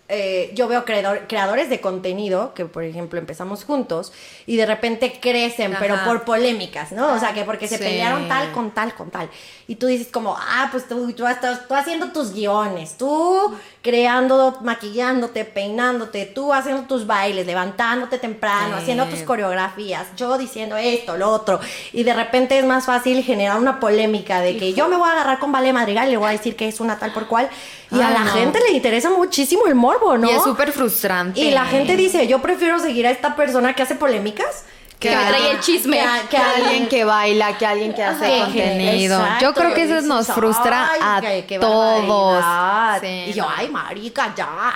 eh, 0.09 0.51
yo 0.55 0.69
veo 0.69 0.85
creadores 0.85 1.71
de 1.71 1.81
contenido 1.81 2.53
que, 2.53 2.67
por 2.67 2.85
ejemplo, 2.85 3.19
empezamos 3.19 3.65
juntos 3.65 4.13
y 4.45 4.57
de 4.57 4.67
repente 4.67 5.19
crecen, 5.19 5.75
pero 5.79 5.97
por 6.05 6.25
polémicas, 6.25 6.93
¿no? 6.93 7.15
O 7.15 7.19
sea, 7.19 7.33
que 7.33 7.45
porque 7.45 7.69
se 7.69 7.79
pelearon 7.79 8.29
tal 8.29 8.53
con 8.53 8.71
tal 8.73 8.95
con 8.95 9.11
tal. 9.11 9.31
Y 9.67 9.77
tú 9.77 9.87
dices 9.87 10.09
como, 10.09 10.37
ah, 10.39 10.69
pues 10.71 10.87
tú, 10.87 11.11
tú, 11.13 11.27
estás, 11.27 11.67
tú 11.67 11.75
haciendo 11.75 12.13
tus 12.13 12.35
guiones, 12.35 12.99
tú 12.99 13.55
creando, 13.85 14.57
maquillándote, 14.63 15.45
peinándote, 15.45 16.25
tú 16.25 16.55
haciendo 16.55 16.85
tus 16.85 17.07
bailes, 17.07 17.47
levantándote 17.47 18.17
temprano, 18.17 18.77
haciendo 18.77 19.05
tus 19.05 19.21
coreografías, 19.21 20.07
yo 20.17 20.39
diciendo 20.39 20.79
esto, 20.79 21.19
lo 21.19 21.29
otro. 21.29 21.61
Y 21.93 22.03
de 22.03 22.15
repente 22.15 22.59
es 22.59 22.65
más 22.65 22.87
fácil 22.87 23.23
generar 23.23 23.59
una 23.59 23.81
polémica 23.81 24.41
de 24.41 24.57
que 24.57 24.73
yo 24.73 24.89
me 24.89 24.97
voy 24.97 25.07
a 25.07 25.13
agarrar 25.13 25.39
con 25.39 25.53
Vale 25.53 25.75
Madrigal 25.75 26.09
y 26.09 26.13
le 26.13 26.17
voy 26.17 26.29
a 26.29 26.33
decir 26.33 26.57
que 26.57 26.67
es 26.67 26.81
una 26.81 26.99
tal 26.99 27.13
por 27.13 27.27
cual. 27.27 27.51
Y 27.91 28.01
a 28.01 28.09
la 28.09 28.25
gente 28.25 28.59
le 28.67 28.75
interesa 28.75 29.11
muchísimo 29.11 29.67
el 29.67 29.75
morbo, 29.75 30.17
¿no? 30.17 30.31
Y 30.31 30.33
es 30.33 30.43
súper 30.43 30.73
frustrante. 30.73 31.39
Y 31.39 31.51
la 31.51 31.67
gente 31.67 31.95
dice, 31.95 32.27
yo 32.27 32.41
prefiero 32.41 32.79
seguir 32.79 33.07
a 33.07 33.11
esta 33.11 33.37
persona 33.37 33.75
que 33.75 33.83
hace 33.83 33.97
polémicas 33.97 34.65
que, 35.11 35.17
me 35.17 35.27
trae 35.27 35.51
el 35.51 35.61
chisme. 35.61 36.01
Que, 36.31 36.37
alguien 36.37 36.89
que 36.89 37.05
baila, 37.05 37.57
que 37.59 37.67
alguien 37.67 37.95
que 37.95 38.03
hace 38.03 38.41
contenido. 38.41 39.21
Yo 39.41 39.55
creo 39.55 39.75
que 39.75 39.83
eso 39.85 40.01
nos 40.03 40.27
frustra 40.29 40.91
a 41.01 41.21
todos. 41.61 43.03
Y 43.03 43.33
yo, 43.33 43.47
ay, 43.49 43.69
marica, 43.69 44.35
ya. 44.35 44.75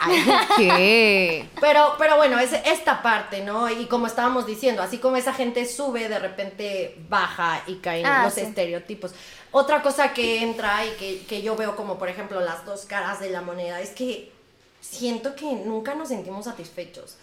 ¿Qué? 0.56 1.48
Pero, 1.60 1.94
pero 1.98 2.16
bueno, 2.16 2.38
es 2.38 2.52
esta 2.64 3.02
parte, 3.02 3.42
¿no? 3.42 3.68
Y 3.68 3.86
como 3.86 4.06
estábamos 4.06 4.46
diciendo, 4.46 4.82
así 4.82 4.98
como 4.98 5.16
esa 5.16 5.32
gente 5.32 5.64
sube, 5.66 6.08
de 6.08 6.18
repente 6.18 6.96
baja 7.08 7.62
y 7.66 7.76
caen 7.76 8.06
ah, 8.06 8.24
los 8.24 8.38
estereotipos. 8.38 9.12
Otra 9.50 9.82
cosa 9.82 10.12
que 10.12 10.42
entra 10.42 10.84
y 10.86 10.90
que, 10.90 11.26
que 11.26 11.42
yo 11.42 11.56
veo 11.56 11.76
como, 11.76 11.98
por 11.98 12.08
ejemplo, 12.08 12.40
las 12.40 12.64
dos 12.64 12.84
caras 12.84 13.20
de 13.20 13.30
la 13.30 13.42
moneda 13.42 13.80
es 13.80 13.90
que 13.90 14.30
siento 14.80 15.34
que 15.34 15.44
nunca 15.44 15.94
nos 15.94 16.08
sentimos 16.08 16.44
satisfechos. 16.44 17.16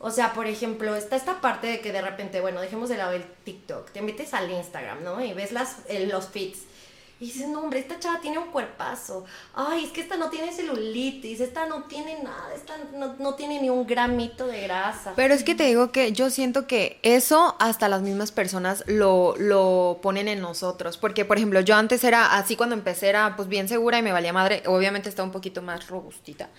O 0.00 0.10
sea, 0.10 0.32
por 0.32 0.46
ejemplo, 0.46 0.94
está 0.94 1.16
esta 1.16 1.40
parte 1.40 1.66
de 1.66 1.80
que 1.80 1.92
de 1.92 2.02
repente, 2.02 2.40
bueno, 2.40 2.60
dejemos 2.60 2.88
de 2.88 2.96
lado 2.96 3.12
el 3.12 3.24
TikTok, 3.24 3.90
te 3.90 4.00
metes 4.00 4.32
al 4.32 4.50
Instagram, 4.50 5.02
¿no? 5.02 5.22
Y 5.24 5.32
ves 5.32 5.50
las, 5.50 5.78
los 6.06 6.28
feeds 6.28 6.60
y 7.20 7.26
dices, 7.26 7.48
no, 7.48 7.62
hombre, 7.62 7.80
esta 7.80 7.98
chava 7.98 8.20
tiene 8.20 8.38
un 8.38 8.46
cuerpazo. 8.52 9.24
Ay, 9.52 9.84
es 9.86 9.90
que 9.90 10.00
esta 10.00 10.16
no 10.16 10.30
tiene 10.30 10.52
celulitis, 10.52 11.40
esta 11.40 11.66
no 11.66 11.82
tiene 11.84 12.22
nada, 12.22 12.54
esta 12.54 12.74
no, 13.18 13.34
tiene 13.34 13.60
ni 13.60 13.70
un 13.70 13.88
gramito 13.88 14.46
de 14.46 14.62
grasa. 14.62 15.14
Pero 15.16 15.34
es 15.34 15.42
que 15.42 15.56
te 15.56 15.64
digo 15.64 15.90
que 15.90 16.12
yo 16.12 16.30
siento 16.30 16.68
que 16.68 17.00
eso 17.02 17.56
hasta 17.58 17.88
las 17.88 18.02
mismas 18.02 18.30
personas 18.30 18.84
lo, 18.86 19.34
lo 19.36 19.98
ponen 20.00 20.28
en 20.28 20.40
nosotros. 20.40 20.96
Porque, 20.96 21.24
por 21.24 21.38
ejemplo, 21.38 21.60
yo 21.60 21.74
antes 21.74 22.04
era 22.04 22.36
así 22.36 22.54
cuando 22.54 22.76
empecé, 22.76 23.08
era 23.08 23.34
pues 23.34 23.48
bien 23.48 23.66
segura 23.66 23.98
y 23.98 24.02
me 24.02 24.12
valía 24.12 24.32
madre. 24.32 24.62
Obviamente 24.66 25.08
estaba 25.08 25.26
un 25.26 25.32
poquito 25.32 25.60
más 25.60 25.88
robustita. 25.88 26.50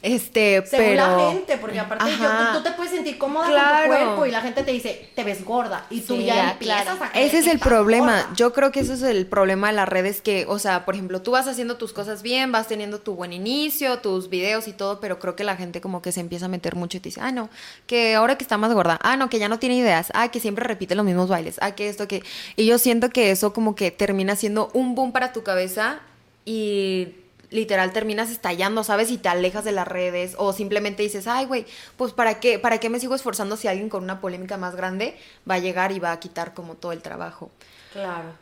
Este, 0.00 0.64
Según 0.64 0.86
pero... 0.86 1.16
la 1.16 1.32
gente, 1.32 1.58
porque 1.58 1.80
aparte 1.80 2.04
tú, 2.52 2.62
te 2.62 2.70
puedes 2.70 2.92
sentir 2.92 3.18
cómoda 3.18 3.48
con 3.48 3.82
tu 3.82 3.88
cuerpo 3.88 4.26
y 4.26 4.30
la 4.30 4.42
gente 4.42 4.62
te 4.62 4.70
dice, 4.70 5.10
te 5.16 5.24
ves 5.24 5.44
gorda. 5.44 5.86
Y 5.90 6.02
tú 6.02 6.16
ya 6.20 6.52
empiezas 6.52 7.00
a 7.00 7.06
Ese 7.18 7.38
es 7.38 7.48
el 7.48 7.58
problema. 7.58 8.32
Yo 8.36 8.52
creo 8.52 8.70
que 8.70 8.78
ese 8.78 8.94
es 8.94 9.02
el 9.02 9.26
problema 9.26 9.66
de 9.68 9.72
la 9.72 9.86
red 9.86 10.03
es 10.04 10.20
que, 10.20 10.46
o 10.48 10.58
sea, 10.58 10.84
por 10.84 10.94
ejemplo, 10.94 11.22
tú 11.22 11.32
vas 11.32 11.46
haciendo 11.46 11.76
tus 11.76 11.92
cosas 11.92 12.22
bien, 12.22 12.52
vas 12.52 12.68
teniendo 12.68 13.00
tu 13.00 13.14
buen 13.14 13.32
inicio, 13.32 13.98
tus 13.98 14.28
videos 14.28 14.68
y 14.68 14.72
todo, 14.72 15.00
pero 15.00 15.18
creo 15.18 15.36
que 15.36 15.44
la 15.44 15.56
gente 15.56 15.80
como 15.80 16.02
que 16.02 16.12
se 16.12 16.20
empieza 16.20 16.46
a 16.46 16.48
meter 16.48 16.76
mucho 16.76 16.96
y 16.98 17.00
te 17.00 17.08
dice, 17.08 17.20
ah, 17.20 17.32
no, 17.32 17.50
que 17.86 18.14
ahora 18.14 18.36
que 18.36 18.44
está 18.44 18.56
más 18.58 18.72
gorda, 18.72 18.98
ah, 19.02 19.16
no, 19.16 19.28
que 19.28 19.38
ya 19.38 19.48
no 19.48 19.58
tiene 19.58 19.76
ideas, 19.76 20.08
ah, 20.14 20.30
que 20.30 20.40
siempre 20.40 20.64
repite 20.64 20.94
los 20.94 21.04
mismos 21.04 21.28
bailes, 21.28 21.56
ah, 21.60 21.74
que 21.74 21.88
esto, 21.88 22.08
que... 22.08 22.22
Y 22.56 22.66
yo 22.66 22.78
siento 22.78 23.10
que 23.10 23.30
eso 23.30 23.52
como 23.52 23.74
que 23.74 23.90
termina 23.90 24.36
siendo 24.36 24.70
un 24.74 24.94
boom 24.94 25.12
para 25.12 25.32
tu 25.32 25.42
cabeza 25.42 26.00
y 26.44 27.14
literal 27.50 27.92
terminas 27.92 28.30
estallando, 28.30 28.84
¿sabes? 28.84 29.10
Y 29.10 29.18
te 29.18 29.28
alejas 29.28 29.64
de 29.64 29.72
las 29.72 29.86
redes 29.86 30.34
o 30.38 30.52
simplemente 30.52 31.02
dices, 31.02 31.26
ay, 31.26 31.46
güey, 31.46 31.66
pues 31.96 32.12
¿para 32.12 32.40
qué, 32.40 32.58
¿para 32.58 32.78
qué 32.78 32.90
me 32.90 33.00
sigo 33.00 33.14
esforzando 33.14 33.56
si 33.56 33.68
alguien 33.68 33.88
con 33.88 34.02
una 34.02 34.20
polémica 34.20 34.56
más 34.56 34.74
grande 34.74 35.16
va 35.48 35.54
a 35.54 35.58
llegar 35.58 35.92
y 35.92 36.00
va 36.00 36.12
a 36.12 36.20
quitar 36.20 36.52
como 36.52 36.74
todo 36.74 36.92
el 36.92 37.00
trabajo? 37.00 37.50
Claro. 37.94 38.34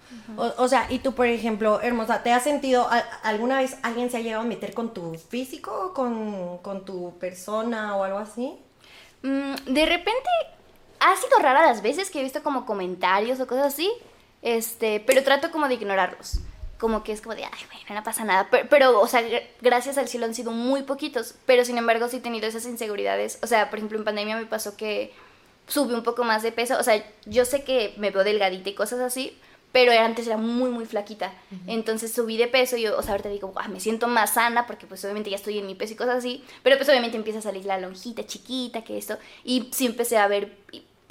o, 0.56 0.66
sea, 0.66 0.86
y 0.88 1.00
tú, 1.00 1.12
por 1.12 1.26
ejemplo, 1.26 1.82
hermosa, 1.82 2.22
¿te 2.22 2.32
has 2.32 2.42
sentido, 2.42 2.88
alguna 3.22 3.58
vez 3.58 3.76
alguien 3.82 4.10
se 4.10 4.16
ha 4.16 4.20
llegado 4.20 4.42
a 4.42 4.46
meter 4.46 4.72
con 4.72 4.94
tu 4.94 5.14
físico, 5.28 5.92
con, 5.92 6.56
con 6.58 6.86
tu 6.86 7.18
persona 7.18 7.94
o 7.96 8.04
algo 8.04 8.16
así? 8.16 8.56
Mm, 9.22 9.54
de 9.66 9.84
repente, 9.84 10.30
ha 11.00 11.14
sido 11.16 11.38
rara 11.38 11.66
las 11.66 11.82
veces 11.82 12.10
que 12.10 12.20
he 12.20 12.22
visto 12.22 12.42
como 12.42 12.64
comentarios 12.64 13.40
o 13.40 13.46
cosas 13.46 13.74
así, 13.74 13.92
este, 14.40 15.00
pero 15.00 15.22
trato 15.22 15.50
como 15.50 15.68
de 15.68 15.74
ignorarlos. 15.74 16.38
Como 16.78 17.04
que 17.04 17.12
es 17.12 17.20
como 17.20 17.34
de, 17.34 17.44
ay, 17.44 17.60
bueno, 17.70 18.00
no 18.00 18.02
pasa 18.02 18.24
nada. 18.24 18.48
Pero, 18.50 18.68
pero, 18.70 19.00
o 19.00 19.06
sea, 19.06 19.22
gracias 19.60 19.98
al 19.98 20.08
cielo 20.08 20.24
han 20.24 20.34
sido 20.34 20.50
muy 20.50 20.84
poquitos, 20.84 21.34
pero 21.44 21.66
sin 21.66 21.76
embargo 21.76 22.08
sí 22.08 22.16
he 22.16 22.20
tenido 22.20 22.46
esas 22.46 22.64
inseguridades. 22.64 23.38
O 23.42 23.46
sea, 23.46 23.68
por 23.68 23.80
ejemplo, 23.80 23.98
en 23.98 24.04
pandemia 24.04 24.34
me 24.34 24.46
pasó 24.46 24.78
que 24.78 25.12
sube 25.66 25.94
un 25.94 26.02
poco 26.02 26.24
más 26.24 26.42
de 26.42 26.52
peso. 26.52 26.78
O 26.78 26.82
sea, 26.82 27.04
yo 27.26 27.44
sé 27.44 27.64
que 27.64 27.94
me 27.96 28.10
veo 28.10 28.24
delgadita 28.24 28.70
y 28.70 28.74
cosas 28.74 29.00
así, 29.00 29.36
pero 29.72 29.92
antes 29.92 30.26
era 30.26 30.36
muy, 30.36 30.70
muy 30.70 30.84
flaquita. 30.84 31.32
Entonces 31.66 32.12
subí 32.12 32.36
de 32.36 32.46
peso 32.46 32.76
y 32.76 32.82
yo, 32.82 32.98
o 32.98 33.02
sea, 33.02 33.12
ahorita 33.12 33.30
digo, 33.30 33.52
ah, 33.56 33.68
me 33.68 33.80
siento 33.80 34.06
más 34.06 34.34
sana 34.34 34.66
porque 34.66 34.86
pues 34.86 35.02
obviamente 35.04 35.30
ya 35.30 35.36
estoy 35.36 35.58
en 35.58 35.66
mi 35.66 35.74
peso 35.74 35.94
y 35.94 35.96
cosas 35.96 36.16
así. 36.16 36.44
Pero 36.62 36.76
pues 36.76 36.88
obviamente 36.88 37.16
empieza 37.16 37.38
a 37.38 37.42
salir 37.42 37.64
la 37.64 37.78
lonjita 37.78 38.26
chiquita, 38.26 38.84
que 38.84 38.98
esto. 38.98 39.18
Y 39.44 39.70
sí 39.72 39.86
empecé 39.86 40.18
a 40.18 40.28
ver 40.28 40.52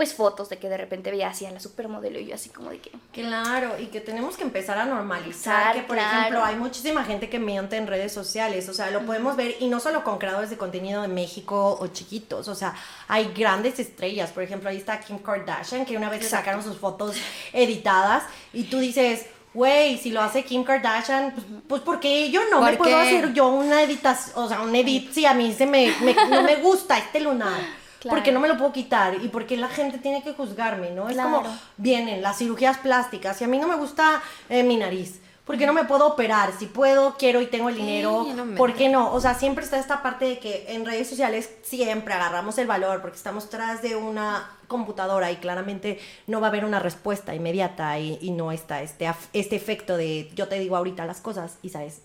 pues 0.02 0.16
fotos 0.16 0.50
de 0.50 0.58
que 0.58 0.68
de 0.68 0.78
repente 0.78 1.12
veía 1.12 1.30
así 1.30 1.46
a 1.46 1.52
la 1.52 1.60
supermodelo 1.60 2.20
y 2.20 2.26
yo 2.26 2.34
así 2.34 2.50
como 2.50 2.72
de 2.72 2.80
que... 2.80 2.90
Claro, 3.12 3.80
y 3.80 3.86
que 3.86 4.02
tenemos 4.02 4.36
que 4.36 4.42
empezar 4.42 4.80
a 4.80 4.86
normalizar 4.86 5.76
que, 5.76 5.84
por 5.84 5.96
ejemplo, 5.96 6.44
hay 6.44 6.56
muchísima 6.56 7.04
gente 7.04 7.30
que 7.30 7.38
miente 7.38 7.78
en 7.78 7.86
redes 7.86 8.12
sociales, 8.12 8.68
o 8.68 8.74
sea, 8.74 8.90
lo 8.90 9.06
podemos 9.06 9.36
ver, 9.36 9.58
y 9.60 9.68
no 9.68 9.80
solo 9.80 10.04
con 10.04 10.18
creadores 10.18 10.50
de 10.50 10.58
contenido 10.58 11.04
de 11.04 11.08
México 11.08 11.78
o 11.80 11.86
chiquitos, 11.86 12.48
o 12.48 12.56
sea, 12.56 12.74
hay 13.08 13.32
grandes 13.32 13.78
estrellas, 13.78 14.32
por 14.32 14.42
ejemplo, 14.42 14.72
ahí 14.72 14.78
está 14.78 15.00
Kim 15.00 15.20
Kardashian, 15.20 15.86
que 15.86 15.96
una 15.96 16.10
vez 16.10 16.28
sacaron 16.28 16.64
sus 16.64 16.80
fotos 16.80 17.16
editadas, 17.54 18.24
y 18.54 18.64
tú 18.64 18.80
dices... 18.80 19.28
Güey, 19.54 19.98
si 19.98 20.12
lo 20.12 20.22
hace 20.22 20.46
Kim 20.46 20.64
Kardashian, 20.64 21.34
pues, 21.34 21.46
pues 21.68 21.82
porque 21.82 22.32
yo 22.32 22.40
no 22.50 22.62
me 22.62 22.78
puedo 22.78 22.96
hacer 22.96 23.34
yo 23.34 23.50
una 23.50 23.84
editación, 23.84 24.46
o 24.46 24.48
sea, 24.48 24.62
un 24.62 24.74
edit, 24.74 25.12
si 25.12 25.26
a 25.26 25.34
mí 25.34 25.54
se 25.54 25.66
me, 25.66 25.94
me 26.00 26.14
no 26.30 26.42
me 26.42 26.56
gusta 26.56 26.98
este 26.98 27.20
lunar 27.20 27.81
porque 28.10 28.32
no 28.32 28.40
me 28.40 28.48
lo 28.48 28.58
puedo 28.58 28.72
quitar 28.72 29.16
y 29.22 29.28
porque 29.30 29.58
la 29.58 29.68
gente 29.68 29.98
tiene 29.98 30.24
que 30.24 30.34
juzgarme, 30.34 30.92
¿no? 30.92 31.10
Es 31.10 31.18
como 31.18 31.44
vienen 31.78 32.22
las 32.22 32.38
cirugías 32.38 32.78
plásticas 32.78 33.40
y 33.42 33.44
a 33.44 33.48
mí 33.48 33.58
no 33.58 33.68
me 33.68 33.76
gusta 33.76 34.22
eh, 34.50 34.64
mi 34.64 34.78
nariz. 34.78 35.20
porque 35.46 35.66
no 35.66 35.74
me 35.74 35.84
puedo 35.86 36.08
operar? 36.08 36.52
Si 36.58 36.66
puedo, 36.68 37.16
quiero 37.18 37.42
y 37.42 37.48
tengo 37.48 37.70
el 37.70 37.76
dinero, 37.76 38.26
¿por 38.56 38.74
qué 38.74 38.90
no? 38.90 39.12
O 39.14 39.20
sea, 39.20 39.34
siempre 39.34 39.66
está 39.66 39.78
esta 39.80 40.02
parte 40.02 40.26
de 40.26 40.40
que 40.40 40.66
en 40.70 40.86
redes 40.86 41.10
sociales 41.10 41.50
siempre 41.64 42.14
agarramos 42.14 42.58
el 42.58 42.68
valor 42.68 43.02
porque 43.02 43.18
estamos 43.18 43.50
tras 43.50 43.82
de 43.82 43.96
una 43.96 44.50
computadora 44.68 45.30
y 45.32 45.36
claramente 45.38 46.00
no 46.28 46.40
va 46.40 46.48
a 46.48 46.50
haber 46.50 46.64
una 46.64 46.80
respuesta 46.80 47.36
inmediata 47.36 48.00
y, 48.00 48.18
y 48.22 48.32
no 48.32 48.54
está 48.54 48.82
este, 48.82 49.12
este 49.34 49.56
efecto 49.58 49.98
de 49.98 50.32
yo 50.36 50.48
te 50.48 50.58
digo 50.58 50.78
ahorita 50.78 51.06
las 51.06 51.20
cosas 51.20 51.58
y 51.62 51.70
sabes, 51.70 52.02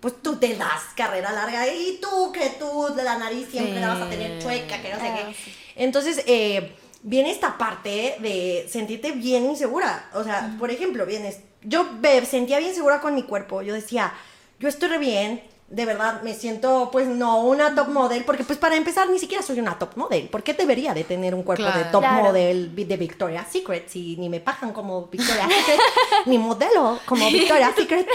pues 0.00 0.22
tú 0.22 0.36
te 0.36 0.56
das 0.56 0.82
carrera 0.96 1.32
larga 1.32 1.68
y 1.68 1.98
tú 2.00 2.32
que 2.32 2.50
tú 2.58 2.94
de 2.94 3.02
la 3.02 3.18
nariz 3.18 3.48
siempre 3.50 3.80
la 3.80 3.88
vas 3.88 4.02
a 4.02 4.08
tener 4.10 4.40
chueca, 4.42 4.80
que 4.80 4.90
no 4.90 4.96
sé 4.96 5.02
qué. 5.02 5.22
Ah, 5.26 5.32
Entonces, 5.76 6.22
eh, 6.26 6.74
viene 7.02 7.30
esta 7.30 7.58
parte 7.58 8.16
de 8.18 8.66
sentirte 8.70 9.12
bien 9.12 9.44
insegura. 9.44 10.08
O 10.14 10.24
sea, 10.24 10.56
por 10.58 10.70
ejemplo, 10.70 11.06
vienes, 11.06 11.40
yo 11.62 11.84
me 11.84 12.24
sentía 12.24 12.58
bien 12.58 12.74
segura 12.74 13.00
con 13.00 13.14
mi 13.14 13.22
cuerpo. 13.24 13.62
Yo 13.62 13.74
decía, 13.74 14.12
yo 14.58 14.68
estoy 14.68 14.88
re 14.88 14.98
bien, 14.98 15.42
de 15.70 15.84
verdad 15.84 16.22
me 16.22 16.34
siento 16.34 16.88
pues 16.90 17.06
no 17.06 17.42
una 17.42 17.76
top 17.76 17.88
model 17.88 18.24
porque 18.24 18.42
pues 18.42 18.58
para 18.58 18.74
empezar 18.74 19.08
ni 19.08 19.20
siquiera 19.20 19.40
soy 19.42 19.60
una 19.60 19.78
top 19.78 19.96
model. 19.96 20.28
¿por 20.28 20.42
qué 20.42 20.52
debería 20.52 20.92
de 20.94 21.04
tener 21.04 21.32
un 21.32 21.44
cuerpo 21.44 21.64
de 21.64 21.84
top 21.92 22.04
model 22.04 22.74
de 22.74 22.96
Victoria's 22.96 23.46
Secret 23.52 23.88
si 23.88 24.16
ni 24.16 24.28
me 24.28 24.40
pagan 24.40 24.72
como 24.72 25.06
Victoria's 25.06 25.48
Secret 25.48 25.80
ni 26.26 26.38
modelo 26.38 26.98
como 27.06 27.30
Victoria's 27.30 27.76
Secret 27.76 28.06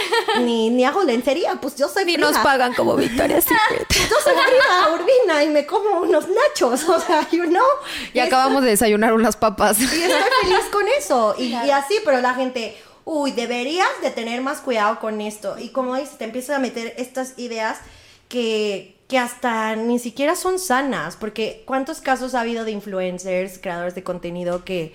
ni, 0.41 0.69
ni 0.69 0.83
hago 0.83 1.03
lencería 1.03 1.55
pues 1.61 1.77
yo 1.77 1.87
soy 1.87 2.03
ni 2.03 2.17
nos 2.17 2.37
pagan 2.39 2.73
como 2.73 2.97
Victoria's 2.97 3.45
Secret. 3.69 3.87
Yo 3.89 4.15
soy 4.21 4.33
Frida 4.33 4.93
Urbina 4.93 5.43
y 5.45 5.49
me 5.49 5.65
como 5.65 6.01
unos 6.01 6.25
nachos 6.27 6.83
o 6.89 6.99
sea 6.99 7.25
you 7.31 7.45
know. 7.45 7.63
Y, 8.13 8.19
acabamos 8.19 8.63
de 8.63 8.71
desayunar 8.71 9.13
unas 9.13 9.37
papas. 9.37 9.79
y 9.79 9.85
estoy 9.85 10.21
feliz 10.41 10.65
con 10.71 10.85
eso. 10.99 11.35
Y, 11.37 11.53
y 11.53 11.71
así 11.71 11.95
pero 12.03 12.19
la 12.19 12.33
gente 12.33 12.75
uy, 13.05 13.31
deberías 13.31 13.87
de 14.01 14.11
tener 14.11 14.41
más 14.41 14.59
cuidado 14.59 14.99
con 14.99 15.21
esto. 15.21 15.57
Y 15.57 15.69
como 15.69 15.95
dices, 15.95 16.17
te 16.17 16.25
empiezas 16.25 16.57
a 16.57 16.59
meter 16.59 16.93
estas 16.97 17.37
ideas 17.37 17.77
que, 18.27 18.97
que 19.07 19.17
hasta 19.19 19.75
ni 19.75 19.99
siquiera 19.99 20.35
son 20.35 20.59
sanas, 20.59 21.15
porque 21.15 21.63
¿cuántos 21.65 22.01
casos 22.01 22.35
ha 22.35 22.41
habido 22.41 22.65
de 22.65 22.71
influencers, 22.71 23.59
creadores 23.59 23.95
de 23.95 24.03
contenido 24.03 24.65
que 24.65 24.93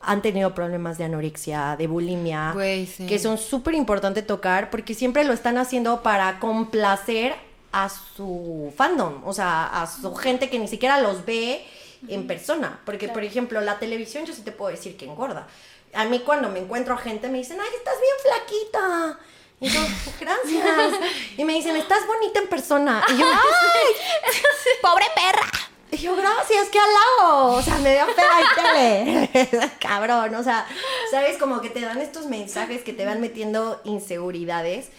han 0.00 0.22
tenido 0.22 0.54
problemas 0.54 0.96
de 0.96 1.04
anorexia, 1.04 1.74
de 1.76 1.88
bulimia, 1.88 2.52
Güey, 2.52 2.86
sí. 2.86 3.06
que 3.06 3.18
son 3.18 3.36
súper 3.36 3.74
importante 3.74 4.22
tocar 4.22 4.70
porque 4.70 4.94
siempre 4.94 5.24
lo 5.24 5.32
están 5.32 5.58
haciendo 5.58 6.04
para 6.04 6.38
complacer 6.38 7.34
a 7.72 7.88
su 7.88 8.72
fandom, 8.76 9.22
o 9.26 9.32
sea, 9.32 9.82
a 9.82 9.86
su 9.86 10.14
gente 10.14 10.48
que 10.48 10.58
ni 10.58 10.68
siquiera 10.68 11.00
los 11.00 11.24
ve 11.26 11.64
en 12.06 12.26
persona. 12.26 12.80
Porque, 12.84 13.08
por 13.08 13.24
ejemplo, 13.24 13.60
la 13.60 13.78
televisión 13.78 14.24
yo 14.24 14.32
sí 14.32 14.42
te 14.42 14.52
puedo 14.52 14.70
decir 14.70 14.96
que 14.96 15.04
engorda. 15.04 15.48
A 15.94 16.04
mí 16.04 16.20
cuando 16.20 16.48
me 16.48 16.60
encuentro 16.60 16.94
a 16.94 16.98
gente 16.98 17.28
me 17.28 17.38
dicen, 17.38 17.58
ay, 17.60 17.68
estás 17.76 17.94
bien 18.00 18.14
flaquita. 18.22 19.18
Y 19.60 19.68
yo, 19.68 19.80
gracias. 20.20 21.00
Y 21.36 21.44
me 21.44 21.54
dicen, 21.54 21.76
estás 21.76 22.06
bonita 22.06 22.40
en 22.40 22.48
persona. 22.48 23.04
Y 23.08 23.16
yo, 23.16 23.26
ay, 23.26 24.32
pobre 24.80 25.06
perra. 25.14 25.50
Y 25.90 25.96
yo, 25.96 26.14
gracias, 26.14 26.68
qué 26.68 26.78
halago. 26.78 27.54
O 27.54 27.62
sea, 27.62 27.76
me 27.78 27.94
dio 27.94 28.06
pena 28.14 28.40
en 28.40 29.28
tele. 29.34 29.70
Cabrón, 29.80 30.34
o 30.34 30.42
sea, 30.44 30.66
sabes, 31.10 31.38
como 31.38 31.60
que 31.60 31.70
te 31.70 31.80
dan 31.80 32.00
estos 32.00 32.26
mensajes 32.26 32.82
que 32.82 32.92
te 32.92 33.06
van 33.06 33.20
metiendo 33.20 33.80
inseguridades. 33.84 34.90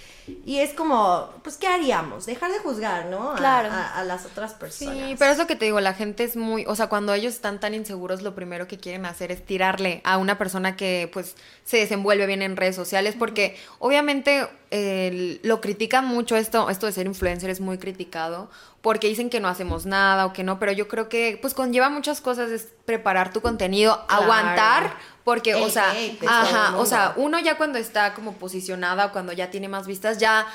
Y 0.45 0.59
es 0.59 0.73
como, 0.73 1.29
pues, 1.43 1.57
¿qué 1.57 1.67
haríamos? 1.67 2.25
Dejar 2.25 2.51
de 2.51 2.59
juzgar, 2.59 3.05
¿no? 3.07 3.31
A- 3.31 3.35
Claro. 3.35 3.69
A, 3.71 3.99
a 3.99 4.03
las 4.03 4.25
otras 4.25 4.53
personas. 4.53 4.95
Sí, 4.97 5.15
pero 5.17 5.31
es 5.31 5.37
lo 5.37 5.47
que 5.47 5.55
te 5.55 5.65
digo, 5.65 5.79
la 5.79 5.93
gente 5.93 6.23
es 6.23 6.35
muy, 6.35 6.65
o 6.67 6.75
sea, 6.75 6.87
cuando 6.87 7.13
ellos 7.13 7.33
están 7.33 7.59
tan 7.59 7.73
inseguros, 7.73 8.21
lo 8.21 8.35
primero 8.35 8.67
que 8.67 8.77
quieren 8.77 9.05
hacer 9.05 9.31
es 9.31 9.45
tirarle 9.45 10.01
a 10.03 10.17
una 10.17 10.37
persona 10.37 10.75
que 10.75 11.09
pues 11.11 11.35
se 11.65 11.77
desenvuelve 11.77 12.25
bien 12.25 12.41
en 12.41 12.55
redes 12.57 12.75
sociales, 12.75 13.15
porque 13.17 13.57
obviamente 13.79 14.47
lo 14.71 15.61
critican 15.61 16.05
mucho 16.05 16.35
esto, 16.35 16.69
esto 16.69 16.85
de 16.85 16.91
ser 16.91 17.07
influencer 17.07 17.49
es 17.49 17.59
muy 17.59 17.77
criticado, 17.77 18.49
porque 18.81 19.07
dicen 19.07 19.29
que 19.29 19.39
no 19.39 19.47
hacemos 19.47 19.85
nada 19.85 20.25
o 20.25 20.33
que 20.33 20.43
no, 20.43 20.59
pero 20.59 20.71
yo 20.71 20.87
creo 20.87 21.09
que 21.09 21.37
pues 21.41 21.53
conlleva 21.53 21.89
muchas 21.89 22.21
cosas, 22.21 22.51
es 22.51 22.67
preparar 22.85 23.33
tu 23.33 23.41
contenido, 23.41 24.05
Claro. 24.07 24.23
aguantar, 24.23 24.93
porque, 25.23 25.55
o 25.55 25.69
sea, 25.69 25.93
ajá, 26.27 26.77
o 26.77 26.85
sea, 26.85 27.13
uno 27.15 27.39
ya 27.39 27.57
cuando 27.57 27.77
está 27.79 28.13
como 28.13 28.33
posicionada 28.33 29.07
o 29.07 29.11
cuando 29.11 29.33
ya 29.33 29.49
tiene 29.49 29.67
más 29.67 29.87
vistas, 29.87 30.17
ya, 30.17 30.45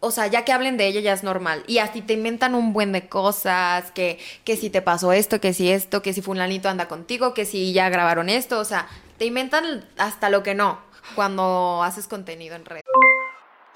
o 0.00 0.10
sea, 0.10 0.26
ya 0.28 0.44
que 0.44 0.52
hablen 0.52 0.76
de 0.76 0.86
ella 0.86 1.00
ya 1.00 1.12
es 1.12 1.22
normal. 1.22 1.62
Y 1.66 1.78
así 1.78 2.02
te 2.02 2.12
inventan 2.14 2.54
un 2.54 2.72
buen 2.72 2.92
de 2.92 3.08
cosas, 3.08 3.90
que, 3.92 4.18
que 4.44 4.56
si 4.56 4.70
te 4.70 4.80
pasó 4.82 5.12
esto, 5.12 5.40
que 5.40 5.52
si 5.52 5.70
esto, 5.70 6.02
que 6.02 6.12
si 6.12 6.22
fulanito 6.22 6.68
anda 6.68 6.88
contigo, 6.88 7.34
que 7.34 7.44
si 7.44 7.72
ya 7.72 7.88
grabaron 7.88 8.28
esto, 8.28 8.58
o 8.58 8.64
sea, 8.64 8.86
te 9.18 9.24
inventan 9.26 9.84
hasta 9.96 10.30
lo 10.30 10.42
que 10.42 10.54
no 10.54 10.78
cuando 11.14 11.82
haces 11.82 12.06
contenido 12.06 12.54
en 12.54 12.64
red. 12.64 12.82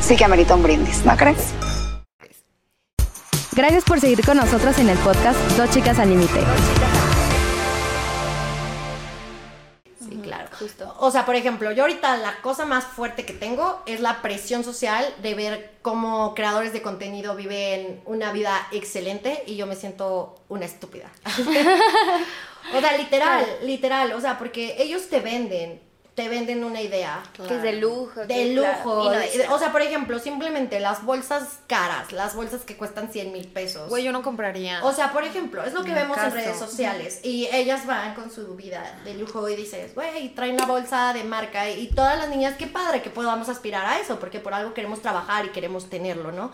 sí 0.00 0.16
que 0.16 0.24
amerita 0.24 0.54
un 0.54 0.62
brindis, 0.62 1.04
¿no 1.04 1.16
crees? 1.16 1.52
Gracias 3.58 3.82
por 3.82 3.98
seguir 3.98 4.24
con 4.24 4.36
nosotros 4.36 4.78
en 4.78 4.88
el 4.88 4.96
podcast 4.98 5.36
Dos 5.56 5.68
Chicas 5.70 5.98
al 5.98 6.10
Límite. 6.10 6.40
Sí, 9.98 10.20
claro. 10.22 10.48
O 11.00 11.10
sea, 11.10 11.26
por 11.26 11.34
ejemplo, 11.34 11.72
yo 11.72 11.82
ahorita 11.82 12.18
la 12.18 12.40
cosa 12.40 12.66
más 12.66 12.84
fuerte 12.84 13.24
que 13.24 13.32
tengo 13.32 13.82
es 13.86 14.00
la 14.00 14.22
presión 14.22 14.62
social 14.62 15.04
de 15.22 15.34
ver 15.34 15.72
cómo 15.82 16.36
creadores 16.36 16.72
de 16.72 16.82
contenido 16.82 17.34
viven 17.34 18.00
una 18.04 18.30
vida 18.30 18.68
excelente 18.70 19.42
y 19.46 19.56
yo 19.56 19.66
me 19.66 19.74
siento 19.74 20.36
una 20.48 20.64
estúpida. 20.64 21.10
o 22.76 22.80
sea, 22.80 22.96
literal, 22.96 23.44
literal, 23.64 24.12
o 24.12 24.20
sea, 24.20 24.38
porque 24.38 24.76
ellos 24.78 25.08
te 25.08 25.18
venden, 25.18 25.80
te 26.18 26.28
venden 26.28 26.64
una 26.64 26.80
idea. 26.82 27.22
Que 27.32 27.54
es 27.54 27.62
de 27.62 27.74
lujo. 27.74 28.10
De 28.26 28.52
claro, 28.54 28.78
lujo. 28.82 29.10
de- 29.10 29.46
o 29.50 29.58
sea, 29.60 29.70
por 29.70 29.82
ejemplo, 29.82 30.18
simplemente 30.18 30.80
las 30.80 31.04
bolsas 31.04 31.60
caras, 31.68 32.10
las 32.10 32.34
bolsas 32.34 32.62
que 32.62 32.76
cuestan 32.76 33.12
100 33.12 33.30
mil 33.30 33.46
pesos. 33.46 33.88
Güey, 33.88 34.02
yo 34.02 34.10
no 34.10 34.22
compraría. 34.22 34.84
O 34.84 34.92
sea, 34.92 35.12
por 35.12 35.22
ejemplo, 35.22 35.62
es 35.62 35.72
lo 35.72 35.84
que 35.84 35.94
vemos 35.94 36.18
en 36.18 36.32
redes 36.32 36.58
sociales 36.58 37.20
y 37.22 37.46
ellas 37.52 37.86
van 37.86 38.16
con 38.16 38.32
su 38.32 38.56
vida 38.56 39.00
de 39.04 39.14
lujo 39.14 39.48
y 39.48 39.54
dices, 39.54 39.94
güey, 39.94 40.34
traen 40.34 40.54
una 40.54 40.66
bolsa 40.66 41.12
de 41.12 41.22
marca 41.22 41.70
y 41.70 41.86
todas 41.86 42.18
las 42.18 42.28
niñas, 42.30 42.56
qué 42.58 42.66
padre 42.66 43.00
que 43.00 43.10
podamos 43.10 43.48
aspirar 43.48 43.86
a 43.86 44.00
eso, 44.00 44.18
porque 44.18 44.40
por 44.40 44.54
algo 44.54 44.74
queremos 44.74 45.00
trabajar 45.00 45.44
y 45.46 45.50
queremos 45.50 45.88
tenerlo, 45.88 46.32
¿no? 46.32 46.50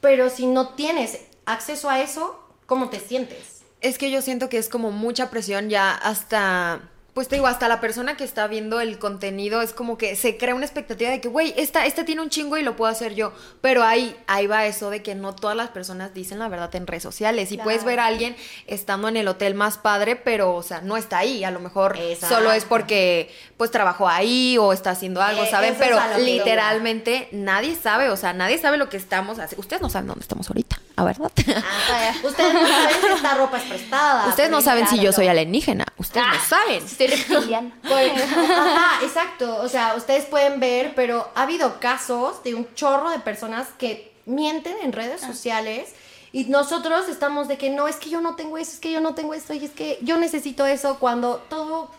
Pero 0.00 0.28
si 0.28 0.46
no 0.46 0.70
tienes 0.70 1.20
acceso 1.46 1.88
a 1.88 2.00
eso, 2.00 2.36
¿cómo 2.66 2.90
te 2.90 2.98
sientes? 2.98 3.60
Es 3.80 3.96
que 3.96 4.10
yo 4.10 4.22
siento 4.22 4.48
que 4.48 4.58
es 4.58 4.68
como 4.68 4.90
mucha 4.90 5.30
presión 5.30 5.68
ya 5.70 5.92
hasta, 5.92 6.80
pues 7.14 7.28
te 7.28 7.36
digo, 7.36 7.46
hasta 7.46 7.68
la 7.68 7.80
persona 7.80 8.16
que 8.16 8.24
está 8.24 8.46
viendo 8.48 8.80
el 8.80 8.98
contenido 8.98 9.62
es 9.62 9.72
como 9.72 9.96
que 9.96 10.16
se 10.16 10.36
crea 10.36 10.54
una 10.54 10.64
expectativa 10.66 11.10
de 11.10 11.20
que, 11.20 11.28
güey, 11.28 11.54
esta, 11.56 11.86
esta 11.86 12.04
tiene 12.04 12.20
un 12.22 12.28
chingo 12.28 12.56
y 12.58 12.62
lo 12.62 12.74
puedo 12.76 12.90
hacer 12.90 13.14
yo. 13.14 13.32
Pero 13.60 13.84
ahí, 13.84 14.16
ahí 14.26 14.48
va 14.48 14.66
eso 14.66 14.90
de 14.90 15.02
que 15.02 15.14
no 15.14 15.32
todas 15.34 15.56
las 15.56 15.68
personas 15.70 16.12
dicen 16.12 16.40
la 16.40 16.48
verdad 16.48 16.74
en 16.74 16.86
redes 16.88 17.04
sociales. 17.04 17.52
Y 17.52 17.54
Claro. 17.54 17.64
puedes 17.68 17.84
ver 17.84 18.00
a 18.00 18.06
alguien 18.06 18.34
estando 18.66 19.06
en 19.08 19.16
el 19.16 19.28
hotel 19.28 19.54
más 19.54 19.78
padre, 19.78 20.16
pero, 20.16 20.54
o 20.56 20.62
sea, 20.64 20.80
no 20.80 20.96
está 20.96 21.18
ahí. 21.18 21.44
A 21.44 21.50
lo 21.52 21.60
mejor 21.60 21.96
Exacto. 21.96 22.34
solo 22.34 22.50
es 22.52 22.64
porque, 22.64 23.32
pues, 23.56 23.70
trabajó 23.70 24.08
ahí 24.08 24.58
o 24.58 24.72
está 24.72 24.90
haciendo 24.90 25.22
algo, 25.22 25.44
Eh, 25.44 25.48
¿saben? 25.50 25.76
Pero 25.78 25.96
literalmente 26.18 27.28
nadie 27.32 27.74
sabe, 27.76 28.08
o 28.10 28.16
sea, 28.16 28.32
nadie 28.32 28.58
sabe 28.58 28.76
lo 28.76 28.88
que 28.88 28.96
estamos 28.96 29.38
haciendo. 29.38 29.60
Ustedes 29.60 29.82
no 29.82 29.88
saben 29.90 30.08
dónde 30.08 30.22
estamos 30.22 30.48
ahorita, 30.48 30.78
¿a 30.96 31.04
verdad? 31.04 31.30
Ah, 31.56 32.14
Ustedes 32.22 32.54
no 32.54 32.66
saben 32.66 33.00
si 33.00 33.06
esta 33.06 33.34
ropa 33.34 33.56
es 33.58 33.64
prestada. 33.64 34.28
Ustedes 34.28 34.50
no 34.50 34.60
saben 34.60 34.88
si 34.88 35.00
yo 35.00 35.12
soy 35.12 35.28
alienígena. 35.28 35.84
Ustedes 35.96 36.26
no 36.26 36.40
saben. 36.48 36.88
Soy 36.88 37.06
reptiliana. 37.06 37.70
Pues, 37.82 38.12
ajá, 38.12 39.04
exacto. 39.04 39.56
O 39.62 39.68
sea, 39.68 39.94
ustedes 39.96 40.24
pueden 40.26 40.60
ver, 40.60 40.94
pero 40.94 41.30
ha 41.34 41.42
habido 41.42 41.80
casos 41.80 42.42
de 42.42 42.54
un 42.54 42.72
chorro 42.74 43.10
de 43.10 43.18
personas 43.18 43.68
que 43.78 44.12
mienten 44.26 44.76
en 44.82 44.92
redes 44.92 45.20
sociales 45.20 45.90
y 46.32 46.44
nosotros 46.44 47.08
estamos 47.08 47.46
de 47.46 47.58
que 47.58 47.70
no, 47.70 47.86
es 47.88 47.96
que 47.96 48.10
yo 48.10 48.20
no 48.20 48.34
tengo 48.34 48.58
eso, 48.58 48.72
es 48.72 48.80
que 48.80 48.90
yo 48.90 49.00
no 49.00 49.14
tengo 49.14 49.34
esto 49.34 49.54
y 49.54 49.64
es 49.64 49.70
que 49.70 49.98
yo 50.02 50.18
necesito 50.18 50.66
eso 50.66 50.98
cuando 50.98 51.36
todo 51.48 51.90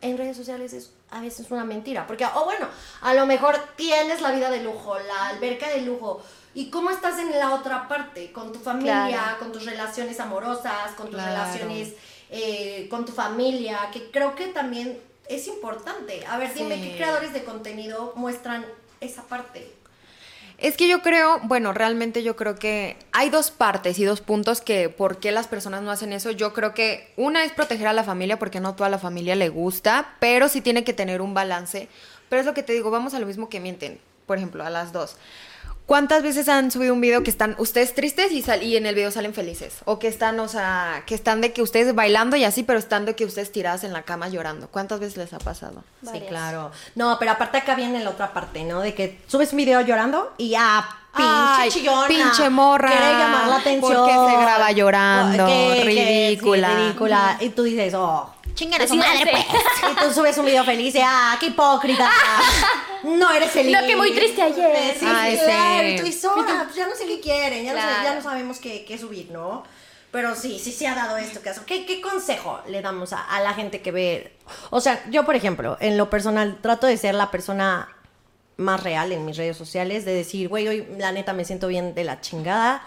en 0.00 0.18
redes 0.18 0.36
sociales 0.36 0.72
es 0.72 0.90
a 1.10 1.20
veces 1.20 1.50
una 1.50 1.64
mentira. 1.64 2.06
Porque, 2.06 2.24
o 2.24 2.44
bueno, 2.44 2.66
a 3.00 3.14
lo 3.14 3.26
mejor 3.26 3.58
tienes 3.76 4.20
la 4.20 4.32
vida 4.32 4.50
de 4.50 4.62
lujo, 4.62 4.98
la 4.98 5.28
alberca 5.28 5.68
de 5.68 5.82
lujo. 5.82 6.22
¿Y 6.54 6.70
cómo 6.70 6.90
estás 6.90 7.18
en 7.18 7.30
la 7.38 7.54
otra 7.54 7.86
parte? 7.88 8.32
Con 8.32 8.52
tu 8.52 8.58
familia, 8.58 9.06
Claro. 9.08 9.38
con 9.38 9.52
tus 9.52 9.64
relaciones 9.64 10.18
amorosas, 10.18 10.92
con 10.96 11.06
tus 11.06 11.14
Claro. 11.16 11.30
relaciones 11.32 11.94
eh, 12.32 12.86
con 12.88 13.04
tu 13.04 13.10
familia, 13.12 13.78
que 13.92 14.10
creo 14.12 14.36
que 14.36 14.46
también 14.48 14.98
es 15.28 15.48
importante. 15.48 16.24
A 16.26 16.38
ver, 16.38 16.54
dime 16.54 16.80
qué 16.80 16.94
creadores 16.96 17.32
de 17.32 17.42
contenido 17.44 18.12
muestran 18.16 18.64
esa 19.00 19.22
parte. 19.22 19.68
Es 20.58 20.76
que 20.76 20.86
yo 20.86 21.00
creo, 21.02 21.40
bueno, 21.44 21.72
realmente 21.72 22.22
yo 22.22 22.36
creo 22.36 22.54
que 22.54 22.96
hay 23.12 23.30
dos 23.30 23.50
partes 23.50 23.98
y 23.98 24.04
dos 24.04 24.20
puntos 24.20 24.60
que 24.60 24.88
por 24.90 25.18
qué 25.18 25.32
las 25.32 25.48
personas 25.48 25.82
no 25.82 25.90
hacen 25.90 26.12
eso. 26.12 26.30
Yo 26.30 26.52
creo 26.52 26.74
que 26.74 27.12
una 27.16 27.44
es 27.44 27.50
proteger 27.52 27.86
a 27.88 27.92
la 27.94 28.04
familia 28.04 28.38
porque 28.38 28.60
no 28.60 28.74
toda 28.76 28.90
la 28.90 28.98
familia 28.98 29.34
le 29.36 29.48
gusta, 29.48 30.14
pero 30.20 30.48
sí 30.48 30.60
tiene 30.60 30.84
que 30.84 30.92
tener 30.92 31.22
un 31.22 31.32
balance. 31.34 31.88
Pero 32.28 32.40
es 32.40 32.46
lo 32.46 32.54
que 32.54 32.62
te 32.62 32.72
digo, 32.74 32.90
vamos 32.90 33.14
a 33.14 33.18
lo 33.18 33.26
mismo 33.26 33.48
que 33.48 33.58
mienten, 33.58 33.98
por 34.26 34.36
ejemplo, 34.36 34.62
a 34.64 34.70
las 34.70 34.92
dos. 34.92 35.16
¿Cuántas 35.90 36.22
veces 36.22 36.48
han 36.48 36.70
subido 36.70 36.94
un 36.94 37.00
video 37.00 37.24
que 37.24 37.30
están 37.30 37.56
ustedes 37.58 37.96
tristes 37.96 38.30
y, 38.30 38.42
sal- 38.42 38.62
y 38.62 38.76
en 38.76 38.86
el 38.86 38.94
video 38.94 39.10
salen 39.10 39.34
felices? 39.34 39.74
O 39.86 39.98
que 39.98 40.06
están, 40.06 40.38
o 40.38 40.46
sea, 40.46 41.02
que 41.04 41.16
están 41.16 41.40
de 41.40 41.52
que 41.52 41.62
ustedes 41.62 41.92
bailando 41.96 42.36
y 42.36 42.44
así, 42.44 42.62
pero 42.62 42.78
están 42.78 43.06
de 43.06 43.16
que 43.16 43.24
ustedes 43.24 43.50
tiradas 43.50 43.82
en 43.82 43.92
la 43.92 44.02
cama 44.02 44.28
llorando. 44.28 44.68
¿Cuántas 44.68 45.00
veces 45.00 45.16
les 45.16 45.32
ha 45.32 45.40
pasado? 45.40 45.82
Sí, 46.08 46.20
claro. 46.28 46.70
No, 46.94 47.16
pero 47.18 47.32
aparte 47.32 47.58
acá 47.58 47.74
viene 47.74 48.04
la 48.04 48.10
otra 48.10 48.32
parte, 48.32 48.62
¿no? 48.62 48.82
De 48.82 48.94
que 48.94 49.18
subes 49.26 49.50
un 49.50 49.56
video 49.56 49.80
llorando 49.80 50.32
y 50.38 50.50
ya, 50.50 50.88
pinche 51.12 51.28
Ay, 51.28 51.70
chillona. 51.72 52.06
pinche 52.06 52.48
morra. 52.50 52.88
Quiere 52.88 53.12
llamar 53.18 53.48
la 53.48 53.56
atención. 53.56 53.92
¿Por 53.96 54.06
qué 54.06 54.12
se 54.12 54.42
graba 54.42 54.70
llorando? 54.70 55.46
Ridícula. 55.82 56.68
sí, 56.68 56.74
ridícula. 56.84 57.36
Y 57.40 57.48
tú 57.48 57.64
dices, 57.64 57.94
oh, 57.94 58.32
chingada 58.54 58.86
su 58.86 58.94
Sí, 58.94 58.98
madre, 58.98 59.18
sí. 59.18 59.28
pues. 59.30 59.44
Y 59.92 60.04
tú 60.08 60.12
subes 60.14 60.36
un 60.38 60.44
video 60.46 60.64
feliz 60.64 60.94
y, 60.94 61.00
ah, 61.02 61.36
qué 61.40 61.46
hipócrita. 61.46 62.10
No 63.02 63.30
eres 63.30 63.50
feliz. 63.50 63.72
No, 63.80 63.86
que 63.86 63.96
muy 63.96 64.12
triste 64.12 64.42
ayer. 64.42 64.94
Sí, 64.98 65.06
Ay, 65.08 65.36
sí, 65.38 65.42
claro. 65.44 65.80
sí. 65.88 65.94
Y 65.94 65.96
tú 65.98 66.04
dices, 66.04 66.24
"Ah, 66.36 66.62
pues 66.64 66.76
ya 66.76 66.86
no 66.86 66.94
sé 66.94 67.06
qué 67.06 67.18
quieren, 67.20 67.64
ya, 67.64 67.72
no, 67.72 67.80
sé- 67.80 67.86
Claro. 67.86 68.04
ya 68.04 68.14
no 68.14 68.22
sabemos 68.22 68.58
qué, 68.58 68.84
qué 68.84 68.98
subir, 68.98 69.30
¿no? 69.30 69.64
Pero 70.10 70.34
sí, 70.34 70.58
sí 70.58 70.70
se 70.70 70.86
ha 70.86 70.94
dado 70.94 71.16
esto. 71.16 71.40
caso. 71.40 71.62
¿Qué, 71.64 71.86
qué 71.86 72.02
consejo 72.02 72.60
le 72.68 72.82
damos 72.82 73.14
a, 73.14 73.22
a 73.24 73.40
la 73.40 73.54
gente 73.54 73.80
que 73.80 73.90
ve? 73.90 74.36
O 74.68 74.82
sea, 74.82 75.02
yo, 75.10 75.24
por 75.24 75.34
ejemplo, 75.34 75.78
en 75.80 75.96
lo 75.96 76.10
personal, 76.10 76.58
trato 76.60 76.86
de 76.86 76.98
ser 76.98 77.14
la 77.14 77.30
persona 77.30 77.88
más 78.58 78.82
real 78.82 79.12
en 79.12 79.24
mis 79.24 79.38
redes 79.38 79.56
sociales, 79.56 80.04
de 80.04 80.12
decir, 80.12 80.48
güey, 80.48 80.68
hoy 80.68 80.86
la 80.98 81.12
neta 81.12 81.32
me 81.32 81.46
siento 81.46 81.68
bien 81.68 81.94
de 81.94 82.04
la 82.04 82.20
chingada. 82.20 82.82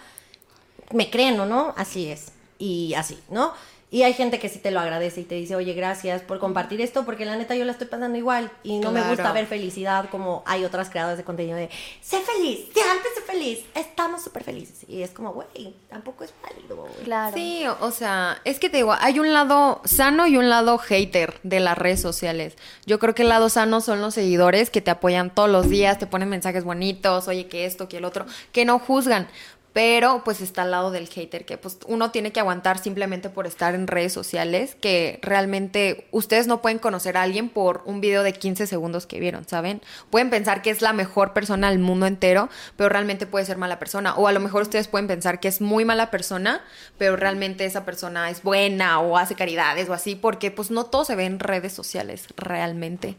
Me 0.92 1.10
creen 1.10 1.40
o 1.40 1.48
no, 1.48 1.74
así 1.76 2.12
es. 2.12 2.34
Y 2.60 2.94
así, 2.94 3.20
¿no? 3.30 3.54
Y 3.94 4.02
hay 4.02 4.14
gente 4.14 4.40
que 4.40 4.50
sí 4.50 4.58
te 4.58 4.72
lo 4.72 4.80
agradece 4.80 5.22
y 5.22 5.24
te 5.24 5.36
dice, 5.36 5.56
oye, 5.56 5.72
gracias 5.76 6.24
por 6.24 6.40
compartir 6.40 6.82
esto, 6.82 7.06
porque 7.06 7.26
la 7.26 7.36
neta 7.36 7.54
yo 7.54 7.64
la 7.64 7.74
estoy 7.74 7.86
pasando 7.86 8.18
igual. 8.18 8.50
Y 8.64 8.80
no 8.80 8.92
me 8.92 9.08
gusta 9.08 9.32
ver 9.32 9.46
felicidad 9.46 10.10
como 10.10 10.42
hay 10.48 10.66
otras 10.66 10.90
creadoras 10.90 11.20
de 11.20 11.24
contenido 11.24 11.56
de, 11.58 11.70
sé 12.02 12.20
feliz, 12.22 12.62
siempre 12.74 13.10
sé 13.14 13.22
feliz, 13.22 13.60
estamos 13.76 14.24
súper 14.24 14.44
felices. 14.44 14.80
Y 14.88 15.04
es 15.04 15.12
como, 15.12 15.34
güey, 15.34 15.76
tampoco 15.92 16.24
es 16.24 16.34
válido, 16.42 16.76
güey. 16.76 16.92
Claro. 17.04 17.36
Sí, 17.36 17.66
o 17.82 17.92
sea, 17.92 18.42
es 18.46 18.58
que 18.58 18.68
te 18.68 18.78
digo, 18.78 18.96
hay 19.00 19.20
un 19.20 19.32
lado 19.32 19.80
sano 19.86 20.26
y 20.26 20.38
un 20.38 20.50
lado 20.50 20.80
hater 20.80 21.40
de 21.44 21.60
las 21.60 21.78
redes 21.78 22.02
sociales. 22.02 22.58
Yo 22.88 22.98
creo 22.98 23.14
que 23.14 23.22
el 23.22 23.30
lado 23.30 23.48
sano 23.50 23.80
son 23.80 24.02
los 24.02 24.16
seguidores 24.16 24.72
que 24.72 24.82
te 24.82 24.90
apoyan 24.90 25.30
todos 25.30 25.52
los 25.52 25.70
días, 25.70 26.00
te 26.00 26.08
ponen 26.08 26.30
mensajes 26.30 26.64
bonitos, 26.64 27.28
oye, 27.28 27.46
que 27.46 27.66
esto, 27.66 27.88
que 27.88 27.98
el 27.98 28.06
otro, 28.06 28.26
que 28.54 28.66
no 28.66 28.80
juzgan. 28.80 29.28
Pero 29.74 30.22
pues 30.24 30.40
está 30.40 30.62
al 30.62 30.72
lado 30.72 30.92
del 30.92 31.08
hater, 31.08 31.46
que 31.46 31.58
pues 31.58 31.80
uno 31.88 32.12
tiene 32.12 32.32
que 32.32 32.40
aguantar 32.40 32.78
simplemente 32.78 33.30
por 33.30 33.48
estar 33.48 33.74
en 33.74 33.88
redes 33.88 34.14
sociales, 34.14 34.76
que 34.80 35.20
realmente 35.24 36.08
ustedes 36.12 36.46
no 36.46 36.62
pueden 36.62 36.78
conocer 36.78 37.18
a 37.18 37.24
alguien 37.24 37.50
por 37.50 37.82
un 37.86 38.00
video 38.00 38.22
de 38.22 38.34
15 38.34 38.68
segundos 38.68 39.08
que 39.08 39.20
vieron, 39.20 39.48
¿saben? 39.48 39.82
Pueden 40.12 40.30
pensar 40.30 40.62
que 40.62 40.70
es 40.70 40.84
la 40.84 40.94
mejor 40.94 41.34
persona 41.34 41.72
del 41.72 41.80
mundo 41.80 42.06
entero, 42.06 42.50
pero 42.78 42.90
realmente 42.90 43.26
puede 43.26 43.46
ser 43.46 43.58
mala 43.58 43.80
persona. 43.80 44.14
O 44.16 44.28
a 44.28 44.32
lo 44.32 44.40
mejor 44.40 44.62
ustedes 44.62 44.88
pueden 44.88 45.08
pensar 45.08 45.40
que 45.40 45.48
es 45.48 45.60
muy 45.60 45.86
mala 45.86 46.12
persona, 46.12 46.62
pero 47.00 47.16
realmente 47.16 47.66
esa 47.66 47.84
persona 47.84 48.30
es 48.30 48.44
buena 48.44 49.00
o 49.00 49.18
hace 49.18 49.34
caridades 49.34 49.90
o 49.90 49.94
así, 49.94 50.16
porque 50.16 50.52
pues 50.52 50.70
no 50.70 50.86
todo 50.86 51.04
se 51.04 51.16
ve 51.16 51.26
en 51.26 51.40
redes 51.40 51.74
sociales, 51.74 52.28
realmente. 52.38 53.16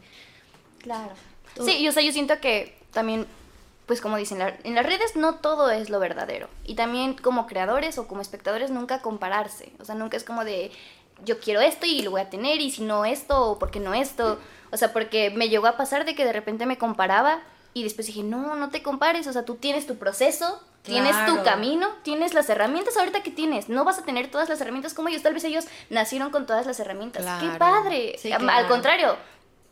Claro. 0.79 1.13
Sí, 1.63 1.77
y 1.77 1.87
o 1.87 1.91
sea, 1.91 2.03
yo 2.03 2.11
siento 2.11 2.39
que 2.39 2.77
también, 2.91 3.25
pues 3.85 4.01
como 4.01 4.17
dicen, 4.17 4.41
en 4.63 4.75
las 4.75 4.85
redes 4.85 5.15
no 5.15 5.35
todo 5.35 5.69
es 5.69 5.89
lo 5.89 5.99
verdadero. 5.99 6.49
Y 6.63 6.75
también 6.75 7.15
como 7.15 7.45
creadores 7.45 7.97
o 7.97 8.07
como 8.07 8.21
espectadores 8.21 8.71
nunca 8.71 9.01
compararse. 9.01 9.71
O 9.79 9.85
sea, 9.85 9.95
nunca 9.95 10.17
es 10.17 10.23
como 10.23 10.43
de, 10.43 10.71
yo 11.23 11.39
quiero 11.39 11.61
esto 11.61 11.85
y 11.85 12.01
lo 12.01 12.11
voy 12.11 12.21
a 12.21 12.29
tener 12.29 12.61
y 12.61 12.71
si 12.71 12.81
no 12.83 13.05
esto 13.05 13.51
o 13.51 13.59
por 13.59 13.71
qué 13.71 13.79
no 13.79 13.93
esto. 13.93 14.39
O 14.71 14.77
sea, 14.77 14.91
porque 14.91 15.29
me 15.29 15.49
llegó 15.49 15.67
a 15.67 15.77
pasar 15.77 16.05
de 16.05 16.15
que 16.15 16.25
de 16.25 16.33
repente 16.33 16.65
me 16.65 16.77
comparaba 16.77 17.41
y 17.73 17.83
después 17.83 18.07
dije, 18.07 18.23
no, 18.23 18.55
no 18.55 18.69
te 18.69 18.81
compares. 18.81 19.27
O 19.27 19.33
sea, 19.33 19.45
tú 19.45 19.55
tienes 19.55 19.85
tu 19.85 19.97
proceso. 19.97 20.61
Tienes 20.85 21.15
tu 21.25 21.43
camino, 21.43 21.89
tienes 22.03 22.35
las 22.35 22.47
herramientas 22.47 22.95
ahorita 22.95 23.23
que 23.23 23.31
tienes. 23.31 23.69
No 23.69 23.83
vas 23.83 23.97
a 23.97 24.03
tener 24.03 24.29
todas 24.29 24.49
las 24.49 24.61
herramientas 24.61 24.93
como 24.93 25.07
ellos. 25.09 25.23
Tal 25.23 25.33
vez 25.33 25.43
ellos 25.43 25.65
nacieron 25.89 26.29
con 26.29 26.45
todas 26.45 26.67
las 26.67 26.79
herramientas. 26.79 27.25
¡Qué 27.41 27.49
padre! 27.57 28.15
Sí, 28.19 28.31
Al 28.31 28.67
contrario, 28.67 29.17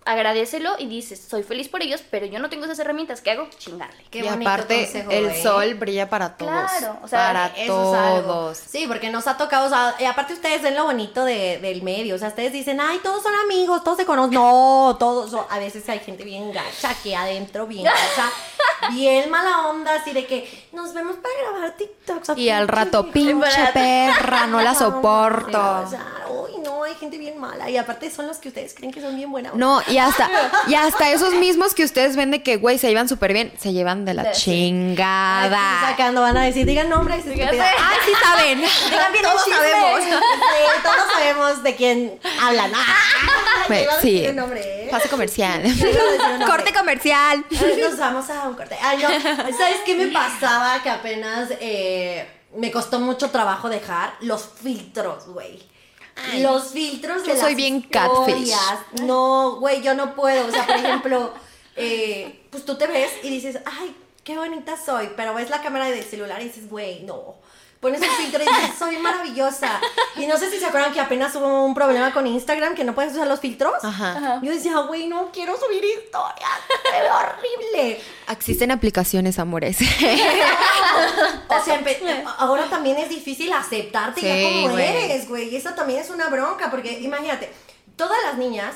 agradecelo 0.05 0.75
y 0.79 0.87
dices, 0.87 1.21
soy 1.29 1.43
feliz 1.43 1.67
por 1.69 1.81
ellos, 1.81 2.01
pero 2.11 2.25
yo 2.25 2.39
no 2.39 2.49
tengo 2.49 2.65
esas 2.65 2.79
herramientas. 2.79 3.21
¿Qué 3.21 3.31
hago? 3.31 3.47
Chingarle. 3.57 4.03
Qué 4.11 4.19
y 4.19 4.21
bonito 4.23 4.49
aparte, 4.49 4.83
consejo, 4.83 5.11
el 5.11 5.29
güey. 5.29 5.41
sol 5.43 5.73
brilla 5.75 6.09
para 6.09 6.37
todos. 6.37 6.51
Claro, 6.51 6.97
o 7.03 7.07
sea, 7.07 7.19
para 7.27 7.45
Eso 7.57 7.93
es 7.93 7.99
algo. 7.99 8.21
todos. 8.33 8.57
Sí, 8.57 8.85
porque 8.87 9.09
nos 9.09 9.27
ha 9.27 9.37
tocado, 9.37 9.67
o 9.67 9.69
sea, 9.69 9.95
y 9.99 10.05
aparte 10.05 10.33
ustedes 10.33 10.61
ven 10.61 10.75
lo 10.75 10.85
bonito 10.85 11.25
de- 11.25 11.59
del 11.59 11.81
medio, 11.83 12.15
o 12.15 12.17
sea, 12.17 12.29
ustedes 12.29 12.51
dicen, 12.53 12.79
ay, 12.81 12.99
todos 13.03 13.23
son 13.23 13.33
amigos, 13.45 13.83
todos 13.83 13.97
se 13.97 14.05
conocen. 14.05 14.33
No, 14.33 14.95
todos 14.99 15.31
son, 15.31 15.45
a 15.49 15.59
veces 15.59 15.87
hay 15.89 15.99
gente 15.99 16.23
bien 16.23 16.51
gacha 16.51 16.89
aquí 16.91 17.13
adentro, 17.13 17.65
bien 17.67 17.83
gacha, 17.85 18.29
bien 18.91 19.29
mala 19.29 19.67
onda, 19.69 19.95
así 19.95 20.11
de 20.11 20.25
que 20.25 20.67
nos 20.71 20.93
vemos 20.93 21.15
para 21.17 21.33
grabar 21.51 21.77
TikToks. 21.77 22.37
Y 22.37 22.49
al 22.49 22.67
rato, 22.67 23.03
vieja". 23.03 23.13
pinche 23.13 23.67
perra, 23.73 24.47
no 24.47 24.61
la 24.61 24.73
soporto. 24.75 25.57
O 25.85 25.87
sea, 25.89 26.05
uy, 26.29 26.57
no, 26.63 26.83
hay 26.83 26.95
gente 26.95 27.17
bien 27.17 27.39
mala. 27.39 27.69
Y 27.69 27.77
aparte 27.77 28.09
son 28.11 28.27
los 28.27 28.37
que 28.37 28.49
ustedes 28.49 28.73
creen 28.73 28.91
que 28.91 29.01
son 29.01 29.15
bien 29.15 29.31
buenas. 29.31 29.53
No, 29.55 29.81
y 29.87 29.92
hasta, 29.97 30.29
y 30.67 30.75
hasta 30.75 31.09
esos 31.11 31.33
mismos 31.35 31.73
que 31.73 31.83
ustedes 31.83 32.15
ven 32.15 32.31
de 32.31 32.43
que, 32.43 32.57
güey, 32.57 32.77
se 32.77 32.87
llevan 32.89 33.07
súper 33.09 33.33
bien, 33.33 33.51
se 33.59 33.73
llevan 33.73 34.05
de 34.05 34.13
la 34.13 34.21
Aquí 34.23 34.31
chingada. 34.41 35.81
sacando, 35.89 36.21
van 36.21 36.37
a 36.37 36.43
decir, 36.43 36.65
digan 36.65 36.89
nombres. 36.89 37.25
estúpida. 37.25 37.49
Ay, 37.49 37.97
sí 38.05 38.11
saben. 38.21 38.59
Digan 38.89 39.11
bien 39.11 39.23
Todos 39.23 39.47
el 39.47 39.53
sabemos. 39.53 40.03
Sí, 40.03 40.81
todos 40.83 41.11
sabemos 41.13 41.63
de 41.63 41.75
quién 41.75 42.19
hablan. 42.41 42.71
Ah, 42.75 43.65
a 43.97 44.01
sí. 44.01 44.27
nombre, 44.33 44.61
¿eh? 44.61 44.87
Pase 44.91 45.09
comercial. 45.09 45.63
Corte 46.45 46.73
comercial. 46.73 47.45
Ay, 47.51 47.81
Nos 47.81 47.97
vamos 47.97 48.29
a 48.29 48.47
un 48.47 48.55
corte. 48.55 48.77
Ay, 48.81 48.97
no. 48.97 49.09
¿Sabes 49.57 49.77
qué 49.85 49.95
me 49.95 50.07
pasaba? 50.07 50.81
Que 50.83 50.89
apenas 50.89 51.49
eh, 51.59 52.27
me 52.55 52.71
costó 52.71 52.99
mucho 52.99 53.29
trabajo 53.29 53.69
dejar 53.69 54.13
los 54.21 54.47
filtros, 54.61 55.27
güey. 55.27 55.72
Los 56.39 56.71
filtros 56.71 57.23
de 57.23 57.29
Yo 57.29 57.35
soy 57.35 57.49
las 57.49 57.55
bien 57.55 57.81
catfish. 57.81 58.53
No, 59.01 59.57
güey, 59.59 59.81
yo 59.81 59.93
no 59.93 60.15
puedo. 60.15 60.47
O 60.47 60.51
sea, 60.51 60.65
por 60.65 60.75
ejemplo, 60.75 61.33
eh, 61.75 62.45
pues 62.49 62.65
tú 62.65 62.75
te 62.75 62.87
ves 62.87 63.11
y 63.23 63.29
dices, 63.29 63.59
ay, 63.65 63.95
qué 64.23 64.37
bonita 64.37 64.77
soy. 64.77 65.09
Pero 65.15 65.33
ves 65.33 65.49
la 65.49 65.61
cámara 65.61 65.89
del 65.89 66.03
celular 66.03 66.41
y 66.41 66.45
dices, 66.45 66.69
güey, 66.69 67.03
no. 67.03 67.35
Pones 67.83 68.01
el 68.01 68.09
filtro 68.09 68.41
y 68.41 68.47
dices, 68.47 68.71
soy 68.79 68.97
maravillosa. 68.97 69.79
Y 70.15 70.25
no 70.25 70.37
sé 70.37 70.49
si 70.49 70.57
se 70.57 70.65
acuerdan 70.65 70.93
que 70.93 71.01
apenas 71.01 71.35
hubo 71.35 71.65
un 71.65 71.75
problema 71.75 72.13
con 72.13 72.25
Instagram 72.25 72.73
que 72.75 72.83
no 72.85 72.95
puedes 72.95 73.13
usar 73.13 73.27
los 73.27 73.39
filtros. 73.41 73.73
Ajá. 73.83 74.39
Yo 74.41 74.51
decía, 74.51 74.77
güey, 74.79 75.07
no 75.07 75.31
quiero 75.31 75.55
subir 75.59 75.83
historias. 75.83 76.49
Se 76.83 77.01
ve 77.01 77.09
horrible. 77.11 78.01
Existen 78.29 78.71
aplicaciones, 78.71 79.37
amores. 79.37 79.77
O 81.49 81.63
sea, 81.65 81.81
ahora 82.39 82.65
también 82.69 82.97
es 82.97 83.09
difícil 83.09 83.51
aceptarte 83.53 84.21
ya 84.21 84.35
Sí, 84.35 84.43
como 84.63 84.69
güey. 84.73 84.85
eres, 85.05 85.27
güey. 85.29 85.49
Y 85.49 85.55
eso 85.55 85.71
también 85.73 85.99
es 85.99 86.09
una 86.09 86.27
bronca, 86.29 86.69
porque 86.71 86.99
imagínate, 86.99 87.51
todas 87.95 88.17
las 88.23 88.37
niñas 88.37 88.75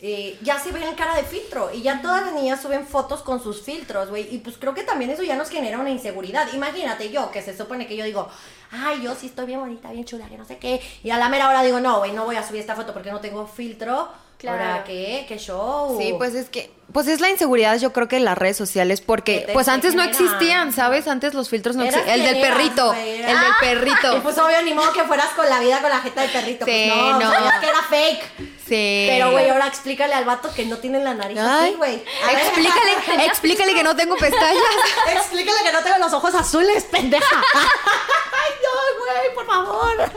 eh, 0.00 0.38
ya 0.42 0.60
se 0.60 0.70
ven 0.70 0.94
cara 0.94 1.16
de 1.16 1.24
filtro 1.24 1.70
y 1.72 1.82
ya 1.82 2.00
todas 2.00 2.24
las 2.24 2.32
niñas 2.32 2.62
suben 2.62 2.86
fotos 2.86 3.22
con 3.22 3.42
sus 3.42 3.62
filtros, 3.62 4.10
güey. 4.10 4.32
Y 4.32 4.38
pues 4.38 4.56
creo 4.56 4.72
que 4.72 4.84
también 4.84 5.10
eso 5.10 5.24
ya 5.24 5.34
nos 5.34 5.50
genera 5.50 5.78
una 5.78 5.90
inseguridad. 5.90 6.46
Imagínate 6.52 7.10
yo, 7.10 7.32
que 7.32 7.42
se 7.42 7.56
supone 7.56 7.88
que 7.88 7.96
yo 7.96 8.04
digo, 8.04 8.28
ay, 8.70 9.02
yo 9.02 9.14
sí 9.16 9.26
estoy 9.26 9.46
bien 9.46 9.58
bonita, 9.58 9.90
bien 9.90 10.04
chula, 10.04 10.28
que 10.28 10.38
no 10.38 10.44
sé 10.44 10.58
qué. 10.58 10.80
Y 11.02 11.10
a 11.10 11.18
la 11.18 11.28
mera 11.28 11.48
hora 11.48 11.62
digo, 11.62 11.80
no, 11.80 11.98
güey, 11.98 12.12
no 12.12 12.24
voy 12.24 12.36
a 12.36 12.46
subir 12.46 12.60
esta 12.60 12.76
foto 12.76 12.92
porque 12.92 13.10
no 13.10 13.20
tengo 13.20 13.46
filtro. 13.48 14.08
Claro. 14.38 14.62
¿Ahora 14.62 14.84
qué? 14.84 15.24
¿Qué 15.26 15.36
show? 15.36 15.98
Sí, 15.98 16.14
pues 16.16 16.34
es 16.36 16.48
que, 16.48 16.70
pues 16.92 17.06
es 17.08 17.20
la 17.20 17.28
inseguridad, 17.30 17.78
yo 17.78 17.92
creo 17.92 18.08
que 18.08 18.16
en 18.16 18.24
las 18.24 18.36
redes 18.38 18.56
sociales, 18.56 19.00
Que 19.00 19.06
porque 19.06 19.44
te- 19.46 19.52
pues 19.52 19.66
te 19.66 19.72
antes 19.72 19.94
no 19.94 20.02
existían, 20.02 20.72
¿sabes? 20.72 21.06
Antes 21.08 21.34
los 21.34 21.48
filtros 21.48 21.76
no 21.76 21.84
existían. 21.84 22.14
El 22.18 22.24
del 22.24 22.36
eras, 22.36 22.48
perrito, 22.50 22.92
el 22.94 23.16
del 23.16 23.36
Ah, 23.36 23.44
Y 23.60 23.64
perrito. 23.64 24.22
pues 24.22 24.38
obvio, 24.38 24.62
ni 24.62 24.74
modo 24.74 24.92
que 24.92 25.02
fueras 25.04 25.28
con 25.36 25.48
la 25.48 25.60
vida 25.60 25.80
con 25.80 25.90
la 25.90 26.00
jeta 26.00 26.22
de 26.22 26.28
perrito. 26.28 26.64
Sí, 26.64 26.90
pues 26.92 27.12
no, 27.12 27.20
no. 27.20 27.30
sabías 27.30 27.58
que 27.60 27.66
era 27.68 27.82
fake. 27.82 28.24
Sí. 28.68 29.06
Pero, 29.08 29.30
güey, 29.30 29.48
ahora 29.48 29.66
explícale 29.66 30.12
al 30.12 30.26
vato 30.26 30.50
que 30.54 30.66
no 30.66 30.76
tiene 30.76 31.02
la 31.02 31.14
nariz 31.14 31.38
Ay, 31.40 31.68
así, 31.70 31.74
güey. 31.76 31.96
Ver. 31.96 32.38
explícale, 32.38 33.24
explícale 33.26 33.74
que 33.74 33.82
no 33.82 33.96
tengo 33.96 34.16
pestañas. 34.16 34.62
explícale 35.14 35.58
que 35.64 35.72
no 35.72 35.80
tengo 35.82 35.98
los 35.98 36.12
ojos 36.12 36.34
azules, 36.34 36.84
pendeja. 36.84 37.24
Ay, 37.54 38.52
no, 38.62 39.04
güey, 39.04 39.34
por 39.34 39.46
favor. 39.46 40.10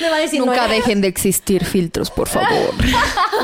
Me 0.00 0.08
va 0.10 0.16
a 0.16 0.20
decir, 0.20 0.40
Nunca 0.40 0.62
no, 0.66 0.72
dejen 0.72 1.00
de 1.02 1.08
existir 1.08 1.64
filtros, 1.66 2.10
por 2.10 2.28
favor. 2.28 2.72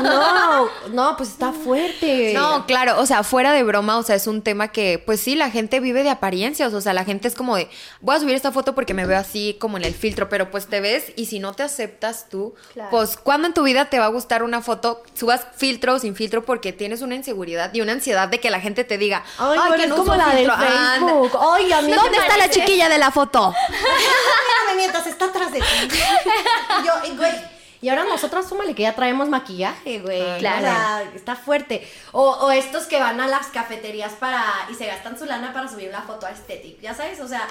No, 0.01 0.69
no, 0.89 1.15
pues 1.17 1.29
está 1.29 1.51
fuerte. 1.51 2.31
No, 2.33 2.42
claro, 2.67 2.99
o 2.99 3.05
sea, 3.05 3.23
fuera 3.23 3.51
de 3.53 3.63
broma, 3.63 3.97
o 3.97 4.03
sea, 4.03 4.15
es 4.15 4.27
un 4.27 4.41
tema 4.41 4.69
que, 4.69 5.01
pues 5.05 5.19
sí, 5.19 5.35
la 5.35 5.49
gente 5.49 5.79
vive 5.79 6.03
de 6.03 6.09
apariencias, 6.09 6.73
o 6.73 6.81
sea, 6.81 6.93
la 6.93 7.05
gente 7.05 7.27
es 7.27 7.35
como 7.35 7.55
de, 7.55 7.69
voy 8.01 8.15
a 8.15 8.19
subir 8.19 8.35
esta 8.35 8.51
foto 8.51 8.75
porque 8.75 8.93
me 8.93 9.05
veo 9.05 9.17
así 9.17 9.57
como 9.59 9.77
en 9.77 9.83
el 9.83 9.93
filtro, 9.93 10.29
pero 10.29 10.51
pues 10.51 10.67
te 10.67 10.79
ves 10.81 11.05
y 11.15 11.25
si 11.25 11.39
no 11.39 11.53
te 11.53 11.63
aceptas 11.63 12.27
tú, 12.29 12.53
Claro. 12.73 12.89
pues 12.91 13.17
¿cuándo 13.17 13.47
en 13.47 13.53
tu 13.53 13.63
vida 13.63 13.85
te 13.85 13.99
va 13.99 14.05
a 14.05 14.09
gustar 14.09 14.43
una 14.43 14.61
foto, 14.61 15.03
subas 15.13 15.45
filtro 15.55 15.95
o 15.95 15.99
sin 15.99 16.15
filtro 16.15 16.43
porque 16.45 16.73
tienes 16.73 17.01
una 17.01 17.15
inseguridad 17.15 17.73
y 17.73 17.81
una 17.81 17.91
ansiedad 17.93 18.27
de 18.27 18.39
que 18.39 18.49
la 18.49 18.59
gente 18.59 18.83
te 18.83 18.97
diga, 18.97 19.23
Ay, 19.37 19.59
ay, 19.61 19.71
que 19.77 19.83
es 19.83 19.89
no 19.89 19.95
como 19.97 20.15
la 20.15 20.27
del 20.29 20.37
filtro, 20.37 20.53
anda". 20.55 21.07
Facebook. 21.07 21.39
Ay, 21.53 21.71
a 21.73 21.81
mí 21.81 21.91
¿Dónde 21.93 22.17
está 22.17 22.37
la 22.37 22.49
chiquilla 22.49 22.89
de 22.89 22.97
la 22.97 23.11
foto? 23.11 23.53
Mírame 23.69 24.77
mientras 24.77 25.07
está 25.07 25.25
atrás 25.25 25.51
de 25.51 25.59
ti. 25.59 25.65
Y 27.83 27.89
ahora 27.89 28.05
nosotros 28.05 28.47
súmale 28.47 28.73
que 28.73 28.83
ya 28.83 28.95
traemos 28.95 29.27
maquillaje, 29.29 29.99
güey. 29.99 30.39
Claro. 30.39 30.59
O 30.59 30.61
sea, 30.71 31.03
está 31.13 31.35
fuerte. 31.35 31.85
O, 32.13 32.23
o 32.31 32.49
estos 32.51 32.85
que 32.85 32.99
van 32.99 33.19
a 33.19 33.27
las 33.27 33.47
cafeterías 33.47 34.13
para 34.13 34.41
y 34.71 34.73
se 34.73 34.85
gastan 34.87 35.19
su 35.19 35.25
lana 35.25 35.51
para 35.51 35.67
subir 35.67 35.91
la 35.91 36.01
foto 36.01 36.25
a 36.25 36.29
Aesthetic. 36.29 36.79
Ya 36.79 36.93
sabes, 36.93 37.19
o 37.19 37.27
sea, 37.27 37.45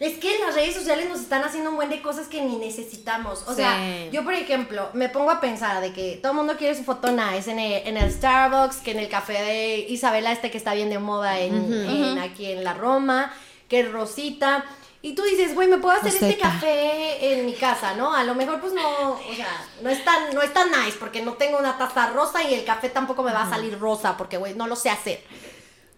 es 0.00 0.18
que 0.18 0.38
las 0.44 0.54
redes 0.54 0.74
sociales 0.74 1.08
nos 1.08 1.20
están 1.20 1.42
haciendo 1.44 1.68
un 1.70 1.76
buen 1.76 1.90
de 1.90 2.00
cosas 2.00 2.28
que 2.28 2.40
ni 2.40 2.56
necesitamos. 2.56 3.44
O 3.46 3.54
sea, 3.54 3.78
yo 4.10 4.24
por 4.24 4.32
ejemplo, 4.32 4.88
me 4.94 5.10
pongo 5.10 5.30
a 5.30 5.40
pensar 5.40 5.82
de 5.82 5.92
que 5.92 6.18
todo 6.22 6.32
el 6.32 6.38
mundo 6.38 6.56
quiere 6.56 6.74
su 6.74 6.82
foto 6.84 7.12
nice 7.12 7.50
en 7.50 7.58
el, 7.58 7.86
en 7.86 7.96
el 7.98 8.10
Starbucks, 8.10 8.76
que 8.78 8.92
en 8.92 9.00
el 9.00 9.08
café 9.10 9.34
de 9.34 9.78
Isabela 9.88 10.32
este 10.32 10.50
que 10.50 10.56
está 10.56 10.72
bien 10.72 10.88
de 10.88 10.98
moda 10.98 11.38
en, 11.38 11.54
en- 11.54 12.18
aquí 12.20 12.50
en 12.52 12.64
la 12.64 12.72
Roma, 12.72 13.32
que 13.68 13.82
Rosita. 13.82 14.64
Y 15.04 15.14
tú 15.14 15.22
dices, 15.22 15.54
güey, 15.54 15.68
me 15.68 15.76
puedo 15.76 15.94
hacer 15.94 16.14
este 16.14 16.38
café 16.38 17.34
en 17.34 17.44
mi 17.44 17.52
casa, 17.52 17.92
¿no? 17.92 18.14
A 18.14 18.24
lo 18.24 18.34
mejor 18.34 18.58
pues 18.58 18.72
no, 18.72 19.10
o 19.12 19.34
sea, 19.36 19.62
no 19.82 19.90
es 19.90 20.02
tan, 20.02 20.34
no 20.34 20.40
es 20.40 20.50
tan 20.54 20.70
nice 20.70 20.96
porque 20.98 21.20
no 21.20 21.34
tengo 21.34 21.58
una 21.58 21.76
taza 21.76 22.06
rosa 22.06 22.42
y 22.42 22.54
el 22.54 22.64
café 22.64 22.88
tampoco 22.88 23.22
me 23.22 23.30
va 23.30 23.42
a 23.42 23.50
salir 23.50 23.78
rosa 23.78 24.16
porque, 24.16 24.38
güey, 24.38 24.54
no 24.54 24.66
lo 24.66 24.76
sé 24.76 24.88
hacer. 24.88 25.22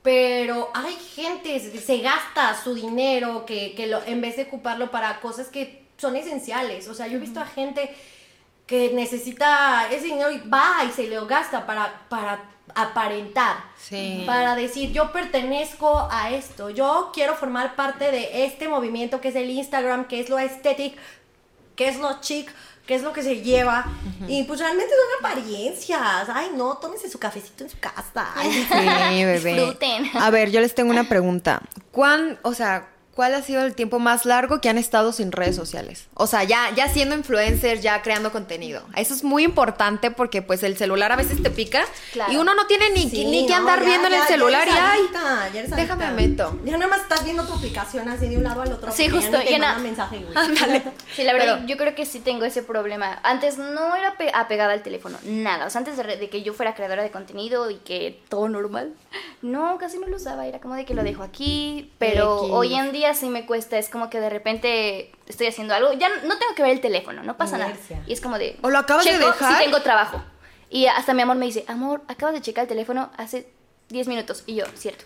Pero 0.02 0.72
hay 0.74 0.92
gente, 1.14 1.61
se, 1.61 1.80
se 1.80 1.98
gasta 1.98 2.61
su 2.61 2.74
dinero 2.74 3.46
que, 3.46 3.76
que 3.76 3.86
lo, 3.86 4.02
en 4.02 4.20
vez 4.20 4.34
de 4.38 4.42
ocuparlo 4.42 4.90
para 4.90 5.20
cosas 5.20 5.50
que 5.50 5.86
son 5.98 6.16
esenciales. 6.16 6.88
O 6.88 6.94
sea, 6.94 7.07
yo 7.07 7.18
he 7.18 7.20
visto 7.20 7.38
a 7.38 7.46
gente 7.46 7.94
que 8.66 8.92
necesita 8.92 9.88
ese 9.90 10.06
dinero 10.06 10.30
y 10.30 10.38
va 10.48 10.84
y 10.86 10.90
se 10.92 11.06
lo 11.08 11.26
gasta 11.26 11.66
para, 11.66 12.02
para 12.08 12.40
aparentar. 12.74 13.56
Sí. 13.78 14.24
Para 14.26 14.54
decir, 14.56 14.92
yo 14.92 15.12
pertenezco 15.12 16.08
a 16.10 16.30
esto, 16.30 16.70
yo 16.70 17.10
quiero 17.14 17.34
formar 17.36 17.76
parte 17.76 18.10
de 18.10 18.44
este 18.44 18.68
movimiento 18.68 19.20
que 19.20 19.28
es 19.28 19.36
el 19.36 19.50
Instagram, 19.50 20.06
que 20.06 20.20
es 20.20 20.28
lo 20.28 20.36
aesthetic, 20.36 20.96
que 21.76 21.88
es 21.88 21.98
lo 21.98 22.20
chic, 22.20 22.52
que 22.86 22.94
es 22.94 23.02
lo 23.02 23.12
que 23.12 23.22
se 23.22 23.42
lleva. 23.42 23.86
Y 24.28 24.44
pues 24.44 24.60
realmente 24.60 24.92
son 24.94 25.24
apariencias. 25.24 26.28
Ay, 26.32 26.50
no, 26.54 26.76
tómense 26.76 27.10
su 27.10 27.18
cafecito 27.18 27.64
en 27.64 27.70
su 27.70 27.78
casa. 27.78 28.32
Ay, 28.34 28.52
Sí, 28.52 29.24
bebé. 29.24 29.54
Disfruten. 29.54 30.10
A 30.14 30.30
ver, 30.30 30.50
yo 30.50 30.60
les 30.60 30.74
tengo 30.74 30.90
una 30.90 31.08
pregunta. 31.08 31.62
¿Cuán, 31.90 32.38
o 32.42 32.54
sea, 32.54 32.88
cuál 33.16 33.34
ha 33.34 33.42
sido 33.42 33.64
el 33.64 33.74
tiempo 33.74 33.98
más 33.98 34.26
largo 34.26 34.60
que 34.60 34.68
han 34.68 34.78
estado 34.78 35.10
sin 35.10 35.32
redes 35.32 35.56
sociales? 35.56 36.06
O 36.14 36.26
sea, 36.28 36.44
ya, 36.44 36.70
ya 36.76 36.88
siendo 36.88 37.16
influencers, 37.16 37.80
ya 37.82 38.00
creando 38.02 38.30
contenido. 38.30 38.82
Eso 38.94 39.14
es 39.14 39.24
muy 39.24 39.42
importante 39.42 40.10
porque 40.12 40.42
pues 40.42 40.62
el 40.62 40.76
celular 40.76 41.10
a 41.12 41.16
veces 41.16 41.42
te 41.42 41.50
pica 41.50 41.84
Claro. 42.12 42.32
y 42.32 42.36
uno 42.36 42.54
no 42.54 42.66
tiene 42.66 42.90
ni, 42.90 43.08
Sí, 43.10 43.24
ni 43.24 43.46
que 43.46 43.52
no, 43.54 43.58
andar 43.60 43.80
ya, 43.80 43.86
viendo 43.86 44.06
en 44.06 44.12
ya, 44.12 44.18
el 44.18 44.22
ya 44.24 44.28
celular 44.28 44.68
y 44.68 44.70
eres 44.70 44.82
ay, 44.84 44.98
adicta, 45.00 45.48
ya 45.52 45.58
eres 45.60 45.70
déjame 45.70 46.04
adicta. 46.04 46.50
meto. 46.50 46.60
Ya 46.64 46.72
nada 46.76 46.88
más 46.90 47.00
estás 47.00 47.24
viendo 47.24 47.44
tu 47.46 47.54
aplicación 47.54 48.08
así 48.08 48.28
de 48.28 48.36
un 48.36 48.42
lado 48.44 48.62
al 48.62 48.72
otro. 48.72 48.92
Sí, 48.92 49.08
justo, 49.08 49.32
Ya 49.32 49.38
ni 49.38 49.44
te 49.46 49.50
ya 49.52 49.58
manda 49.58 49.78
mensaje, 49.82 50.18
güey. 50.18 50.36
Sí, 51.16 51.24
la 51.24 51.32
verdad, 51.32 51.54
Pero- 51.56 51.66
yo 51.66 51.76
creo 51.78 51.94
que 51.94 52.04
sí 52.04 52.20
tengo 52.20 52.44
ese 52.44 52.62
problema. 52.62 53.18
Antes 53.22 53.56
no 53.56 53.96
era 53.96 54.16
pe- 54.18 54.30
apegada 54.34 54.74
al 54.74 54.82
teléfono, 54.82 55.16
nada. 55.24 55.66
O 55.66 55.70
sea, 55.70 55.78
antes 55.78 55.96
de, 55.96 56.16
de 56.18 56.28
que 56.28 56.42
yo 56.42 56.52
fuera 56.52 56.74
creadora 56.74 57.02
de 57.02 57.10
contenido 57.10 57.70
y 57.70 57.76
que 57.76 58.20
todo 58.28 58.48
normal, 58.50 58.92
no, 59.40 59.78
casi 59.78 59.98
no 59.98 60.06
lo 60.06 60.16
usaba. 60.16 60.46
Era 60.46 60.60
como 60.60 60.74
de 60.74 60.84
que 60.84 60.92
lo 60.94 61.02
dejo 61.02 61.22
aquí. 61.22 61.90
Pero 61.98 62.40
X. 62.42 62.50
hoy 62.52 62.74
en 62.74 62.92
día 62.92 63.05
sí 63.14 63.28
me 63.28 63.46
cuesta. 63.46 63.78
Es 63.78 63.88
como 63.88 64.11
que 64.11 64.20
de 64.20 64.30
repente 64.30 65.12
estoy 65.26 65.46
haciendo 65.46 65.74
algo. 65.74 65.92
Ya 65.92 66.09
no 66.09 66.38
tengo 66.38 66.54
que 66.54 66.62
ver 66.62 66.72
el 66.72 66.80
teléfono, 66.80 67.22
no 67.22 67.36
pasa 67.36 67.57
Inercia. 67.57 67.96
nada. 67.96 68.09
Y 68.09 68.12
es 68.12 68.20
como 68.20 68.38
de. 68.38 68.57
¿O 68.62 68.70
lo 68.70 68.78
acabas 68.78 69.04
de 69.04 69.18
dejar? 69.18 69.59
Si 69.59 69.64
tengo 69.64 69.80
trabajo. 69.82 70.22
Y 70.70 70.86
hasta 70.86 71.14
mi 71.14 71.22
amor 71.22 71.36
me 71.36 71.46
dice, 71.46 71.64
amor, 71.68 72.02
acabas 72.09 72.34
de 72.34 72.40
checar 72.40 72.62
el 72.62 72.68
teléfono 72.68 73.11
hace 73.16 73.48
10 73.88 74.09
minutos. 74.09 74.42
Y 74.46 74.57
yo, 74.57 74.64
cierto. 74.74 75.04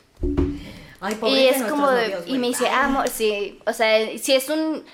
Ay, 1.00 1.18
Y 1.22 1.46
es 1.46 1.62
como 1.62 1.90
de, 1.90 2.08
novios, 2.08 2.24
y 2.26 2.38
me 2.38 2.48
dice, 2.48 2.68
amor, 2.68 3.08
sí, 3.08 3.58
o 3.66 3.72
sea, 3.72 4.06
si 4.18 4.34
es 4.34 4.50
un, 4.50 4.84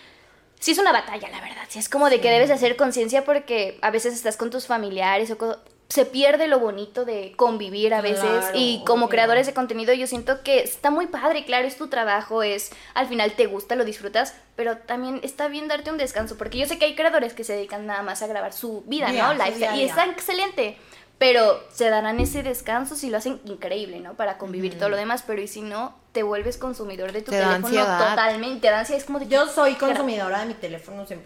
si 0.61 0.71
es 0.71 0.79
una 0.79 0.93
batalla, 0.93 1.29
la 1.29 1.41
verdad, 1.41 1.65
si 1.69 1.81
es 1.81 1.89
como 1.89 2.09
de 2.09 2.21
que 2.21 2.31
debes 2.31 2.49
de 2.49 2.55
hacer 2.55 2.77
conciencia 2.77 3.25
porque 3.25 3.79
a 3.83 3.91
veces 3.91 4.15
estás 4.15 4.37
con 4.37 4.51
tus 4.51 4.67
familiares 4.67 5.31
o 5.33 5.59
se 5.89 6.05
pierde 6.05 6.49
lo 6.49 6.59
bonito 6.59 7.05
de 7.05 7.33
convivir 7.37 7.95
a 7.95 8.01
veces 8.01 8.21
Claro, 8.21 8.51
y 8.55 8.83
como 8.85 9.05
obvio. 9.05 9.11
creadores 9.11 9.47
de 9.47 9.55
contenido 9.55 9.95
yo 9.95 10.07
siento 10.07 10.43
que 10.43 10.61
está 10.61 10.91
muy 10.91 11.07
padre, 11.07 11.45
claro, 11.45 11.67
es 11.69 11.77
tu 11.77 11.89
trabajo, 11.89 12.43
es 12.43 12.73
al 12.95 13.07
final 13.07 13.33
te 13.33 13.47
gusta, 13.47 13.77
lo 13.77 13.85
disfrutas, 13.85 14.35
pero 14.57 14.79
también 14.79 15.21
está 15.23 15.49
bien 15.49 15.69
darte 15.69 15.91
un 15.91 15.99
descanso 15.99 16.37
porque 16.37 16.59
yo 16.59 16.67
sé 16.67 16.79
que 16.79 16.87
hay 16.87 16.97
creadores 16.97 17.35
que 17.35 17.45
se 17.45 17.53
dedican 17.53 17.87
nada 17.87 18.03
más 18.03 18.23
a 18.23 18.27
grabar 18.27 18.53
su 18.53 18.83
vida, 18.87 19.13
¿no? 19.13 19.27
a 19.27 19.49
y 19.77 19.83
está 19.85 20.07
excelente. 20.07 20.77
Pero 21.19 21.59
se 21.73 21.89
darán 21.89 22.21
ese 22.21 22.43
descanso 22.43 22.95
si 22.95 23.09
lo 23.09 23.17
hacen 23.17 23.41
increíble, 23.47 24.01
¿no? 24.01 24.13
Para 24.15 24.37
convivir 24.37 24.79
todo 24.79 24.91
lo 24.91 24.97
demás, 24.99 25.25
pero 25.27 25.41
y 25.41 25.49
si 25.49 25.63
no, 25.63 25.95
te 26.13 26.23
vuelves 26.23 26.59
consumidor 26.59 27.13
de 27.13 27.23
tu 27.23 27.31
Te 27.31 27.39
da 27.39 27.45
teléfono 27.55 27.67
ansiedad. 27.69 28.09
totalmente. 28.11 28.61
Te 28.61 28.69
da 28.69 28.81
ansiedad, 28.81 29.01
es 29.01 29.07
como 29.07 29.19
de 29.21 29.27
Yo 29.29 29.47
soy 29.49 29.77
consumidora 29.77 30.41
de 30.41 30.47
mi 30.47 30.53
teléfono 30.55 31.07
100%. 31.07 31.23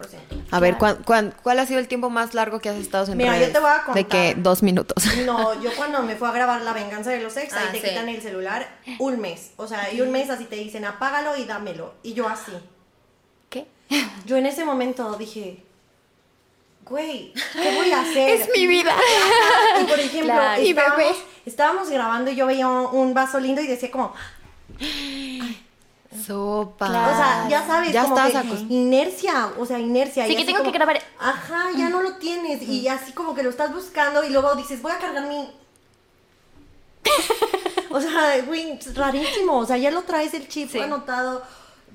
A 0.49 0.59
ver, 0.61 0.77
¿cuán- 0.77 1.03
cuán- 1.03 1.33
cuál 1.43 1.59
ha 1.59 1.65
sido 1.65 1.79
el 1.81 1.89
tiempo 1.89 2.09
más 2.09 2.33
largo 2.33 2.59
que 2.61 2.69
has 2.69 2.77
estado 2.77 3.05
sin 3.05 3.17
Mira, 3.17 3.37
yo 3.37 3.51
te 3.51 3.59
voy 3.59 3.69
a 3.69 3.79
De 3.79 3.83
contar. 3.83 4.05
que 4.07 4.35
dos 4.37 4.63
minutos. 4.63 5.03
No, 5.25 5.61
yo 5.61 5.71
cuando 5.75 6.01
me 6.03 6.15
fui 6.15 6.27
a 6.29 6.31
grabar 6.31 6.61
La 6.61 6.71
Venganza 6.71 7.09
de 7.09 7.19
los 7.19 7.35
Ex, 7.35 7.51
ahí 7.53 7.65
Ah, 7.67 7.71
te 7.73 7.81
sí. 7.81 7.89
quitan 7.89 8.07
el 8.07 8.21
celular 8.21 8.65
un 8.99 9.19
mes. 9.19 9.51
O 9.57 9.67
sea, 9.67 9.91
y 9.93 9.99
un 9.99 10.11
mes 10.11 10.29
así 10.29 10.45
te 10.45 10.55
dicen, 10.55 10.85
apágalo 10.85 11.35
y 11.35 11.43
dámelo. 11.43 11.95
Y 12.01 12.13
yo 12.13 12.29
así. 12.29 12.53
¿Qué? 13.49 13.67
Yo 14.25 14.37
en 14.37 14.45
ese 14.45 14.63
momento 14.63 15.15
dije, 15.17 15.65
güey, 16.85 17.33
¿qué 17.53 17.75
voy 17.75 17.91
a 17.91 18.01
hacer? 18.01 18.29
Es 18.41 18.49
mi 18.55 18.67
vida. 18.67 18.95
Y 19.81 19.83
por 19.85 19.99
ejemplo, 19.99 20.33
Claro. 20.33 20.61
Y 20.61 20.69
estábamos, 20.69 21.15
estábamos 21.45 21.89
grabando 21.89 22.31
y 22.31 22.35
yo 22.35 22.45
veía 22.45 22.67
un, 22.67 23.13
vaso 23.13 23.39
lindo 23.39 23.61
y 23.61 23.67
decía 23.67 23.89
como, 23.91 24.13
Sopa. 26.25 26.87
o 26.87 26.89
sea, 26.89 27.47
ya 27.49 27.65
sabes, 27.65 27.93
Ya 27.93 28.03
como 28.03 28.19
estás 28.19 28.43
que 28.43 28.73
inercia, 28.73 29.51
o 29.57 29.65
sea, 29.65 29.79
inercia. 29.79 30.25
Sí, 30.25 30.33
y 30.33 30.35
que 30.35 30.43
tengo 30.43 30.59
como, 30.59 30.71
que 30.71 30.77
grabar. 30.77 31.01
Ajá, 31.19 31.69
ya 31.77 31.89
no 31.89 32.01
lo 32.01 32.17
tienes. 32.17 32.61
Y 32.63 32.87
así 32.87 33.13
como 33.13 33.33
que 33.33 33.43
lo 33.43 33.49
estás 33.49 33.73
buscando 33.73 34.23
y 34.23 34.29
luego 34.29 34.53
dices, 34.55 34.81
voy 34.81 34.91
a 34.91 34.97
cargar 34.97 35.25
mi... 35.27 35.49
o 37.89 38.01
sea, 38.01 38.41
güey, 38.45 38.71
es 38.71 38.95
rarísimo. 38.95 39.57
O 39.57 39.65
sea, 39.65 39.77
ya 39.77 39.89
lo 39.89 40.03
traes 40.03 40.33
el 40.33 40.47
chip 40.49 40.69
Sí. 40.69 40.79
anotado. 40.79 41.43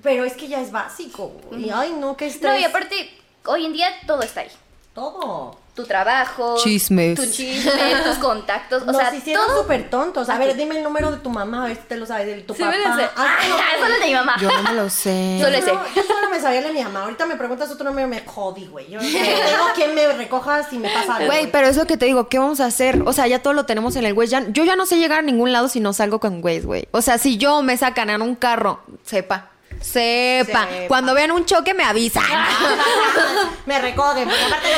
Pero 0.03 0.25
es 0.25 0.35
que 0.35 0.49
ya 0.49 0.61
es 0.61 0.73
básico. 0.73 1.33
Y 1.53 1.71
ay, 1.71 1.95
no, 1.99 2.17
qué 2.17 2.27
estrés. 2.27 2.53
No, 2.53 2.59
y 2.59 2.65
aparte, 2.65 3.11
hoy 3.45 3.67
en 3.67 3.73
día 3.73 3.89
todo 4.07 4.23
está 4.23 4.41
ahí. 4.41 4.51
Todo. 4.97 5.55
Tu 5.75 5.85
trabajo, 5.85 6.57
Chismes. 6.57 7.21
tu 7.21 7.27
chisme, 7.31 7.71
tus 8.03 8.17
contactos, 8.17 8.83
o 8.85 8.87
Nos 8.87 8.97
sea, 8.97 9.15
hicieron 9.15 9.47
todo. 9.47 9.61
súper 9.61 9.91
tontos. 9.91 10.27
A 10.31 10.39
ver, 10.39 10.57
dime 10.57 10.79
el 10.79 10.83
número 10.83 11.11
de 11.11 11.19
tu 11.19 11.29
mamá, 11.29 11.65
a 11.65 11.67
ver 11.69 11.77
si 11.77 11.83
te 11.83 11.99
lo 11.99 12.07
sabes, 12.07 12.27
de 12.29 12.35
tu 12.45 12.55
Sí, 12.55 12.63
papá. 12.63 12.73
me 12.75 12.79
lo 12.79 12.97
sé. 12.97 13.03
Ah, 13.15 13.37
no, 13.47 13.57
Ah, 13.57 13.61
solo 13.79 13.95
el 13.95 14.01
de 14.01 14.07
mi 14.07 14.15
mamá. 14.15 14.37
Yo 14.41 14.51
no 14.51 14.63
me 14.63 14.73
lo 14.73 14.89
sé. 14.89 15.39
Solo 15.43 15.59
solo, 15.61 15.83
yo 15.95 16.03
solo 16.03 16.31
me 16.31 16.41
sabía 16.41 16.61
el 16.61 16.65
de 16.69 16.73
mi 16.73 16.83
mamá. 16.83 17.03
Ahorita 17.03 17.27
me 17.27 17.37
preguntas 17.37 17.71
otro 17.71 17.85
número, 17.91 18.09
me 18.09 18.25
jodí, 18.25 18.67
güey. 18.69 18.89
Yo 18.89 19.03
no 19.03 19.07
tengo 19.07 19.65
quien 19.75 19.95
me 19.95 20.11
recoja 20.15 20.63
si 20.63 20.79
me 20.79 20.89
pasa 20.89 21.17
algo. 21.17 21.27
Güey, 21.27 21.51
pero 21.53 21.67
es 21.67 21.77
lo 21.77 21.87
que 21.87 21.99
te 21.99 22.07
digo, 22.07 22.31
¿qué 22.31 22.39
vamos 22.39 22.61
a 22.61 22.65
hacer? 22.65 23.03
O 23.05 23.13
sea, 23.13 23.27
ya 23.27 23.43
todo 23.43 23.53
lo 23.53 23.67
tenemos 23.67 23.97
en 23.97 24.07
el. 24.07 24.17
Ya- 24.29 24.49
yo 24.49 24.65
ya 24.65 24.77
no 24.77 24.87
sé 24.87 24.97
llegar 24.97 25.19
a 25.19 25.23
ningún 25.23 25.53
lado 25.53 25.69
si 25.69 25.81
no 25.81 25.93
salgo 25.93 26.21
con 26.21 26.43
Waze, 26.43 26.63
güey. 26.63 26.89
O 26.93 27.03
sea, 27.03 27.19
si 27.19 27.37
yo 27.37 27.61
me 27.61 27.77
sacan 27.77 28.09
en 28.09 28.23
un 28.23 28.35
carro, 28.35 28.81
sepa. 29.05 29.51
Sepa. 29.87 30.67
Sepa. 30.67 30.89
Cuando 30.89 31.15
vean 31.15 31.31
un 31.31 31.45
choque 31.45 31.75
me 31.75 31.85
avisan. 31.85 32.25
me 33.67 33.79
recogen, 33.81 34.29
porque 34.29 34.45
aparte 34.45 34.69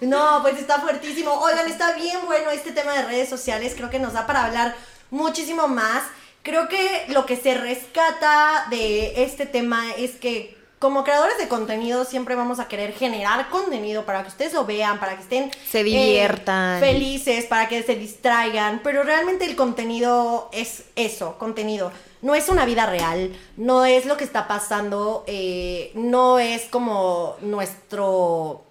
No, 0.06 0.40
pues 0.42 0.58
está 0.58 0.80
fuertísimo. 0.80 1.32
Oigan, 1.32 1.66
está 1.68 1.92
bien 1.92 2.18
bueno 2.26 2.50
este 2.50 2.72
tema 2.72 2.92
de 2.92 3.02
redes 3.02 3.28
sociales. 3.28 3.74
Creo 3.76 3.90
que 3.90 3.98
nos 3.98 4.12
da 4.12 4.26
para 4.26 4.44
hablar 4.44 4.76
muchísimo 5.10 5.68
más. 5.68 6.02
Creo 6.42 6.68
que 6.68 7.06
lo 7.08 7.26
que 7.26 7.36
se 7.36 7.54
rescata 7.54 8.66
de 8.70 9.24
este 9.24 9.46
tema 9.46 9.92
es 9.96 10.12
que 10.12 10.55
como 10.78 11.04
creadores 11.04 11.38
de 11.38 11.48
contenido 11.48 12.04
siempre 12.04 12.34
vamos 12.34 12.60
a 12.60 12.68
querer 12.68 12.92
generar 12.92 13.48
contenido 13.48 14.04
para 14.04 14.22
que 14.22 14.28
ustedes 14.28 14.52
lo 14.52 14.66
vean, 14.66 15.00
para 15.00 15.16
que 15.16 15.22
estén 15.22 15.50
Se 15.70 15.80
eh, 15.80 15.84
diviertan. 15.84 16.80
felices, 16.80 17.46
para 17.46 17.68
que 17.68 17.82
se 17.82 17.94
distraigan, 17.94 18.80
pero 18.84 19.02
realmente 19.02 19.46
el 19.46 19.56
contenido 19.56 20.50
es 20.52 20.84
eso, 20.94 21.38
contenido. 21.38 21.92
No 22.20 22.34
es 22.34 22.48
una 22.48 22.64
vida 22.64 22.86
real, 22.86 23.34
no 23.56 23.84
es 23.84 24.04
lo 24.04 24.16
que 24.16 24.24
está 24.24 24.48
pasando, 24.48 25.24
eh, 25.26 25.92
no 25.94 26.38
es 26.38 26.62
como 26.62 27.36
nuestro 27.40 28.62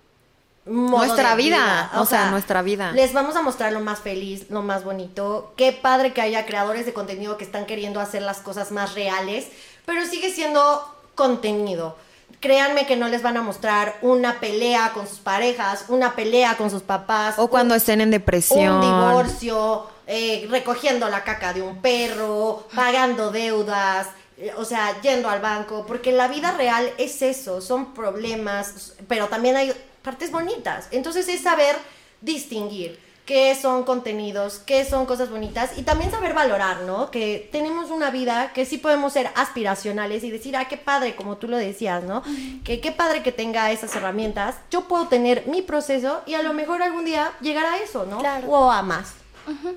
Nuestra 0.65 1.35
vida, 1.35 1.91
o 1.95 2.07
sea, 2.07 2.31
nuestra 2.31 2.63
vida. 2.63 2.91
Les 2.91 3.13
vamos 3.13 3.35
a 3.35 3.43
mostrar 3.43 3.71
lo 3.71 3.81
más 3.81 3.99
feliz, 3.99 4.49
lo 4.49 4.63
más 4.63 4.83
bonito. 4.83 5.53
Qué 5.57 5.71
padre 5.71 6.11
que 6.11 6.21
haya 6.21 6.47
creadores 6.47 6.87
de 6.87 6.93
contenido 6.93 7.37
que 7.37 7.43
están 7.43 7.67
queriendo 7.67 7.99
hacer 7.99 8.23
las 8.23 8.39
cosas 8.39 8.71
más 8.71 8.95
reales, 8.95 9.47
pero 9.85 10.03
sigue 10.07 10.31
siendo 10.31 10.94
contenido. 11.15 11.97
créanme 12.41 12.85
que 12.85 12.95
no 12.95 13.07
les 13.07 13.23
van 13.23 13.37
a 13.37 13.41
mostrar 13.41 13.97
una 14.01 14.39
pelea 14.39 14.91
con 14.93 15.07
sus 15.07 15.17
parejas, 15.17 15.85
una 15.87 16.15
pelea 16.15 16.55
con 16.57 16.69
sus 16.69 16.83
papás. 16.83 17.35
O 17.39 17.47
cuando 17.47 17.73
estén 17.73 18.01
en 18.01 18.11
depresión. 18.11 18.75
Un 18.75 18.81
divorcio, 18.81 19.87
eh, 20.05 20.45
recogiendo 20.51 21.09
la 21.09 21.23
caca 21.23 21.53
de 21.53 21.63
un 21.63 21.81
perro, 21.81 22.67
pagando 22.75 23.31
deudas, 23.31 24.09
eh, 24.37 24.51
o 24.57 24.65
sea, 24.65 25.01
yendo 25.01 25.29
al 25.29 25.39
banco, 25.39 25.85
porque 25.87 26.11
la 26.11 26.27
vida 26.27 26.51
real 26.51 26.91
es 26.97 27.21
eso, 27.21 27.61
son 27.61 27.93
problemas, 27.93 28.93
pero 29.07 29.27
también 29.27 29.55
hay 29.55 29.73
partes 30.03 30.31
bonitas. 30.31 30.87
Entonces 30.91 31.27
es 31.27 31.41
saber 31.41 31.75
distinguir 32.21 32.99
qué 33.25 33.55
son 33.59 33.83
contenidos, 33.83 34.61
qué 34.65 34.85
son 34.85 35.05
cosas 35.05 35.29
bonitas 35.29 35.71
y 35.77 35.81
también 35.81 36.11
saber 36.11 36.33
valorar, 36.33 36.81
¿no? 36.81 37.09
Que 37.09 37.49
tenemos 37.51 37.89
una 37.89 38.11
vida 38.11 38.51
que 38.53 38.65
sí 38.65 38.77
podemos 38.77 39.13
ser 39.13 39.29
aspiracionales 39.35 40.23
y 40.23 40.31
decir, 40.31 40.55
ah, 40.55 40.67
qué 40.67 40.77
padre, 40.77 41.15
como 41.15 41.37
tú 41.37 41.47
lo 41.47 41.57
decías, 41.57 42.03
¿no? 42.03 42.21
Que 42.63 42.79
qué 42.79 42.91
padre 42.91 43.23
que 43.23 43.31
tenga 43.31 43.71
esas 43.71 43.95
herramientas. 43.95 44.55
Yo 44.69 44.87
puedo 44.87 45.07
tener 45.07 45.47
mi 45.47 45.61
proceso 45.61 46.21
y 46.25 46.35
a 46.35 46.43
lo 46.43 46.53
mejor 46.53 46.83
algún 46.83 47.05
día 47.05 47.31
llegar 47.41 47.65
a 47.65 47.79
eso, 47.79 48.05
¿no? 48.05 48.19
Claro. 48.19 48.47
O 48.47 48.71
a 48.71 48.83
más. 48.83 49.13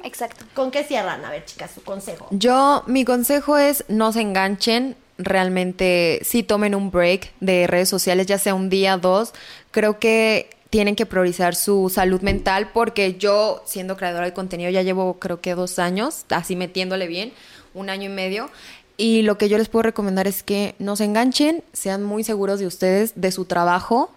exacto. 0.04 0.44
¿Con 0.54 0.70
qué 0.70 0.84
cierran? 0.84 1.24
A 1.24 1.30
ver, 1.30 1.44
chicas, 1.44 1.70
su 1.74 1.82
consejo. 1.82 2.28
Yo, 2.30 2.82
mi 2.86 3.04
consejo 3.04 3.56
es 3.56 3.84
no 3.88 4.12
se 4.12 4.20
enganchen. 4.20 4.96
Realmente, 5.20 6.20
sí 6.22 6.44
tomen 6.44 6.76
un 6.76 6.92
break 6.92 7.32
de 7.40 7.66
redes 7.66 7.88
sociales, 7.88 8.26
ya 8.26 8.38
sea 8.38 8.54
un 8.54 8.68
día, 8.68 8.98
dos. 8.98 9.32
Creo 9.72 9.98
que 9.98 10.48
tienen 10.70 10.96
que 10.96 11.06
priorizar 11.06 11.54
su 11.54 11.90
salud 11.90 12.20
mental 12.20 12.70
porque 12.72 13.14
yo, 13.14 13.62
siendo 13.64 13.96
creadora 13.96 14.26
de 14.26 14.34
contenido, 14.34 14.70
ya 14.70 14.82
llevo 14.82 15.18
creo 15.18 15.40
que 15.40 15.54
dos 15.54 15.78
años, 15.78 16.24
así 16.28 16.56
metiéndole 16.56 17.06
bien, 17.06 17.32
un 17.74 17.90
año 17.90 18.10
y 18.10 18.12
medio. 18.12 18.50
Y 18.96 19.22
lo 19.22 19.38
que 19.38 19.48
yo 19.48 19.58
les 19.58 19.68
puedo 19.68 19.84
recomendar 19.84 20.26
es 20.26 20.42
que 20.42 20.74
no 20.78 20.96
se 20.96 21.04
enganchen, 21.04 21.62
sean 21.72 22.02
muy 22.02 22.24
seguros 22.24 22.58
de 22.58 22.66
ustedes, 22.66 23.12
de 23.14 23.30
su 23.30 23.44
trabajo. 23.44 24.12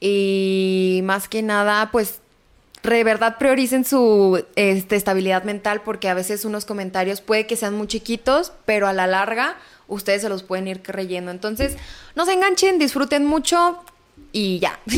Y 0.00 1.00
más 1.04 1.28
que 1.28 1.42
nada, 1.42 1.90
pues 1.92 2.20
de 2.82 3.04
verdad 3.04 3.38
prioricen 3.38 3.84
su 3.84 4.44
este, 4.56 4.96
estabilidad 4.96 5.44
mental 5.44 5.82
porque 5.84 6.08
a 6.08 6.14
veces 6.14 6.44
unos 6.44 6.64
comentarios 6.64 7.20
puede 7.20 7.46
que 7.46 7.54
sean 7.54 7.74
muy 7.74 7.86
chiquitos, 7.86 8.52
pero 8.64 8.88
a 8.88 8.92
la 8.92 9.06
larga 9.06 9.56
ustedes 9.86 10.22
se 10.22 10.28
los 10.28 10.42
pueden 10.42 10.66
ir 10.66 10.82
creyendo. 10.82 11.30
Entonces, 11.30 11.76
no 12.16 12.24
se 12.24 12.32
enganchen, 12.32 12.78
disfruten 12.78 13.24
mucho 13.24 13.84
y 14.32 14.58
ya. 14.60 14.78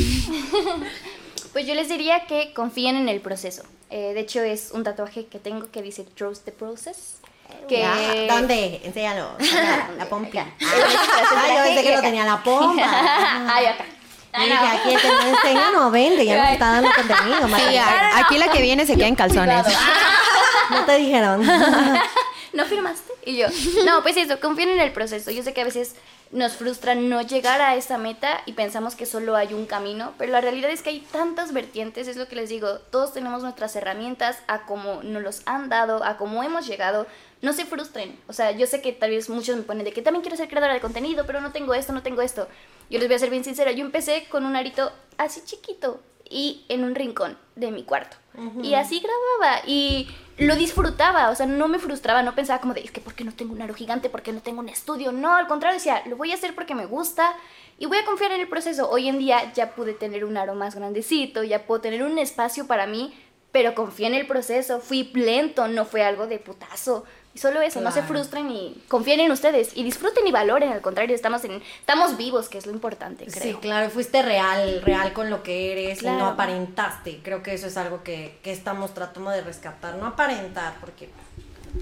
Pues 1.53 1.67
yo 1.69 1.75
les 1.77 1.89
diría 1.89 2.27
que 2.27 2.53
confíen 2.53 2.97
en 2.97 3.09
el 3.09 3.21
proceso. 3.21 3.63
Eh, 3.89 4.13
de 4.13 4.19
hecho, 4.21 4.43
es 4.43 4.71
un 4.73 4.83
tatuaje 4.83 5.27
que 5.27 5.39
tengo 5.39 5.71
que 5.71 5.83
dice 5.83 6.03
Trust 6.03 6.45
the 6.45 6.51
Process. 6.51 7.19
Que... 7.69 7.79
Ya, 7.79 7.95
¿Dónde? 8.35 8.81
Enséñalo. 8.83 9.37
La, 9.53 9.89
la 9.97 10.05
pompa. 10.09 10.47
Ay, 10.61 11.57
yo 11.57 11.63
pensé 11.63 11.83
que 11.85 11.95
lo 11.95 12.01
tenía 12.03 12.25
la 12.25 12.43
pompa. 12.43 12.83
Ay, 13.55 13.67
acá. 13.67 13.85
Y 14.37 14.45
dije, 14.47 14.67
aquí 14.67 14.95
el 14.95 15.01
que 15.01 15.07
no 15.09 15.21
enseña 15.23 15.71
no 15.71 15.91
vende, 15.93 16.27
ya 16.27 16.43
nos 16.43 16.53
está 16.55 16.73
dando 16.73 16.91
contenido. 16.93 17.57
Sí, 17.57 17.77
a- 17.77 18.19
aquí 18.19 18.37
la 18.37 18.49
que 18.51 18.61
viene 18.61 18.85
se 18.85 18.97
queda 18.97 19.07
en 19.07 19.15
calzones. 19.15 19.65
No 20.71 20.85
te 20.87 20.97
dijeron. 20.97 21.47
¿No 22.53 22.65
firmaste? 22.65 23.13
Y 23.27 23.37
yo, 23.37 23.47
no, 23.85 24.03
pues 24.03 24.17
eso, 24.17 24.41
confíen 24.41 24.71
en 24.71 24.81
el 24.81 24.91
proceso. 24.91 25.31
Yo 25.31 25.45
sé 25.45 25.53
que 25.55 25.61
a 25.61 25.65
veces 25.65 25.95
nos 26.35 26.55
frustra 26.55 26.97
no 26.97 27.23
llegar 27.23 27.63
a 27.63 27.77
esa 27.77 27.97
meta 27.97 28.43
y 28.45 28.55
pensamos 28.55 28.97
que 28.97 29.07
solo 29.07 29.37
hay 29.37 29.55
un 29.55 29.67
camino, 29.67 30.15
pero 30.19 30.33
la 30.33 30.41
realidad 30.41 30.69
es 30.69 30.83
que 30.83 30.91
hay 30.91 30.99
tantas 30.99 31.53
vertientes, 31.53 32.09
es 32.09 32.17
lo 32.17 32.27
que 32.27 32.35
les 32.35 32.49
digo, 32.49 32.81
todos 32.91 33.13
tenemos 33.13 33.45
nuestras 33.45 33.77
herramientas 33.77 34.41
a 34.49 34.67
cómo 34.67 35.05
nos 35.05 35.23
los 35.23 35.43
han 35.47 35.69
dado, 35.69 36.03
a 36.03 36.17
cómo 36.17 36.43
hemos 36.43 36.67
llegado. 36.67 37.07
No 37.41 37.53
se 37.53 37.67
frustren. 37.67 38.19
O 38.27 38.33
sea, 38.33 38.51
yo 38.51 38.67
sé 38.67 38.83
que 38.83 38.93
tal 38.93 39.11
vez 39.11 39.31
muchos 39.31 39.57
me 39.57 39.63
ponen 39.63 39.85
de 39.85 39.93
que 39.93 40.03
también 40.03 40.23
quiero 40.23 40.37
ser 40.37 40.49
creadora 40.49 40.75
de 40.75 40.81
contenido, 40.81 41.25
pero 41.25 41.41
no 41.41 41.53
tengo 41.53 41.73
esto, 41.73 41.93
no 41.93 42.03
tengo 42.03 42.21
esto. 42.21 42.49
Yo 42.91 42.99
les 42.99 43.07
voy 43.07 43.15
a 43.15 43.21
ser 43.21 43.31
bien 43.31 43.45
sincera, 43.45 43.71
yo 43.71 43.85
empecé 43.85 44.27
con 44.29 44.45
un 44.45 44.57
arito 44.57 44.91
así 45.19 45.41
chiquito 45.45 46.01
y 46.29 46.65
en 46.69 46.83
un 46.83 46.97
rincón 46.97 47.39
de 47.55 47.71
mi 47.71 47.85
cuarto. 47.85 48.17
Y 48.63 48.75
así 48.75 49.01
grababa 49.01 49.63
y 49.67 50.09
lo 50.39 50.57
disfrutaba, 50.57 51.31
o 51.31 51.35
sea, 51.35 51.47
no 51.47 51.69
me 51.69 51.79
frustraba, 51.79 52.23
no 52.23 52.35
pensaba 52.35 52.61
como 52.61 52.75
de, 52.75 52.81
es 52.81 52.91
que 52.91 53.01
¿por 53.01 53.15
qué 53.15 53.23
no 53.23 53.33
tengo 53.33 53.53
un 53.53 53.63
aro 53.63 53.75
gigante? 53.75 54.11
¿Por 54.11 54.23
qué 54.23 54.33
no 54.33 54.41
tengo 54.41 54.61
un 54.61 54.69
estudio? 54.69 55.13
No, 55.13 55.37
al 55.37 55.47
contrario, 55.47 55.79
decía, 55.79 56.03
lo 56.07 56.17
voy 56.17 56.33
a 56.33 56.35
hacer 56.35 56.55
porque 56.55 56.75
me 56.75 56.87
gusta 56.87 57.33
y 57.79 57.87
voy 57.87 57.99
a 57.99 58.05
confiar 58.05 58.33
en 58.33 58.41
el 58.41 58.49
proceso. 58.49 58.91
Hoy 58.91 59.09
en 59.09 59.19
día 59.19 59.53
ya 59.53 59.75
pude 59.75 59.95
tener 59.95 60.25
un 60.25 60.37
aro 60.37 60.55
más 60.55 60.75
grandecito, 60.75 61.45
ya 61.45 61.67
puedo 61.67 61.81
tener 61.81 62.03
un 62.03 62.19
espacio 62.19 62.67
para 62.67 62.87
mí, 62.87 63.15
pero 63.53 63.75
confié 63.77 64.09
en 64.09 64.15
el 64.15 64.27
proceso, 64.27 64.81
fui 64.81 65.05
lento, 65.15 65.69
no 65.69 65.85
fue 65.85 66.03
algo 66.03 66.27
de 66.27 66.39
putazo. 66.41 67.05
Y 67.35 67.39
solo 67.41 67.61
eso, 67.61 67.81
no 67.81 67.91
se 67.91 68.03
frustren 68.03 68.49
y 68.51 68.81
confíen 68.87 69.19
en 69.19 69.33
ustedes 69.33 69.77
y 69.77 69.83
disfruten 69.83 70.25
y 70.25 70.31
valoren, 70.31 70.73
al 70.73 70.81
contrario, 70.81 71.17
estamos, 71.17 71.45
en, 71.45 71.61
estamos 71.81 72.17
vivos, 72.17 72.49
que 72.49 72.59
es 72.59 72.67
lo 72.67 72.73
importante, 72.73 73.27
creo. 73.27 73.43
Sí, 73.43 73.55
claro, 73.61 73.91
fuiste 73.91 74.23
real, 74.23 74.83
real 74.83 75.13
con 75.13 75.31
lo 75.31 75.43
que 75.43 75.73
eres 75.73 76.03
y 76.03 76.07
no 76.07 76.27
aparentaste. 76.27 77.21
Creo 77.25 77.43
que 77.43 77.55
eso 77.55 77.67
es 77.67 77.77
algo 77.77 78.05
que, 78.05 78.39
que 78.45 78.53
estamos 78.53 78.95
tratando 78.95 79.31
de 79.31 79.41
rescatar, 79.41 79.97
no 79.97 80.07
aparentar, 80.07 80.75
porque 80.81 81.11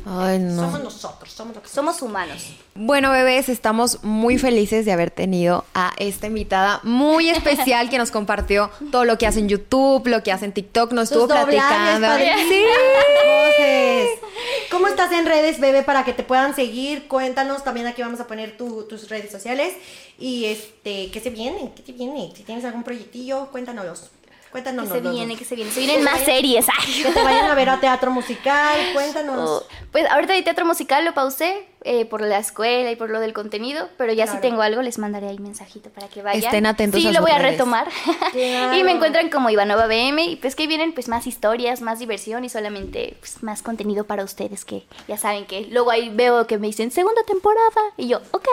Ay, 0.07 0.39
no. 0.39 0.63
somos 0.63 0.83
nosotros, 0.83 1.33
somos 1.33 1.55
lo 1.57 1.63
que 1.63 1.69
Somos 1.69 2.03
humanos. 2.03 2.47
Bueno, 2.75 3.11
bebés, 3.11 3.49
estamos 3.49 4.03
muy 4.03 4.39
felices 4.39 4.85
de 4.85 4.93
haber 4.93 5.11
tenido 5.11 5.65
a 5.75 5.93
esta 5.99 6.27
invitada 6.27 6.81
muy 6.83 7.29
especial 7.31 7.91
que 7.91 7.99
nos 7.99 8.11
compartió 8.11 8.71
todo 8.91 9.05
lo 9.05 9.19
que 9.19 9.27
hace 9.27 9.41
en 9.41 9.49
YouTube, 9.49 10.07
lo 10.09 10.23
que 10.23 10.33
hace 10.33 10.47
en 10.47 10.53
TikTok, 10.53 10.93
nos 10.93 11.11
estuvo 11.11 11.29
platicando. 11.29 12.09
Sí. 12.17 12.65
¿Cómo 14.71 14.89
estás 14.89 15.13
en 15.13 15.27
redes, 15.27 15.61
bebé, 15.61 15.83
para 15.83 16.05
que 16.05 16.13
te 16.13 16.23
puedan 16.23 16.55
seguir? 16.55 17.07
Cuéntanos, 17.09 17.63
también 17.63 17.87
aquí 17.87 18.03
vamos 18.03 18.21
a 18.21 18.27
poner 18.27 18.57
tu- 18.57 18.85
tus 18.85 19.09
redes 19.11 19.31
sociales. 19.31 19.75
Y 20.19 20.47
este, 20.47 21.11
¿qué 21.11 21.21
se 21.23 21.31
viene? 21.31 21.73
¿Qué 21.77 21.83
te 21.83 21.93
viene? 21.93 22.33
Si 22.35 22.43
tienes 22.43 22.65
algún 22.65 22.83
proyectillo, 22.83 23.49
cuéntanos. 23.51 24.11
Cuéntanos. 24.53 24.89
Que 24.89 25.01
se 25.01 25.11
viene, 25.11 25.37
que 25.37 25.45
se 25.45 25.55
viene. 25.57 25.71
Se 25.71 25.81
vienen 25.81 26.05
más 26.05 26.21
series. 26.25 26.67
ay. 26.69 27.03
Que 27.03 27.11
te 27.11 27.23
vayan 27.23 27.51
a 27.51 27.55
ver 27.55 27.69
a 27.71 27.81
teatro 27.81 28.11
musical, 28.13 28.79
cuéntanos. 28.93 29.51
Oh, 29.51 29.67
Pues 29.91 30.07
ahorita 30.11 30.35
de 30.35 30.43
teatro 30.43 30.65
musical 30.67 31.05
lo 31.05 31.15
pausé 31.15 31.67
eh, 31.85 32.05
por 32.05 32.21
la 32.21 32.39
escuela 32.39 32.91
y 32.93 32.97
por 32.97 33.11
lo 33.11 33.19
del 33.19 33.33
contenido, 33.33 33.89
pero 33.99 34.13
ya 34.13 34.25
Claro. 34.25 34.39
si 34.39 34.43
tengo 34.43 34.63
algo 34.63 34.83
les 34.83 34.99
mandaré 34.99 35.29
ahí 35.29 35.39
mensajito 35.39 35.91
para 35.91 36.07
que 36.09 36.23
vayan. 36.23 36.45
Estén 36.45 36.67
atentos 36.67 37.01
Sí, 37.01 37.09
a 37.09 37.13
lo 37.13 37.23
voy 37.23 37.33
a 37.33 37.39
retomar. 37.39 37.89
Claro. 38.33 38.77
y 38.79 38.85
me 38.85 38.93
encuentran 38.93 39.31
como 39.31 39.51
Ivanova 39.51 39.87
BM 39.87 40.23
y 40.25 40.37
pues 40.37 40.55
que 40.55 40.67
vienen 40.69 40.93
pues 40.93 41.09
más 41.09 41.27
historias, 41.27 41.81
más 41.81 41.99
diversión 41.99 42.45
y 42.45 42.49
solamente 42.49 43.17
pues, 43.21 43.43
más 43.43 43.63
contenido 43.63 44.05
para 44.05 44.23
ustedes 44.23 44.65
que 44.65 44.85
ya 45.09 45.17
saben 45.17 45.47
que 45.47 45.63
luego 45.71 45.91
ahí 45.91 46.11
veo 46.11 46.47
que 46.47 46.59
me 46.59 46.67
dicen 46.69 46.91
segunda 46.93 47.23
temporada 47.25 47.63
y 47.97 48.07
yo, 48.09 48.21
ok. 48.31 48.49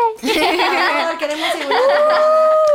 Queremos. 1.20 1.48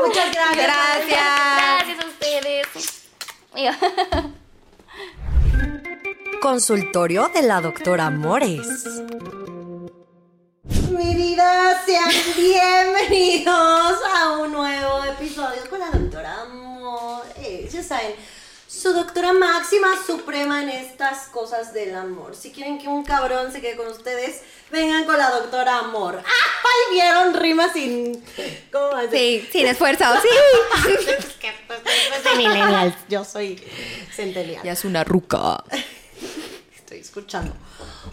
Muchas 0.06 0.30
gracias. 0.30 1.06
Gracias 1.06 2.04
a 2.04 2.06
ustedes. 2.06 2.93
Consultorio 6.42 7.30
de 7.32 7.42
la 7.42 7.60
doctora 7.60 8.10
Mores. 8.10 8.66
Mi 10.90 11.14
vida, 11.14 11.80
sean 11.86 12.10
bienvenidos 12.36 14.00
a 14.12 14.38
un 14.40 14.50
nuevo 14.50 15.04
episodio 15.04 15.62
con 15.70 15.78
la 15.78 15.90
doctora 15.90 16.46
Mores. 16.46 17.72
Ya 17.72 17.84
saben, 17.84 18.16
su 18.84 18.92
doctora 18.92 19.32
máxima 19.32 19.88
suprema 20.06 20.62
en 20.62 20.68
estas 20.68 21.28
cosas 21.28 21.72
del 21.72 21.94
amor. 21.94 22.36
Si 22.36 22.52
quieren 22.52 22.78
que 22.78 22.86
un 22.86 23.02
cabrón 23.02 23.50
se 23.50 23.62
quede 23.62 23.76
con 23.76 23.86
ustedes, 23.88 24.42
vengan 24.70 25.06
con 25.06 25.16
la 25.16 25.30
doctora 25.30 25.78
Amor. 25.78 26.18
¡Ay! 26.18 26.92
¿Vieron 26.92 27.32
rimas 27.32 27.72
sin. 27.72 28.22
¿Cómo 28.70 28.88
va 28.88 28.98
a 28.98 29.08
ser? 29.08 29.12
Sí, 29.12 29.48
sin 29.50 29.66
esfuerzo, 29.68 30.04
sí. 30.20 30.28
es 31.18 31.24
que 31.36 31.50
pues, 31.66 31.80
pues, 31.80 32.24
de 32.24 32.34
millennials. 32.36 32.94
Yo 33.08 33.24
soy 33.24 33.58
centennial. 34.14 34.62
Ya 34.62 34.72
es 34.72 34.84
una 34.84 35.02
ruca. 35.02 35.64
Estoy 36.76 36.98
escuchando. 36.98 37.54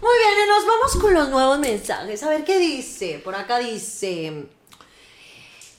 Muy 0.02 0.18
bien, 0.20 0.46
y 0.46 0.50
nos 0.50 0.66
vamos 0.66 0.96
con 1.02 1.14
los 1.14 1.28
nuevos 1.28 1.60
mensajes. 1.60 2.24
A 2.24 2.30
ver 2.30 2.46
qué 2.46 2.58
dice. 2.58 3.20
Por 3.22 3.36
acá 3.36 3.58
dice. 3.58 4.46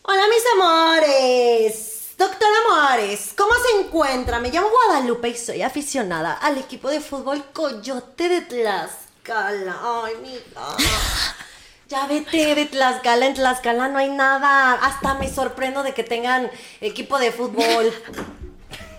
Hola, 0.03 0.23
mis 0.29 0.45
amores. 0.61 1.92
Doctor 2.23 2.49
Amores, 2.69 3.35
¿cómo 3.37 3.51
se 3.51 3.81
encuentra? 3.81 4.39
Me 4.39 4.53
llamo 4.53 4.69
Guadalupe 4.71 5.31
y 5.31 5.37
soy 5.37 5.63
aficionada 5.63 6.35
al 6.35 6.57
equipo 6.57 6.89
de 6.89 7.01
fútbol 7.01 7.43
Coyote 7.53 8.29
de 8.29 8.43
Tlaxcala. 8.43 9.81
Ay, 9.83 10.15
mija. 10.23 10.77
Ya 11.89 12.07
vete 12.07 12.55
de 12.55 12.67
Tlaxcala, 12.67 13.27
en 13.27 13.35
Tlaxcala 13.35 13.89
no 13.89 13.99
hay 13.99 14.11
nada. 14.11 14.75
Hasta 14.75 15.15
me 15.15 15.29
sorprendo 15.29 15.83
de 15.83 15.95
que 15.95 16.05
tengan 16.05 16.49
equipo 16.81 17.19
de 17.19 17.33
fútbol. 17.33 17.93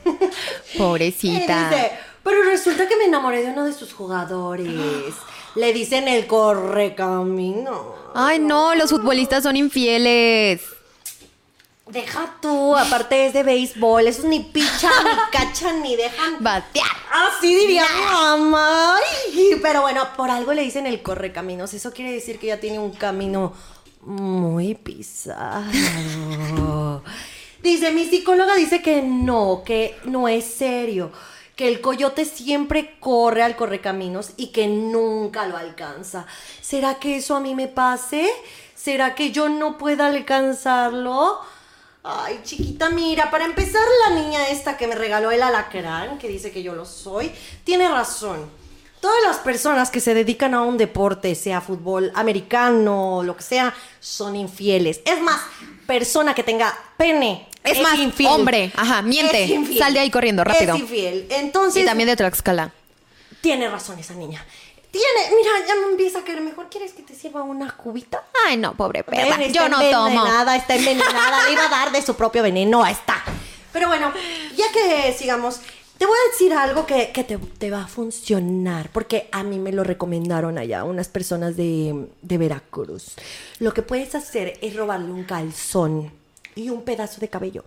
Pobrecita. 0.78 1.70
dice, 1.70 1.92
pero 2.24 2.44
resulta 2.44 2.90
que 2.90 2.98
me 2.98 3.06
enamoré 3.06 3.42
de 3.42 3.52
uno 3.52 3.64
de 3.64 3.72
sus 3.72 3.94
jugadores. 3.94 4.68
Le 5.56 5.72
dicen 5.72 6.10
el 6.10 6.28
correcamino. 6.28 7.96
Ay, 8.16 8.40
no, 8.40 8.76
los 8.76 8.90
futbolistas 8.90 9.44
son 9.44 9.56
infieles. 9.56 10.62
Deja 11.94 12.38
tú, 12.42 12.76
aparte 12.76 13.28
es 13.28 13.34
de 13.34 13.44
béisbol, 13.44 14.08
esos 14.08 14.26
ni 14.26 14.40
pichan, 14.40 14.92
ni 15.04 15.12
cachan, 15.32 15.84
ni 15.84 15.96
dejan. 15.96 16.38
Batear. 16.40 16.88
Así 17.12 17.54
diría 17.54 17.86
mi 17.96 18.02
mamá. 18.02 18.96
Pero 19.62 19.82
bueno, 19.82 20.08
por 20.18 20.32
algo 20.32 20.54
le 20.54 20.64
dicen 20.64 20.88
el 20.88 21.04
correcaminos. 21.04 21.72
Eso 21.76 21.94
quiere 21.94 22.12
decir 22.12 22.40
que 22.40 22.48
ya 22.48 22.60
tiene 22.60 22.80
un 22.80 22.94
camino 22.94 23.54
muy 24.02 24.74
pisado. 24.74 25.66
Dice, 27.62 27.92
mi 27.92 28.06
psicóloga 28.06 28.56
dice 28.56 28.82
que 28.82 29.04
no, 29.04 29.62
que 29.64 29.96
no 30.06 30.28
es 30.28 30.46
serio, 30.46 31.12
que 31.56 31.68
el 31.68 31.80
coyote 31.80 32.26
siempre 32.26 32.96
corre 33.00 33.44
al 33.44 33.56
correcaminos 33.56 34.32
y 34.36 34.48
que 34.48 34.68
nunca 34.68 35.46
lo 35.46 35.58
alcanza. 35.58 36.26
¿Será 36.60 36.96
que 36.96 37.18
eso 37.18 37.36
a 37.36 37.40
mí 37.40 37.54
me 37.54 37.68
pase? 37.68 38.28
¿Será 38.74 39.14
que 39.14 39.32
yo 39.32 39.48
no 39.48 39.78
pueda 39.78 40.08
alcanzarlo? 40.08 41.53
Ay, 42.06 42.42
chiquita, 42.44 42.90
mira, 42.90 43.32
para 43.32 43.46
empezar, 43.46 43.82
la 44.10 44.16
niña 44.16 44.50
esta 44.50 44.76
que 44.76 44.88
me 44.88 44.96
regaló 44.96 45.32
el 45.32 45.42
alacrán, 45.42 46.18
que 46.18 46.28
dice 46.28 46.52
que 46.52 46.62
yo 46.62 46.76
lo 46.76 46.86
soy, 46.86 47.32
tiene 47.64 47.88
razón. 47.88 48.50
Todas 49.00 49.24
las 49.24 49.38
personas 49.38 49.90
que 49.90 50.02
se 50.02 50.14
dedican 50.14 50.54
a 50.54 50.64
un 50.64 50.78
deporte, 50.78 51.34
sea 51.34 51.62
fútbol 51.62 52.12
americano, 52.14 53.24
lo 53.24 53.38
que 53.38 53.44
sea, 53.44 53.74
son 54.02 54.36
infieles. 54.36 55.00
Es 55.06 55.22
más, 55.22 55.40
persona 55.88 56.36
que 56.36 56.44
tenga 56.44 56.78
pene. 56.98 57.48
Es, 57.64 57.82
más, 57.82 57.98
infiel. 57.98 58.32
hombre, 58.32 58.74
ajá, 58.76 59.02
miente. 59.02 59.46
Es 59.46 59.50
infiel. 59.52 59.80
Sal 59.80 59.94
de 59.94 60.00
ahí 60.00 60.12
corriendo, 60.12 60.44
rápido. 60.44 60.76
Es 60.76 60.82
infiel. 60.82 61.28
Entonces. 61.30 61.84
Y 61.84 61.86
también 61.86 62.10
de 62.10 62.18
Tlaxcala. 62.18 62.74
Tiene 63.40 63.70
razón 63.70 63.98
esa 64.00 64.14
niña. 64.14 64.46
Tiene, 64.94 65.36
mira, 65.36 65.66
ya 65.68 65.74
me 65.74 65.88
empieza 65.92 66.20
a 66.20 66.24
querer 66.24 66.42
mejor. 66.44 66.70
¿Quieres 66.70 66.94
que 66.94 67.02
te 67.02 67.16
sirva 67.16 67.42
una 67.42 67.76
cubita? 67.76 68.24
Ay, 68.46 68.58
no, 68.58 68.76
pobre 68.76 69.04
perra. 69.04 69.38
Ven, 69.38 69.52
Yo 69.52 69.68
no 69.68 69.80
tomo. 69.82 70.08
envenenada, 70.08 70.56
está 70.56 70.76
envenenada. 70.76 71.48
Le 71.48 71.54
iba 71.54 71.66
a 71.66 71.70
dar 71.70 71.92
de 71.92 72.00
su 72.04 72.14
propio 72.14 72.44
veneno. 72.44 72.84
Ahí 72.84 72.94
está. 72.94 73.24
Pero 73.72 73.88
bueno, 73.88 74.14
ya 74.56 74.66
que 74.72 75.12
sigamos, 75.18 75.62
te 75.98 76.06
voy 76.06 76.16
a 76.16 76.32
decir 76.32 76.54
algo 76.54 76.86
que, 76.86 77.12
que 77.12 77.24
te, 77.24 77.40
te 77.40 77.72
va 77.72 77.82
a 77.86 77.88
funcionar. 77.88 78.92
Porque 78.94 79.30
a 79.32 79.42
mí 79.42 79.58
me 79.58 79.72
lo 79.72 79.84
recomendaron 79.84 80.60
allá 80.60 80.84
unas 80.84 81.08
personas 81.08 81.58
de, 81.58 82.08
de 82.22 82.38
Veracruz. 82.38 83.16
Lo 83.58 83.74
que 83.74 83.82
puedes 83.82 84.14
hacer 84.14 84.60
es 84.62 84.76
robarle 84.76 85.12
un 85.12 85.24
calzón 85.24 86.12
y 86.54 86.70
un 86.70 86.84
pedazo 86.84 87.20
de 87.20 87.30
cabello. 87.30 87.66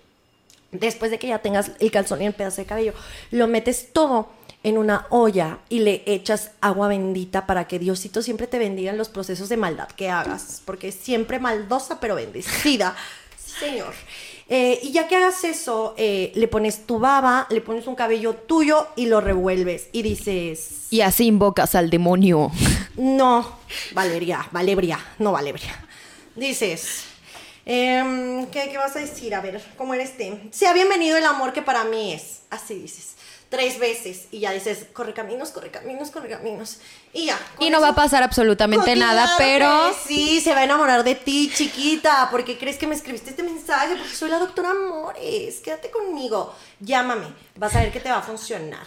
Después 0.71 1.11
de 1.11 1.19
que 1.19 1.27
ya 1.27 1.41
tengas 1.41 1.73
el 1.81 1.91
calzón 1.91 2.23
y 2.23 2.27
el 2.27 2.35
pedazo 2.35 2.59
de 2.61 2.67
cabello, 2.67 2.93
lo 3.33 3.49
metes 3.49 3.93
todo 3.93 4.29
en 4.67 4.79
una 4.79 5.07
olla 5.11 5.59
y 5.69 5.79
le 5.79 6.03
echas 6.07 6.51
agua 6.61 6.89
bendita 6.89 7.47
para 7.47 7.69
que 7.69 7.79
Diosito 7.79 8.21
siempre 8.21 8.49
te 8.49 8.59
bendiga 8.59 8.91
en 8.91 8.99
los 8.99 9.09
procesos 9.09 9.49
de 9.49 9.57
maldad 9.57 9.87
que 9.87 10.11
hagas, 10.11 10.61
porque 10.65 10.89
es 10.89 10.97
siempre 10.97 11.39
maldosa 11.39 12.01
pero 12.01 12.17
bendecida. 12.17 12.97
Señor. 13.61 13.95
Eh, 14.49 14.81
y 14.83 14.91
ya 14.91 15.07
que 15.07 15.15
hagas 15.15 15.45
eso, 15.45 15.95
eh, 15.97 16.33
le 16.35 16.49
pones 16.49 16.85
tu 16.85 16.99
baba, 16.99 17.47
le 17.49 17.61
pones 17.61 17.87
un 17.87 17.95
cabello 17.95 18.35
tuyo 18.35 18.89
y 18.97 19.07
lo 19.07 19.21
revuelves 19.21 19.87
y 19.93 20.03
dices... 20.03 20.89
Y 20.91 21.01
así 21.01 21.27
invocas 21.27 21.77
al 21.77 21.89
demonio. 21.89 22.51
No, 22.97 23.59
Valeria, 23.93 24.49
Valebria, 24.53 24.99
no 25.19 25.31
Valebria. 25.31 25.85
Dices, 26.35 27.05
em, 27.67 28.47
¿qué, 28.47 28.71
¿qué 28.71 28.79
vas 28.79 28.97
a 28.97 29.01
decir? 29.01 29.35
A 29.35 29.43
ver, 29.43 29.63
¿cómo 29.77 29.93
eres 29.93 30.17
te? 30.17 30.49
Sea 30.51 30.73
bienvenido 30.73 31.19
el 31.19 31.27
amor 31.27 31.53
que 31.53 31.61
para 31.61 31.85
mí 31.85 32.15
es. 32.15 32.41
Así 32.49 32.73
dices. 32.73 33.17
Tres 33.49 33.79
veces 33.79 34.27
y 34.33 34.41
ya 34.41 34.51
dices, 34.51 34.87
corre 34.93 35.15
caminos, 35.15 35.51
corre 35.51 35.71
caminos, 35.71 36.11
corre 36.11 36.29
caminos. 36.29 36.79
Y 37.13 37.27
ya. 37.27 37.39
Y 37.61 37.71
no 37.71 37.81
va 37.81 37.89
a 37.89 37.95
pasar 37.95 38.23
absolutamente 38.25 38.97
nada, 38.97 39.31
pero... 39.39 39.95
Sí, 40.05 40.41
se 40.41 40.53
va 40.53 40.61
a 40.61 40.65
enamorar 40.65 41.05
de 41.05 41.15
ti, 41.15 41.53
chiquita. 41.55 42.29
porque 42.31 42.59
crees 42.59 42.77
que 42.77 42.89
me 42.89 42.97
escribiste 42.97 43.31
este 43.31 43.45
mensaje? 43.45 43.95
Porque 43.95 44.15
soy 44.15 44.31
la 44.31 44.39
doctora 44.39 44.71
Amores. 44.71 45.61
Quédate 45.61 45.91
conmigo. 45.91 46.55
Llámame. 46.81 47.27
Vas 47.55 47.75
a 47.77 47.81
ver 47.81 47.93
que 47.93 48.01
te 48.01 48.11
va 48.11 48.19
a 48.19 48.23
funcionar. 48.23 48.85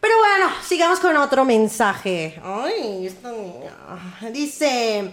Pero 0.00 0.16
bueno, 0.18 0.52
sigamos 0.66 1.00
con 1.00 1.16
otro 1.16 1.44
mensaje. 1.44 2.40
Ay, 2.44 3.06
esta 3.06 3.32
niña. 3.32 3.72
Dice. 4.32 5.10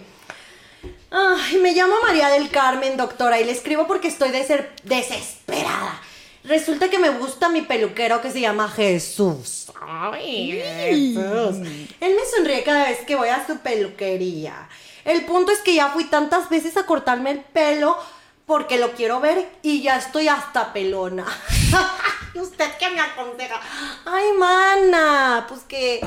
Ay, 1.10 1.58
me 1.58 1.72
llamo 1.72 1.94
María 2.02 2.28
del 2.28 2.50
Carmen, 2.50 2.96
doctora, 2.96 3.40
y 3.40 3.44
le 3.44 3.52
escribo 3.52 3.86
porque 3.86 4.08
estoy 4.08 4.30
de 4.30 4.44
ser 4.44 4.74
desesperada. 4.84 6.00
Resulta 6.46 6.88
que 6.88 6.98
me 6.98 7.10
gusta 7.10 7.48
mi 7.48 7.62
peluquero 7.62 8.20
que 8.20 8.30
se 8.30 8.40
llama 8.40 8.68
Jesús. 8.68 9.66
Ay, 9.80 10.52
Jesús. 10.52 11.56
Él 12.00 12.14
me 12.14 12.24
sonríe 12.36 12.62
cada 12.62 12.84
vez 12.84 13.00
que 13.00 13.16
voy 13.16 13.28
a 13.28 13.44
su 13.44 13.58
peluquería. 13.58 14.68
El 15.04 15.24
punto 15.24 15.50
es 15.50 15.58
que 15.58 15.74
ya 15.74 15.88
fui 15.88 16.04
tantas 16.04 16.48
veces 16.48 16.76
a 16.76 16.86
cortarme 16.86 17.32
el 17.32 17.40
pelo 17.40 17.98
porque 18.46 18.78
lo 18.78 18.92
quiero 18.92 19.18
ver 19.20 19.48
y 19.62 19.82
ya 19.82 19.96
estoy 19.96 20.28
hasta 20.28 20.72
pelona. 20.72 21.26
¿Usted 22.34 22.70
qué 22.78 22.90
me 22.90 23.00
aconseja? 23.00 23.60
Ay, 24.04 24.32
mana, 24.38 25.46
pues 25.48 25.62
que 25.62 26.00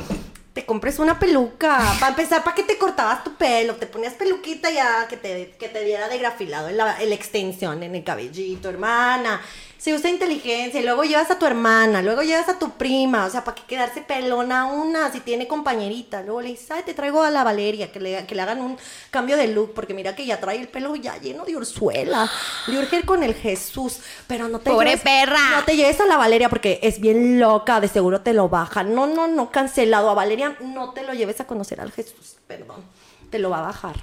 te 0.54 0.66
compres 0.66 1.00
una 1.00 1.20
peluca. 1.20 1.80
Para 2.00 2.12
empezar, 2.12 2.46
¿para 2.46 2.56
qué 2.56 2.64
te 2.64 2.78
cortabas 2.78 3.26
tu 3.26 3.34
pelo? 3.36 3.76
Te 3.76 3.88
ponías 3.88 4.14
peluquita 4.14 4.70
ya 4.70 5.06
que 5.10 5.18
te, 5.18 5.56
que 5.60 5.68
te 5.68 5.84
diera 5.84 6.08
de 6.08 6.18
grafilado 6.18 6.70
en 6.70 6.78
la, 6.78 7.02
en 7.02 7.10
la 7.10 7.16
extensión, 7.16 7.84
en 7.84 7.94
el 7.94 8.06
cabellito, 8.06 8.70
hermana. 8.70 9.42
Se 9.80 9.94
usa 9.94 10.10
inteligencia 10.10 10.82
y 10.82 10.84
luego 10.84 11.06
llevas 11.06 11.32
a 11.32 11.40
tu 11.40 11.46
hermana, 11.46 12.02
luego 12.02 12.22
llevas 12.22 12.50
a 12.50 12.60
tu 12.60 12.72
prima, 12.72 13.26
o 13.26 13.30
sea, 13.30 13.46
¿para 13.46 13.56
qué 13.56 13.62
quedarse 13.66 14.02
pelona 14.02 14.66
una 14.66 15.10
si 15.10 15.22
tiene 15.22 15.48
compañerita? 15.48 16.22
Luego 16.22 16.42
le 16.42 16.50
dices, 16.50 16.70
ay, 16.72 16.84
te 16.86 16.94
traigo 16.94 17.24
a 17.24 17.32
la 17.32 17.46
Valeria, 17.46 17.90
que 17.90 18.02
le, 18.02 18.26
que 18.26 18.36
le 18.36 18.42
hagan 18.42 18.60
un 18.60 18.78
cambio 19.10 19.38
de 19.38 19.48
look, 19.48 19.74
porque 19.74 19.94
mira 19.94 20.14
que 20.16 20.26
ya 20.26 20.38
trae 20.42 20.60
el 20.60 20.68
pelo 20.68 20.98
ya 20.98 21.16
lleno 21.18 21.46
de 21.46 21.56
urzuela. 21.56 22.30
Le 22.68 22.78
urge 22.78 22.98
ir 22.98 23.06
con 23.06 23.24
el 23.24 23.34
Jesús, 23.34 24.00
pero 24.28 24.50
no 24.50 24.60
te 24.60 24.70
¡Pobre 24.70 24.98
lleves- 24.98 25.02
perra! 25.02 25.40
No 25.60 25.64
te 25.64 25.78
lleves 25.78 26.02
a 26.02 26.06
la 26.06 26.18
Valeria 26.18 26.50
porque 26.50 26.82
es 26.84 27.00
bien 27.00 27.40
loca, 27.40 27.80
de 27.80 27.88
seguro 27.88 28.20
te 28.20 28.34
lo 28.34 28.50
baja. 28.50 28.84
No, 28.84 29.08
no, 29.08 29.28
no, 29.28 29.50
cancelado. 29.50 30.10
A 30.10 30.14
Valeria 30.14 30.58
no 30.60 30.92
te 30.92 31.04
lo 31.04 31.14
lleves 31.14 31.40
a 31.40 31.48
conocer 31.48 31.80
al 31.80 31.94
Jesús, 31.94 32.36
perdón. 32.48 32.84
Te 33.30 33.40
lo 33.40 33.50
va 33.50 33.60
a 33.60 33.62
bajar. 33.62 33.96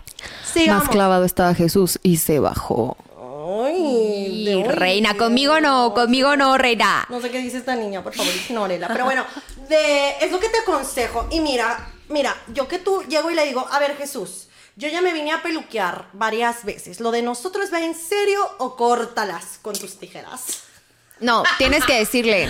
Sigamos. 0.45 0.85
Más 0.85 0.91
clavado 0.93 1.25
estaba 1.27 1.53
Jesús 1.53 1.99
y 2.03 2.17
se 2.17 2.39
bajó. 2.39 2.97
Ay, 3.47 4.45
de- 4.45 4.65
reina, 4.65 5.17
conmigo 5.17 5.61
no, 5.61 5.95
conmigo 5.95 6.37
no, 6.37 6.59
reina. 6.59 7.07
No 7.09 7.21
sé 7.21 7.31
qué 7.31 7.39
dice 7.39 7.59
esta 7.59 7.77
niña, 7.77 8.03
por 8.03 8.15
favor, 8.15 8.33
ignórela. 8.35 8.89
Pero 8.89 9.05
bueno, 9.05 9.25
de, 9.69 10.17
es 10.21 10.33
lo 10.33 10.41
que 10.41 10.49
te 10.49 10.59
aconsejo. 10.59 11.29
Y 11.31 11.41
mira, 11.41 11.93
mira, 12.09 12.35
yo 12.49 12.67
que 12.67 12.79
tú 12.79 13.03
llego 13.09 13.31
y 13.31 13.35
le 13.35 13.45
digo, 13.47 13.67
a 13.71 13.79
ver, 13.79 13.97
Jesús, 13.97 14.49
yo 14.75 14.89
ya 14.89 15.01
me 15.01 15.13
vine 15.13 15.33
a 15.33 15.43
peluquear 15.43 16.09
varias 16.13 16.65
veces. 16.65 17.01
¿Lo 17.01 17.11
de 17.11 17.23
nosotros 17.23 17.73
va 17.73 17.81
en 17.81 17.95
serio 17.95 18.41
o 18.59 18.77
córtalas 18.77 19.59
con 19.63 19.75
tus 19.79 19.99
tijeras? 19.99 20.63
No, 21.21 21.45
tienes 21.59 21.85
que 21.87 21.99
decirle. 21.99 22.49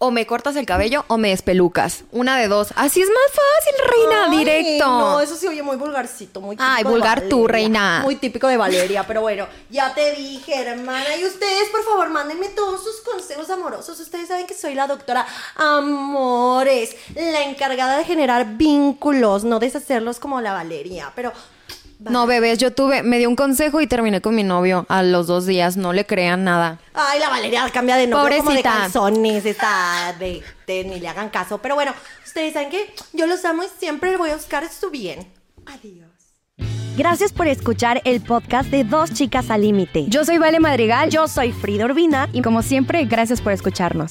O 0.00 0.12
me 0.12 0.26
cortas 0.28 0.54
el 0.54 0.64
cabello 0.64 1.04
o 1.08 1.18
me 1.18 1.30
despelucas. 1.30 2.04
Una 2.12 2.38
de 2.38 2.46
dos. 2.46 2.68
Así 2.76 3.02
es 3.02 3.08
más 3.08 3.30
fácil, 3.32 3.74
reina, 3.90 4.26
Ay, 4.30 4.38
directo. 4.38 4.86
No, 4.86 5.20
eso 5.20 5.34
sí 5.34 5.48
oye 5.48 5.60
muy 5.62 5.76
vulgarcito, 5.76 6.40
muy 6.40 6.54
típico 6.54 6.70
Ay, 6.72 6.84
de 6.84 6.88
vulgar 6.90 7.22
tú, 7.22 7.48
reina. 7.48 8.00
Muy 8.04 8.14
típico 8.14 8.46
de 8.46 8.56
Valeria, 8.56 9.04
pero 9.08 9.22
bueno, 9.22 9.48
ya 9.70 9.92
te 9.94 10.14
dije, 10.14 10.54
hermana. 10.54 11.16
Y 11.16 11.24
ustedes, 11.24 11.68
por 11.70 11.84
favor, 11.84 12.10
mándenme 12.10 12.48
todos 12.50 12.84
sus 12.84 13.00
consejos 13.00 13.50
amorosos. 13.50 13.98
Ustedes 13.98 14.28
saben 14.28 14.46
que 14.46 14.54
soy 14.54 14.74
la 14.74 14.86
doctora 14.86 15.26
Amores, 15.56 16.94
la 17.16 17.42
encargada 17.42 17.98
de 17.98 18.04
generar 18.04 18.56
vínculos, 18.56 19.42
no 19.42 19.58
deshacerlos 19.58 20.20
como 20.20 20.40
la 20.40 20.52
Valeria. 20.52 21.12
Pero 21.16 21.32
No, 22.00 22.26
bebés, 22.26 22.58
yo 22.58 22.72
tuve, 22.72 23.02
me 23.02 23.18
dio 23.18 23.28
un 23.28 23.34
consejo 23.36 23.80
y 23.80 23.86
terminé 23.88 24.20
con 24.20 24.34
mi 24.34 24.44
novio 24.44 24.86
a 24.88 25.02
los 25.02 25.26
dos 25.26 25.46
días. 25.46 25.76
No 25.76 25.92
le 25.92 26.06
crean 26.06 26.44
nada. 26.44 26.78
Ay, 26.94 27.18
la 27.18 27.28
Valeria 27.28 27.68
cambia 27.72 27.96
de 27.96 28.06
novio 28.06 28.22
como 28.38 28.50
de 28.50 28.62
Pobrecita. 28.62 28.70
calzones, 28.72 29.44
está 29.44 30.14
de, 30.18 30.42
de- 30.66 30.84
ni 30.84 31.00
le 31.00 31.08
hagan 31.08 31.28
caso. 31.28 31.58
Pero 31.58 31.74
bueno, 31.74 31.92
ustedes 32.24 32.52
saben 32.52 32.70
que 32.70 32.94
yo 33.12 33.26
los 33.26 33.44
amo 33.44 33.64
y 33.64 33.66
siempre 33.78 34.16
voy 34.16 34.30
a 34.30 34.36
buscar 34.36 34.68
su 34.70 34.90
bien. 34.90 35.26
Adiós. 35.66 36.06
Gracias 36.96 37.32
por 37.32 37.46
escuchar 37.46 38.00
el 38.04 38.20
podcast 38.20 38.70
de 38.70 38.84
Dos 38.84 39.12
Chicas 39.12 39.50
al 39.50 39.62
Límite. 39.62 40.06
Yo 40.08 40.24
soy 40.24 40.38
Vale 40.38 40.58
Madrigal 40.60 41.10
Yo 41.10 41.28
soy 41.28 41.52
Frida 41.52 41.84
Urbina. 41.84 42.28
y 42.32 42.42
como 42.42 42.62
siempre, 42.62 43.04
gracias 43.06 43.40
por 43.40 43.52
escucharnos. 43.52 44.10